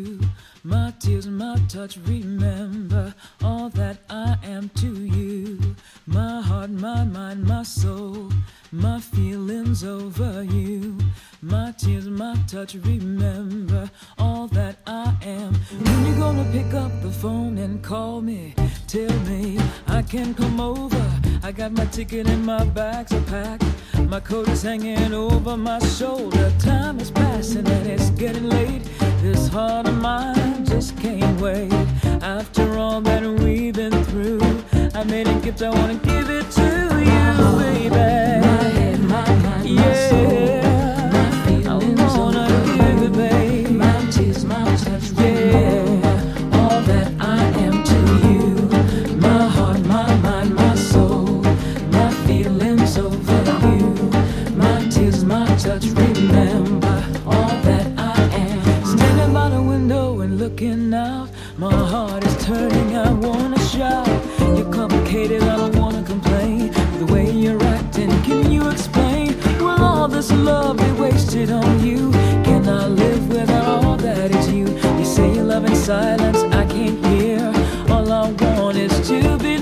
my 0.65 0.93
tears, 0.99 1.27
my 1.27 1.59
touch. 1.69 1.99
Remember 2.07 3.15
all 3.43 3.69
that 3.71 3.99
I 4.09 4.37
am 4.43 4.71
to 4.77 5.05
you. 5.05 5.59
My 6.07 6.41
heart, 6.41 6.71
my 6.71 7.05
mind, 7.05 7.45
my 7.45 7.63
soul, 7.63 8.33
my 8.73 8.99
feelings 8.99 9.85
over 9.85 10.43
you, 10.43 10.99
my 11.43 11.73
tears, 11.77 12.09
my 12.09 12.37
touch. 12.49 12.75
Remember 12.75 13.91
all 14.19 14.49
that 14.49 14.79
I 14.87 15.15
am. 15.23 15.55
When 15.55 16.07
you 16.07 16.15
gonna 16.17 16.51
pick 16.51 16.73
up 16.73 16.93
the 17.03 17.11
phone 17.11 17.59
and 17.59 17.83
call 17.83 18.23
me? 18.23 18.55
Tell 18.87 19.17
me 19.21 19.59
I 19.87 20.03
can 20.03 20.35
come 20.35 20.61
over. 20.61 21.05
I 21.43 21.53
got 21.53 21.73
my 21.73 21.85
ticket 21.87 22.27
and 22.27 22.45
my 22.45 22.65
bags 22.65 23.13
are 23.13 23.21
packed. 23.23 23.65
My 24.09 24.21
coat 24.21 24.49
is 24.49 24.63
hanging 24.63 25.13
over 25.13 25.57
my 25.57 25.79
shoulder. 25.81 26.53
Time 26.59 27.01
is 27.01 27.11
passing 27.11 27.67
and 27.67 27.87
it's 27.87 28.11
getting 28.11 28.49
late. 28.49 28.83
This 29.23 29.49
heart 29.49 29.87
of 29.87 30.01
mine 30.01 30.65
just 30.65 30.97
can't 30.99 31.41
wait. 31.41 31.73
After 32.23 32.77
all 32.79 33.01
that 33.03 33.23
we've 33.23 33.75
been 33.75 34.05
through, 34.05 34.41
I 34.95 35.05
made 35.05 35.27
a 35.27 35.35
gift. 35.41 35.63
I 35.63 35.71
wanna 35.71 35.97
give 35.97 36.31
it 36.31 36.51
to 36.53 36.63
you, 37.11 37.59
baby. 37.59 37.91
My 37.91 38.65
head, 38.79 39.01
my 39.01 39.29
mind, 39.29 39.43
my 39.43 39.63
Yeah, 39.63 40.54
By 59.45 59.51
the 59.51 59.63
window 59.63 60.21
and 60.23 60.39
looking 60.39 60.95
out, 60.95 61.29
my 61.59 61.71
heart 61.71 62.25
is 62.25 62.47
turning. 62.47 62.97
I 62.97 63.13
wanna 63.13 63.59
shout. 63.59 64.09
You're 64.57 64.73
complicated, 64.73 65.43
I 65.43 65.59
don't 65.59 65.77
wanna 65.77 66.03
complain. 66.03 66.73
The 66.99 67.05
way 67.13 67.31
you're 67.31 67.63
acting, 67.63 68.09
can 68.23 68.51
you 68.51 68.71
explain? 68.71 69.37
Will 69.59 69.85
all 69.85 70.09
this 70.09 70.33
love 70.33 70.79
be 70.79 70.91
wasted 70.93 71.51
on 71.51 71.85
you? 71.85 72.11
Can 72.49 72.67
I 72.67 72.87
live 72.87 73.29
without 73.29 73.85
all 73.85 73.99
that 73.99 74.31
is 74.35 74.51
you? 74.51 74.67
You 74.99 75.05
say 75.05 75.35
you 75.35 75.43
love 75.43 75.67
in 75.67 75.77
silence, 75.77 76.43
I 76.61 76.65
can't 76.65 77.05
hear. 77.05 77.53
All 77.91 78.11
I 78.11 78.31
want 78.31 78.79
is 78.79 78.95
to 79.09 79.37
be 79.37 79.59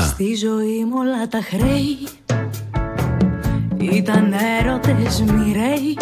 Στη 0.00 0.34
ζωή 0.34 0.84
μου 0.84 0.94
όλα 0.96 1.28
τα 1.28 1.40
χρέη 1.42 1.98
Ήταν 3.92 4.34
έρωτες 4.60 5.20
μοιραίοι. 5.20 5.96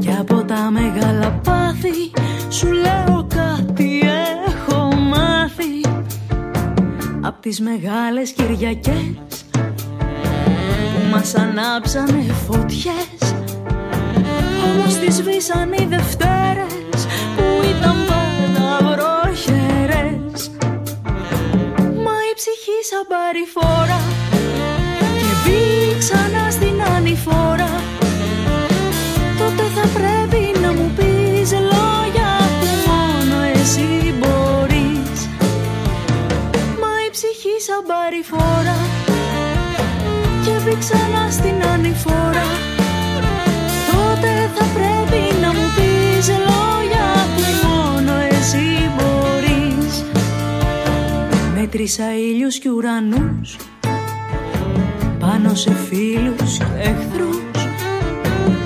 Και 0.00 0.10
από 0.20 0.44
τα 0.44 0.70
μεγάλα 0.70 1.30
πάθη 1.30 2.10
Σου 2.48 2.72
λέω 2.72 3.26
κάτι 3.34 4.00
έχω 4.46 4.94
μάθει. 4.94 5.80
Απ' 7.20 7.40
τις 7.40 7.60
μεγάλες 7.60 8.30
Κυριακές 8.30 9.44
Που 9.52 11.10
μας 11.10 11.34
ανάψανε 11.34 12.22
φωτιές 12.46 13.34
Όμως 14.72 14.94
τις 14.98 15.14
σβήσαν 15.14 15.72
οι 15.72 15.86
Δευτέρες 15.88 16.27
ξανά 40.78 41.30
στην 41.30 41.62
ανηφόρα. 41.72 42.46
Τότε 43.92 44.50
θα 44.54 44.64
πρέπει 44.74 45.40
να 45.40 45.48
μου 45.48 45.66
πεις 45.76 46.28
λόγια 46.28 47.06
Που 47.34 47.68
μόνο 47.68 48.12
εσύ 48.30 48.90
μπορείς. 48.96 50.04
Μέτρησα 51.54 52.14
ήλιους 52.14 52.58
και 52.58 52.70
ουρανούς 52.70 53.56
Πάνω 55.18 55.54
σε 55.54 55.72
φίλους 55.74 56.58
και 56.58 56.64
εχθρούς. 56.78 57.38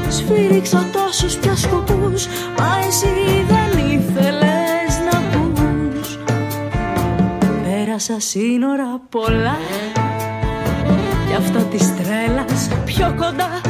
Σφύριξα 0.08 0.86
τόσους 0.92 1.36
πια 1.36 1.56
σκοπούς 1.56 2.26
Μα 2.58 2.78
εσύ 2.86 3.44
δεν 3.48 3.86
ήθελες 3.90 4.98
να 5.10 5.18
ακούς 5.18 6.18
Πέρασα 7.62 8.20
σύνορα 8.20 9.00
πολλά 9.08 9.56
Κι 11.32 11.38
αυτά 11.38 11.58
της 11.58 11.94
τρέλας 11.96 12.68
πιο 12.84 13.14
κοντά. 13.18 13.60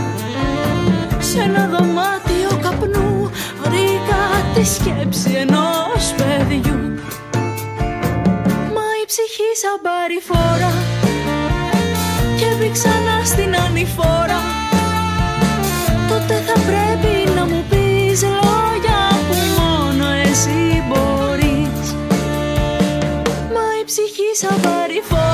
Σ' 1.19 1.37
ένα 1.47 1.69
δωμάτιο 1.73 2.53
καπνού 2.63 3.31
Βρήκα 3.63 4.23
τη 4.55 4.65
σκέψη 4.65 5.31
ενός 5.41 6.15
παιδιού. 6.17 6.81
Μα 8.75 8.87
η 9.03 9.05
ψυχή 9.07 9.51
σαν 9.63 9.77
παρηφόρα 9.87 10.73
Και 12.39 12.49
μπει 12.59 12.71
ξανά 12.71 13.25
στην 13.25 13.57
ανηφόρα. 13.57 14.41
Τότε 16.09 16.35
θα 16.47 16.57
πρέπει 16.69 17.31
να 17.37 17.45
μου 17.45 17.65
πεις 17.71 18.23
λόγια 18.23 19.01
Που 19.29 19.37
μόνο 19.59 20.11
εσύ 20.11 20.85
μπορείς. 20.89 21.85
Μα 23.55 23.65
η 23.81 23.85
ψυχή 23.85 24.31
σαν 24.41 24.61
παρηφόρα 24.61 25.01
Και 25.03 25.19
μπει 25.19 25.32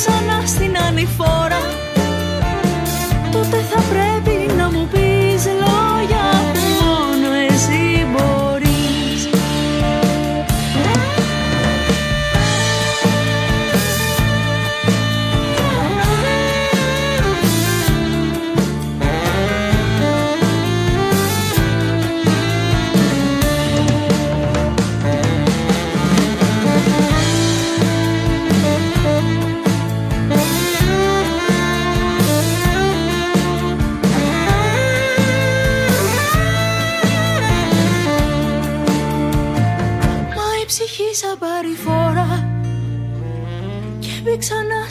ξανά 0.00 0.46
στην 0.46 0.78
ανηφόρα. 0.78 1.60
Τότε 3.32 3.56
θα 3.70 3.80
πρέπει 3.80 4.37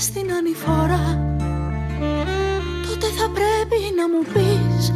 στην 0.07 0.31
ανηφόρα. 0.38 1.03
Τότε 2.88 3.07
θα 3.17 3.27
πρέπει 3.38 3.79
να 3.99 4.05
μου 4.11 4.21
πεις 4.34 4.93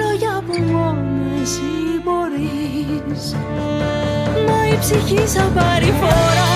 Λόγια 0.00 0.42
που 0.46 0.62
μόνο 0.72 1.40
εσύ 1.42 1.72
μπορείς. 2.04 3.34
Μα 4.46 4.68
η 4.72 4.78
ψυχή 4.78 5.28
σαν 5.28 5.52
παρηφόρα 5.54 6.50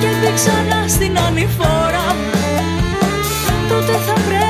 Και 0.00 0.06
μπει 0.20 0.32
ξανά 0.34 0.88
στην 0.88 1.18
ανηφόρα. 1.18 2.06
Τότε 3.68 3.92
θα 4.06 4.12
πρέπει 4.12 4.47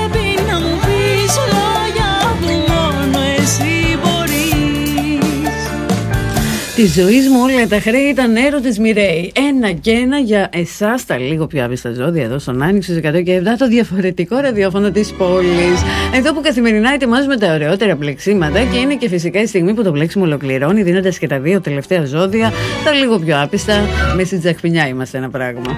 Τη 6.79 6.87
ζωή 6.87 7.29
μου 7.29 7.41
όλα 7.43 7.67
τα 7.67 7.81
χρέη 7.81 8.03
ήταν 8.03 8.37
έρωτες 8.37 8.79
μοιραίοι. 8.79 9.33
Ένα 9.51 9.73
και 9.73 9.91
ένα 9.91 10.19
για 10.19 10.49
εσάς 10.53 11.07
τα 11.07 11.19
λίγο 11.19 11.47
πιο 11.47 11.65
άβυστα 11.65 11.93
ζώδια 11.93 12.25
εδώ 12.25 12.39
στον 12.39 12.63
Άνοιξο 12.63 12.93
100 12.93 13.23
και 13.25 13.43
7, 13.45 13.45
το 13.59 13.69
διαφορετικό 13.69 14.37
ραδιόφωνο 14.37 14.91
της 14.91 15.13
πόλης. 15.13 15.83
Εδώ 16.15 16.35
που 16.35 16.41
καθημερινά 16.41 16.93
ετοιμάζουμε 16.93 17.37
τα 17.37 17.53
ωραιότερα 17.53 17.97
πλεξίματα 17.97 18.61
και 18.65 18.79
είναι 18.79 18.95
και 18.95 19.09
φυσικά 19.09 19.41
η 19.41 19.47
στιγμή 19.47 19.75
που 19.75 19.83
το 19.83 19.93
πλέξιμο 19.93 20.25
ολοκληρώνει, 20.25 20.83
δίνοντας 20.83 21.19
και 21.19 21.27
τα 21.27 21.41
δύο 21.41 21.61
τελευταία 21.61 22.05
ζώδια 22.05 22.53
τα 22.85 22.93
λίγο 22.93 23.19
πιο 23.19 23.43
άπιστα. 23.43 23.75
Μες 24.17 24.27
στην 24.27 24.41
τζαχπινιά 24.41 24.89
είμαστε 24.89 25.19
ένα 25.19 25.31
πράγμα. 25.31 25.77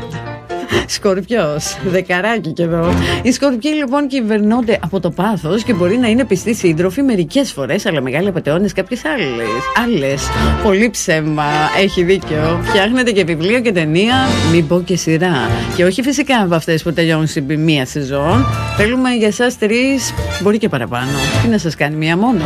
Σκορπιός, 0.93 1.77
δεκαράκι 1.85 2.53
και 2.53 2.63
εδώ. 2.63 2.95
Οι 3.23 3.33
σκορπιοί 3.33 3.73
λοιπόν 3.77 4.07
κυβερνώνται 4.07 4.79
από 4.83 5.01
το 5.01 5.11
πάθος 5.11 5.63
και 5.63 5.73
μπορεί 5.73 5.97
να 5.97 6.09
είναι 6.09 6.25
πιστοί 6.25 6.55
σύντροφοι 6.55 7.03
μερικές 7.03 7.53
φορές, 7.53 7.87
αλλά 7.87 8.01
μεγάλοι 8.01 8.29
απαταιώνε 8.29 8.69
κάποιες 8.75 9.05
άλλες. 9.05 9.49
Άλλες. 9.85 10.29
Πολύ 10.63 10.91
ψέμα. 10.91 11.45
Έχει 11.81 12.03
δίκιο. 12.03 12.61
Φτιάχνετε 12.63 13.11
και 13.11 13.25
βιβλίο 13.25 13.61
και 13.61 13.73
ταινία, 13.73 14.15
μην 14.53 14.67
πω 14.67 14.83
και 14.85 14.97
σειρά. 14.97 15.51
Και 15.77 15.85
όχι 15.85 16.03
φυσικά 16.03 16.43
από 16.43 16.55
αυτές 16.55 16.83
που 16.83 16.93
τελειώνουν 16.93 17.27
σε 17.27 17.41
μία 17.41 17.87
σεζόν. 17.87 18.47
Θέλουμε 18.77 19.11
για 19.11 19.27
εσά 19.27 19.51
τρεις, 19.59 20.15
μπορεί 20.43 20.59
και 20.59 20.69
παραπάνω. 20.69 21.19
Τι 21.43 21.49
να 21.49 21.59
σας 21.59 21.75
κάνει 21.75 21.97
μία 21.97 22.17
μόνο. 22.17 22.45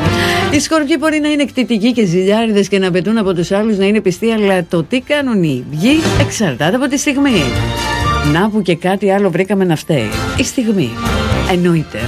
Οι 0.53 0.59
σκορπιοί 0.59 0.97
μπορεί 0.99 1.19
να 1.21 1.29
είναι 1.29 1.43
εκτιτικοί 1.43 1.93
και 1.93 2.05
ζηλιάριδες 2.05 2.69
και 2.69 2.79
να 2.79 2.89
απαιτούν 2.89 3.19
από 3.19 3.35
τους 3.35 3.51
άλλους 3.51 3.77
να 3.77 3.87
είναι 3.87 4.01
πιστοί, 4.01 4.31
αλλά 4.31 4.65
το 4.69 4.83
τι 4.83 5.01
κάνουν 5.01 5.43
οι 5.43 5.65
ίδιοι 5.71 6.01
εξαρτάται 6.21 6.77
από 6.77 6.89
τη 6.89 6.99
στιγμή. 6.99 7.43
Να 8.33 8.51
που 8.51 8.63
και 8.63 8.77
κάτι 8.77 9.11
άλλο 9.11 9.31
βρήκαμε 9.31 9.65
να 9.65 9.77
φταίει. 9.77 10.09
Η 10.37 10.45
στιγμή. 10.45 10.91
Εννοείται. 11.53 11.99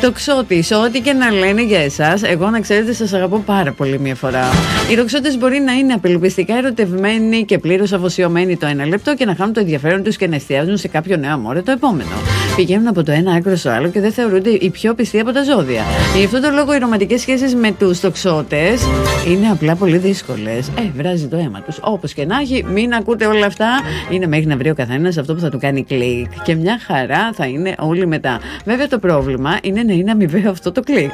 Το 0.00 0.12
ξώτης, 0.12 0.70
ό,τι 0.72 1.00
και 1.00 1.12
να 1.12 1.30
λένε 1.30 1.62
για 1.62 1.78
εσάς, 1.78 2.22
εγώ 2.22 2.50
να 2.50 2.60
ξέρετε, 2.60 2.92
σας 2.92 3.12
αγαπώ 3.12 3.38
πάρα 3.38 3.72
πολύ 3.72 3.98
μία 3.98 4.14
φορά. 4.14 4.48
Οι 4.90 4.94
ροξότε 4.94 5.36
μπορεί 5.36 5.60
να 5.60 5.72
είναι 5.72 5.92
απελπιστικά 5.92 6.56
ερωτευμένοι 6.56 7.44
και 7.44 7.58
πλήρως 7.58 7.92
αφοσιωμένοι 7.92 8.56
το 8.56 8.66
ένα 8.66 8.86
λεπτό 8.86 9.14
και 9.14 9.24
να 9.24 9.34
χάνουν 9.34 9.52
το 9.52 9.60
ενδιαφέρον 9.60 10.02
τους 10.02 10.16
και 10.16 10.26
να 10.26 10.34
εστιάζουν 10.34 10.76
σε 10.76 10.88
κάποιο 10.88 11.16
νέο 11.16 11.32
αμόρε 11.32 11.62
το 11.62 11.70
επόμενο. 11.70 12.10
Πηγαίνουν 12.56 12.86
από 12.86 13.02
το 13.02 13.12
ένα 13.12 13.32
άκρο 13.32 13.56
στο 13.56 13.70
άλλο 13.70 13.88
και 13.88 14.00
δεν 14.00 14.12
θεωρούνται 14.12 14.50
οι 14.50 14.70
πιο 14.70 14.94
πιστοί 14.94 15.20
από 15.20 15.32
τα 15.32 15.42
ζώδια. 15.42 15.82
Γι' 16.18 16.24
αυτό 16.24 16.40
το 16.40 16.50
λόγο 16.50 16.74
οι 16.74 16.78
ρομαντικές 16.78 17.20
σχέσεις 17.20 17.54
με 17.54 17.72
τους 17.78 18.00
τοξότες 18.00 18.82
είναι 19.28 19.48
απλά 19.50 19.74
πολύ 19.74 19.96
δύσκολες. 19.96 20.68
Ε, 20.68 20.90
βράζει 20.96 21.26
το 21.26 21.36
αίμα 21.36 21.60
τους. 21.60 21.78
Όπως 21.80 22.12
και 22.12 22.24
να 22.24 22.38
έχει, 22.38 22.64
μην 22.68 22.92
ακούτε 22.92 23.26
όλα 23.26 23.46
αυτά. 23.46 23.68
Είναι 24.10 24.26
μέχρι 24.26 24.46
να 24.46 24.56
βρει 24.56 24.70
ο 24.70 24.74
καθένας 24.74 25.18
αυτό 25.18 25.34
που 25.34 25.40
θα 25.40 25.48
του 25.48 25.58
κάνει 25.58 25.84
κλικ. 25.84 26.42
Και 26.42 26.54
μια 26.54 26.78
χαρά 26.86 27.30
θα 27.34 27.46
είναι 27.46 27.74
όλοι 27.78 28.06
μετά. 28.06 28.40
Βέβαια 28.64 28.88
το 28.88 28.98
πρόβλημα 28.98 29.58
είναι 29.62 29.82
να 29.82 29.92
είναι 29.92 30.10
αμοιβαίο 30.10 30.50
αυτό 30.50 30.72
το 30.72 30.82
κλικ. 30.82 31.10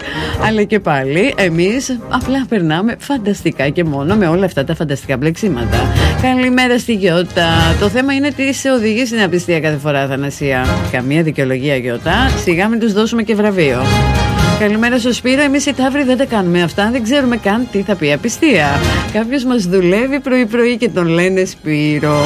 Αλλά 0.47 0.63
και 0.63 0.81
πάλι 0.81 1.35
εμείς 1.37 1.99
απλά 2.09 2.47
περνάμε 2.49 2.97
φανταστικά 2.99 3.69
και 3.69 3.85
μόνο 3.85 4.17
με 4.17 4.27
όλα 4.29 4.45
αυτά 4.45 4.65
τα 4.65 4.75
φανταστικά 4.75 5.17
μπλεξίματα. 5.17 5.79
Καλημέρα 6.23 6.79
στη 6.79 6.95
Γιώτα. 6.95 7.77
Το 7.81 7.89
θέμα 7.89 8.15
είναι 8.15 8.31
τι 8.31 8.53
σε 8.53 8.71
οδηγεί 8.71 9.07
στην 9.07 9.21
απιστία 9.21 9.61
κάθε 9.61 9.77
φορά, 9.77 10.03
Αθανασία. 10.03 10.67
Καμία 10.91 11.23
δικαιολογία, 11.23 11.77
Γιώτα. 11.77 12.29
Σιγά 12.43 12.69
μην 12.69 12.79
τους 12.79 12.93
δώσουμε 12.93 13.23
και 13.23 13.35
βραβείο. 13.35 13.83
Καλημέρα 14.59 14.99
στο 14.99 15.13
Σπύρο. 15.13 15.43
Εμείς 15.43 15.67
οι 15.67 15.75
Ταύροι 15.75 16.05
δεν 16.05 16.17
τα 16.17 16.25
κάνουμε 16.25 16.63
αυτά. 16.63 16.91
Δεν 16.91 17.03
ξέρουμε 17.03 17.37
καν 17.37 17.67
τι 17.73 17.83
θα 17.83 17.97
πει 17.97 18.13
απιστία. 18.13 18.67
Κάποιος 19.13 19.45
μας 19.45 19.65
δουλεύει 19.65 20.21
πρωί-πρωί 20.21 20.77
και 20.77 20.89
τον 20.89 21.07
λένε 21.07 21.45
Σπύρο. 21.45 22.21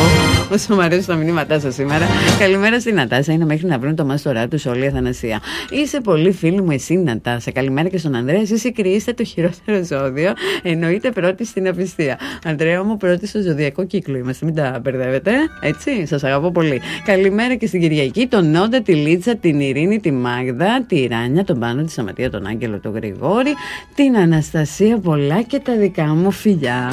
Όσο 0.52 0.74
μου 0.74 0.82
αρέσουν 0.82 1.06
τα 1.06 1.14
μηνύματά 1.14 1.60
σας 1.60 1.74
σήμερα. 1.74 2.06
Καλημέρα 2.38 2.80
στην 2.80 2.94
Νατάσα. 2.94 3.32
Είναι 3.32 3.44
μέχρι 3.44 3.66
να 3.66 3.78
βρουν 3.78 3.96
το 3.96 4.04
μάστορά 4.04 4.48
τους 4.48 4.66
όλη 4.66 4.84
η 4.84 4.86
Αθανασία. 4.86 5.40
Είσαι 5.70 6.00
πολύ 6.00 6.32
φίλη 6.32 6.62
μου, 6.62 6.70
εσύ 6.70 6.96
Νατάσα. 6.96 7.50
Καλημέρα 7.50 7.88
και 7.88 7.98
στον 7.98 8.14
Ανδρέα. 8.14 8.40
Εσύ 8.40 8.72
κρυείστε 8.72 9.12
το 9.12 9.24
χειρότερο 9.24 9.84
ζώδιο. 9.84 10.32
Εννοείται 10.62 11.10
πρώτη 11.10 11.44
στην 11.44 11.68
απιστία. 11.68 12.18
Ανδρέα 12.44 12.84
μου, 12.84 12.96
πρώτη 12.96 13.26
στο 13.26 13.40
ζωδιακό 13.40 13.84
κύκλο 13.84 14.16
είμαστε. 14.16 14.44
Μην 14.44 14.54
τα 14.54 14.80
μπερδεύετε. 14.82 15.32
Έτσι, 15.60 16.06
σας 16.06 16.24
αγαπώ 16.24 16.50
πολύ. 16.50 16.80
Καλημέρα 17.04 17.54
και 17.54 17.66
στην 17.66 17.80
Κυριακή. 17.80 18.26
Τον 18.26 18.50
Νόντα, 18.50 18.82
τη 18.82 18.94
Λίτσα, 18.94 19.36
την 19.36 19.60
Ειρήνη, 19.60 20.00
τη 20.00 20.12
Μάγδα, 20.12 20.84
τη 20.86 21.06
Ράνια, 21.10 21.44
τον 21.44 21.58
Πάνο, 21.58 21.82
τη 21.82 21.92
Σαματή 21.92 22.19
τον 22.28 22.46
Άγγελο 22.46 22.80
τον 22.80 22.94
Γρηγόρη, 22.94 23.54
την 23.94 24.16
Αναστασία 24.16 24.98
πολλά 24.98 25.42
και 25.42 25.58
τα 25.58 25.76
δικά 25.76 26.04
μου 26.04 26.30
φιλιά. 26.30 26.90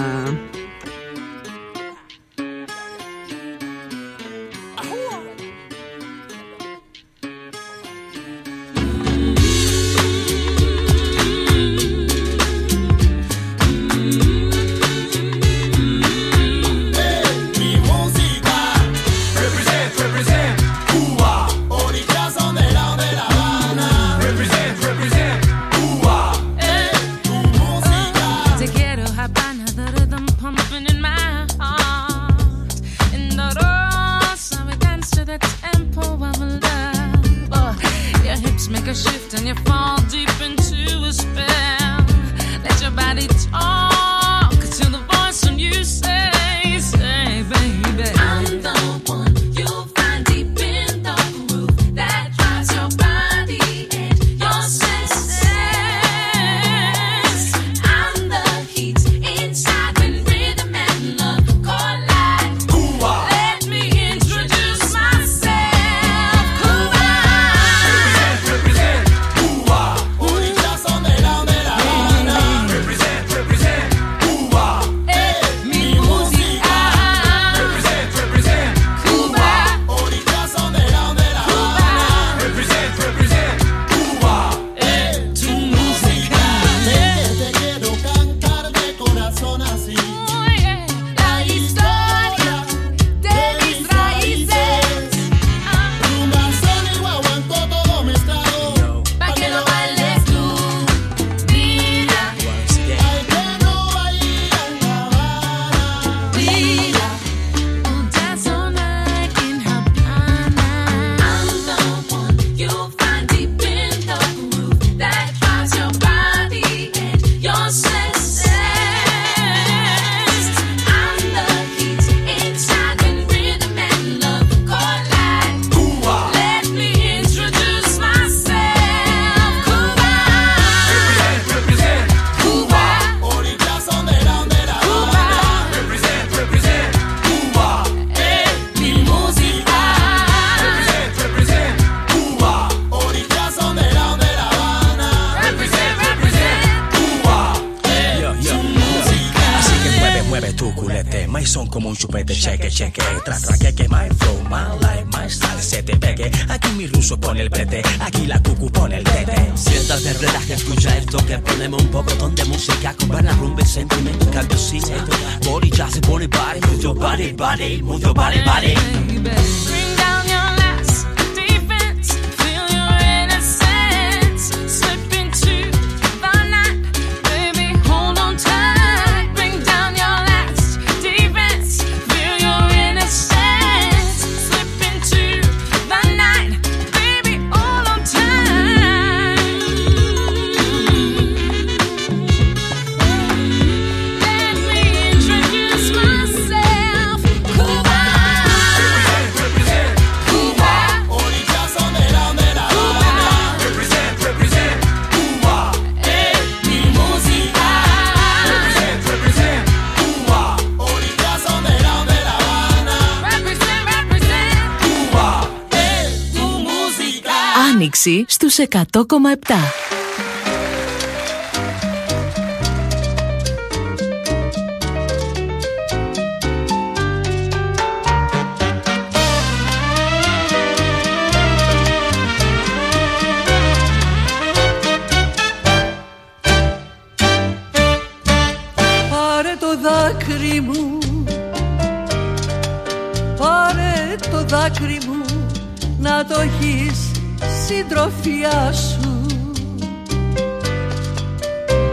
Στους 218.28 218.60
100,7. 218.60 219.87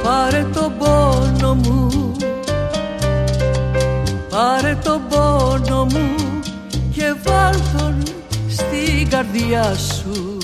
Πάρε 0.05 0.47
τον 0.55 0.73
πόνο 0.79 1.55
μου. 1.55 2.13
Πάρε 4.31 4.79
τον 4.85 5.01
πόνο 5.09 5.85
μου 5.85 6.15
και 6.95 7.15
βάλ 7.25 7.55
τον 7.77 8.03
στην 8.49 9.09
καρδιά 9.09 9.75
σου. 9.75 10.37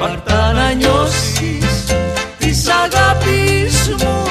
Πάρτα 0.00 0.52
να 0.52 0.72
νιώσεις 0.72 1.84
της 2.38 2.66
αγάπης 2.68 3.88
μου 3.88 4.22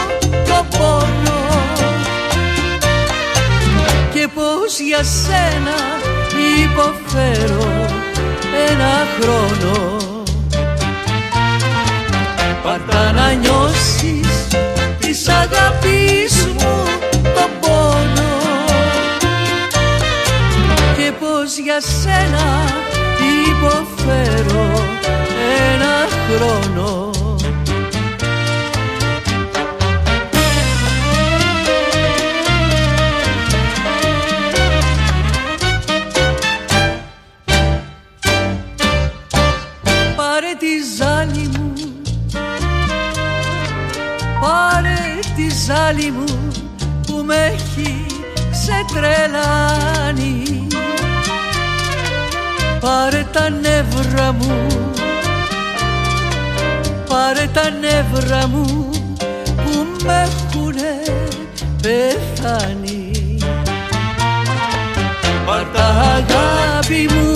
το 0.47 0.65
πόνο. 0.77 1.41
Και 4.13 4.27
πως 4.33 4.79
για 4.79 5.03
σένα 5.03 5.77
υποφέρω 6.63 8.12
ένα 8.69 9.07
χρόνο. 9.19 9.97
Πάρτα 12.63 13.11
να 13.11 13.31
νιώσεις 13.31 14.47
της 14.99 15.27
αγάπης 15.27 16.45
μου 16.45 16.83
τον 17.23 17.49
πόνο. 17.61 18.31
Και 20.97 21.11
πως 21.19 21.57
για 21.63 21.81
σένα 21.81 22.63
υποφέρω 23.47 24.83
ένα 25.71 26.07
χρόνο 26.27 27.12
ζάλη 46.03 46.11
μου 46.11 46.51
που 47.07 47.23
με 47.25 47.35
έχει 47.53 48.05
ξετρελάνει. 48.51 50.37
Πάρε 52.79 53.25
τα 53.31 53.49
νεύρα 53.49 54.31
μου 54.31 54.67
Πάρε 57.09 57.49
τα 57.53 57.69
νεύρα 57.69 58.47
μου 58.47 58.89
που 59.45 59.87
με 60.05 60.27
έχουνε 60.27 61.01
πεθάνει. 61.81 63.11
Πάρ' 65.45 65.65
τα 65.73 65.85
αγάπη 65.85 67.09
μου 67.13 67.33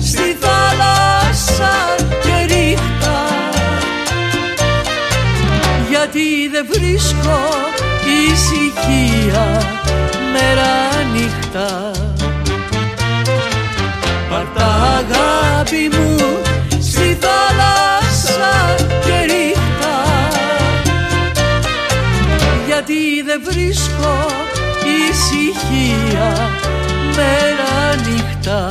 στη 0.00 0.36
θάλασσα 0.40 1.74
και 2.22 2.54
ρίχτα 2.54 3.16
γιατί 5.90 6.48
δεν 6.52 6.66
βρίσκω 6.70 7.65
ησυχία 8.88 9.60
μέρα 10.32 11.04
νύχτα 11.12 11.90
Πάρ' 14.30 14.46
τα 14.56 14.64
αγάπη 14.64 15.90
μου 15.92 16.16
στη 16.80 17.18
θάλασσα 17.20 18.74
και 19.04 19.32
ρίχτα. 19.32 19.94
Γιατί 22.66 22.94
δεν 23.26 23.40
βρίσκω 23.44 24.26
ησυχία 25.10 26.50
μέρα 27.16 27.94
νύχτα 28.06 28.68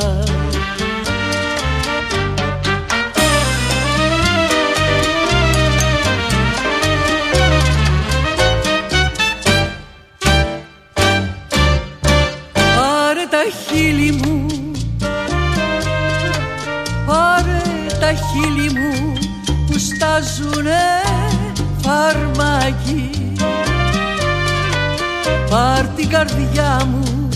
την 26.08 26.14
καρδιά 26.14 26.88
μου. 26.90 27.28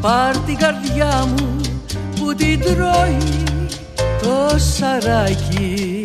Πάρ 0.00 0.36
την 0.38 0.56
καρδιά 0.56 1.26
μου 1.26 1.60
που 2.20 2.34
την 2.34 2.60
τρώει 2.60 3.16
το 4.22 4.58
σαράκι. 4.58 6.02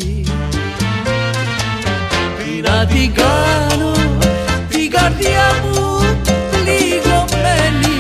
Τι 2.37 2.61
να 2.61 2.85
την 2.85 3.13
κάνω 3.13 3.91
την 4.69 4.89
καρδιά 4.91 5.53
μου 5.63 5.99
πληγωμένη. 6.51 7.99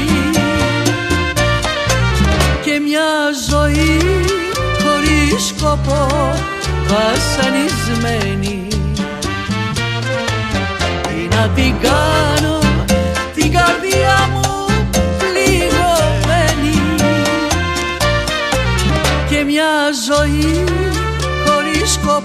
Και 2.63 2.79
μια 2.87 3.11
ζωή 3.49 3.99
χωρίς 4.83 5.47
σκοπό 5.47 6.07
βασανισμένη. 6.87 8.67
Τι 11.03 11.35
να 11.35 11.47
την 11.47 11.73
κάνω 11.81 12.28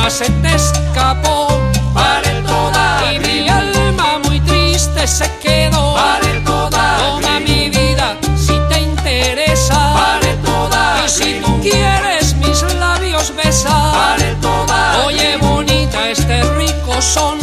lágrima 0.04 0.10
se 0.10 0.30
te 0.42 0.56
escapó. 0.56 1.48
Pare 1.94 2.42
toda. 2.46 3.14
Y 3.14 3.20
mi 3.20 3.50
alma 3.50 4.20
muy 4.26 4.40
triste 4.42 5.08
se 5.08 5.30
quedó. 5.42 5.96
Pare 5.96 6.40
toda. 6.46 6.98
Toma 6.98 7.40
mi 7.40 7.70
vida 7.70 8.18
si 8.36 8.54
te 8.70 8.82
interesa. 8.82 9.94
Pare 9.94 10.36
toda. 10.44 11.04
Y 11.06 11.10
si 11.10 11.42
tú 11.44 11.60
quieres 11.62 12.36
mis 12.36 12.62
labios 12.80 13.34
besar. 13.36 13.94
Pare 13.94 14.36
toda. 14.42 15.06
Oye, 15.06 15.38
bonita, 15.38 16.10
este 16.10 16.44
rico 16.58 17.02
son. 17.02 17.38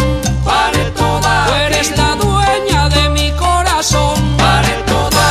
Pare 0.44 0.84
toda. 0.96 1.46
Tú 1.46 1.54
eres 1.54 1.96
la 1.96 2.16
dueña 2.16 2.88
de 2.88 3.08
mi 3.10 3.30
corazón. 3.32 4.16
Pare 4.36 4.74
toda. 4.86 5.26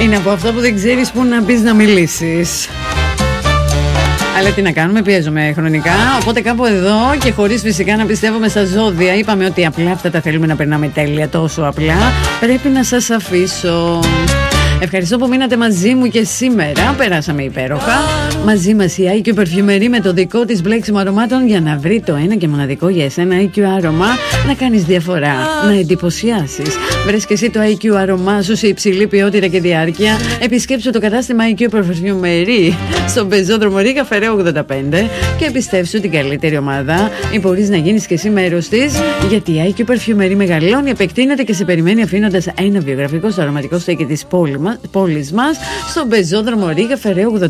Είναι 0.00 0.16
από 0.16 0.30
αυτά 0.30 0.52
που 0.52 0.60
δεν 0.60 0.74
ξέρεις 0.74 1.10
πού 1.10 1.24
να 1.24 1.42
πεις 1.42 1.62
να 1.62 1.74
μιλήσεις. 1.74 2.68
Αλλά 4.38 4.50
τι 4.50 4.62
να 4.62 4.72
κάνουμε, 4.72 5.02
πιέζομαι 5.02 5.52
χρονικά. 5.56 5.92
Οπότε 6.20 6.40
κάπου 6.40 6.64
εδώ 6.64 6.96
και 7.24 7.32
χωρίς 7.32 7.62
φυσικά 7.62 7.96
να 7.96 8.06
πιστεύουμε 8.06 8.48
στα 8.48 8.64
ζώδια, 8.64 9.14
είπαμε 9.14 9.44
ότι 9.44 9.66
απλά 9.66 9.90
αυτά 9.90 10.10
τα 10.10 10.20
θέλουμε 10.20 10.46
να 10.46 10.56
περνάμε 10.56 10.88
τέλεια, 10.88 11.28
τόσο 11.28 11.62
απλά. 11.62 11.94
Πρέπει 12.40 12.68
να 12.68 12.84
σας 12.84 13.10
αφήσω. 13.10 14.00
Ευχαριστώ 14.84 15.18
που 15.18 15.28
μείνατε 15.28 15.56
μαζί 15.56 15.94
μου 15.94 16.06
και 16.06 16.24
σήμερα. 16.24 16.94
Περάσαμε 16.96 17.42
υπέροχα. 17.42 17.92
Μαζί 18.44 18.74
μας 18.74 18.98
η 18.98 19.22
IQ 19.24 19.38
Perfumery 19.38 19.88
με 19.88 20.00
το 20.00 20.12
δικό 20.12 20.44
της 20.44 20.62
μπλέξιμο 20.62 20.98
αρωμάτων 20.98 21.46
για 21.46 21.60
να 21.60 21.76
βρει 21.76 22.02
το 22.06 22.14
ένα 22.14 22.34
και 22.34 22.48
μοναδικό 22.48 22.88
για 22.88 23.04
εσένα 23.04 23.34
IQ 23.40 23.60
άρωμα 23.60 24.06
να 24.46 24.54
κάνεις 24.54 24.84
διαφορά, 24.84 25.34
να 25.66 25.72
εντυπωσιάσεις. 25.72 26.76
Βρες 27.06 27.26
και 27.26 27.32
εσύ 27.32 27.50
το 27.50 27.60
IQ 27.60 27.88
άρωμά 27.88 28.42
σου 28.42 28.56
σε 28.56 28.66
υψηλή 28.66 29.06
ποιότητα 29.06 29.46
και 29.46 29.60
διάρκεια. 29.60 30.16
Επισκέψου 30.40 30.90
το 30.90 31.00
κατάστημα 31.00 31.44
IQ 31.56 31.74
Perfumery 31.74 32.72
στον 33.08 33.28
πεζόδρομο 33.28 33.78
Ρίγα 33.78 34.04
Φεραίο 34.04 34.44
85 34.54 34.62
και 35.38 35.44
επιστέψου 35.44 36.00
την 36.00 36.10
καλύτερη 36.10 36.56
ομάδα. 36.56 37.10
Ή 37.32 37.38
μπορείς 37.38 37.68
να 37.68 37.76
γίνεις 37.76 38.06
και 38.06 38.14
εσύ 38.14 38.30
μέρος 38.30 38.68
της, 38.68 38.94
γιατί 39.28 39.50
η 39.50 39.74
IQ 39.76 39.80
Perfumery 39.80 40.34
μεγαλώνει, 40.34 40.90
επεκτείνεται 40.90 41.42
και 41.42 41.52
σε 41.52 41.64
περιμένει 41.64 42.02
αφήνοντας 42.02 42.46
ένα 42.46 42.80
βιογραφικό 42.80 43.30
στο 43.30 43.42
αρωματικό 43.42 43.78
στέκι 43.78 44.04
της 44.04 44.24
πόλης 44.24 44.56
μα 44.56 44.71
μας, 44.71 44.71
πόλης 44.90 45.32
μας, 45.32 45.56
στον 45.90 46.08
πεζόδρομο 46.08 46.68
Ρίγα 46.68 46.96
Φεραίου 46.96 47.38
85. 47.40 47.48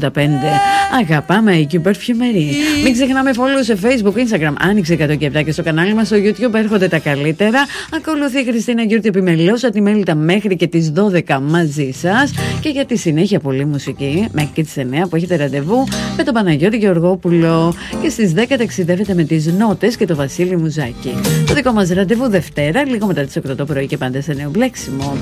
Αγαπάμε 1.01 1.67
IQ 1.71 1.75
Perfumery. 1.75 2.47
Μην 2.85 2.93
ξεχνάμε 2.93 3.31
follow 3.35 3.65
σε 3.65 3.79
Facebook, 3.83 4.15
Instagram, 4.15 4.55
άνοιξε 4.59 4.97
107 5.39 5.45
και 5.45 5.53
στο 5.53 5.63
κανάλι 5.63 5.95
μας 5.95 6.07
στο 6.07 6.17
YouTube 6.17 6.55
έρχονται 6.55 6.89
τα 6.89 6.99
καλύτερα. 6.99 7.67
Ακολουθεί 7.97 8.39
η 8.39 8.45
Χριστίνα 8.45 8.83
Γιούρτη 8.83 9.09
επιμελώς 9.09 9.65
ατιμέλητα 9.65 10.15
μέχρι 10.15 10.57
και 10.57 10.67
τις 10.67 10.93
12 10.95 11.39
μαζί 11.43 11.91
σας 12.01 12.33
και 12.61 12.69
για 12.69 12.85
τη 12.85 12.97
συνέχεια 12.97 13.41
πολύ 13.41 13.65
μουσική 13.65 14.29
μέχρι 14.33 14.51
και 14.55 14.63
τις 14.63 14.75
9 14.77 15.09
που 15.09 15.17
έχετε 15.17 15.37
ραντεβού 15.37 15.87
με 16.17 16.23
τον 16.23 16.35
Παναγιώτη 16.35 16.77
Γεωργόπουλο 16.77 17.75
και 18.03 18.09
στις 18.09 18.33
10 18.37 18.57
ταξιδεύετε 18.59 19.15
με 19.15 19.25
τις 19.25 19.47
νότες 19.47 19.97
και 19.97 20.07
το 20.07 20.15
Βασίλη 20.15 20.57
Μουζάκη. 20.57 21.15
Το 21.47 21.55
δικό 21.55 21.73
μας 21.73 21.89
ραντεβού 21.89 22.29
Δευτέρα, 22.29 22.87
λίγο 22.87 23.07
μετά 23.07 23.23
τις 23.23 23.37
8 23.37 23.57
το 23.57 23.65
πρωί 23.65 23.87
και 23.87 23.97
πάντα 23.97 24.21
σε 24.21 24.33
νέο 24.33 24.51
μπλέξιμο. 24.51 25.19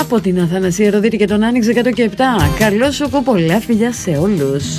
Από 0.00 0.20
την 0.20 0.40
Αθανασία 0.40 0.90
Ροδίτη 0.90 1.16
και 1.16 1.26
τον 1.26 1.42
Άνοιξε 1.42 1.72
100 1.84 1.92
και 1.94 2.10
7. 2.16 2.20
Καλό 2.58 2.90
σου 2.90 3.10
πολλά 3.24 3.60
φιλιά 3.60 3.92
σε 3.92 4.10
όλους. 4.10 4.78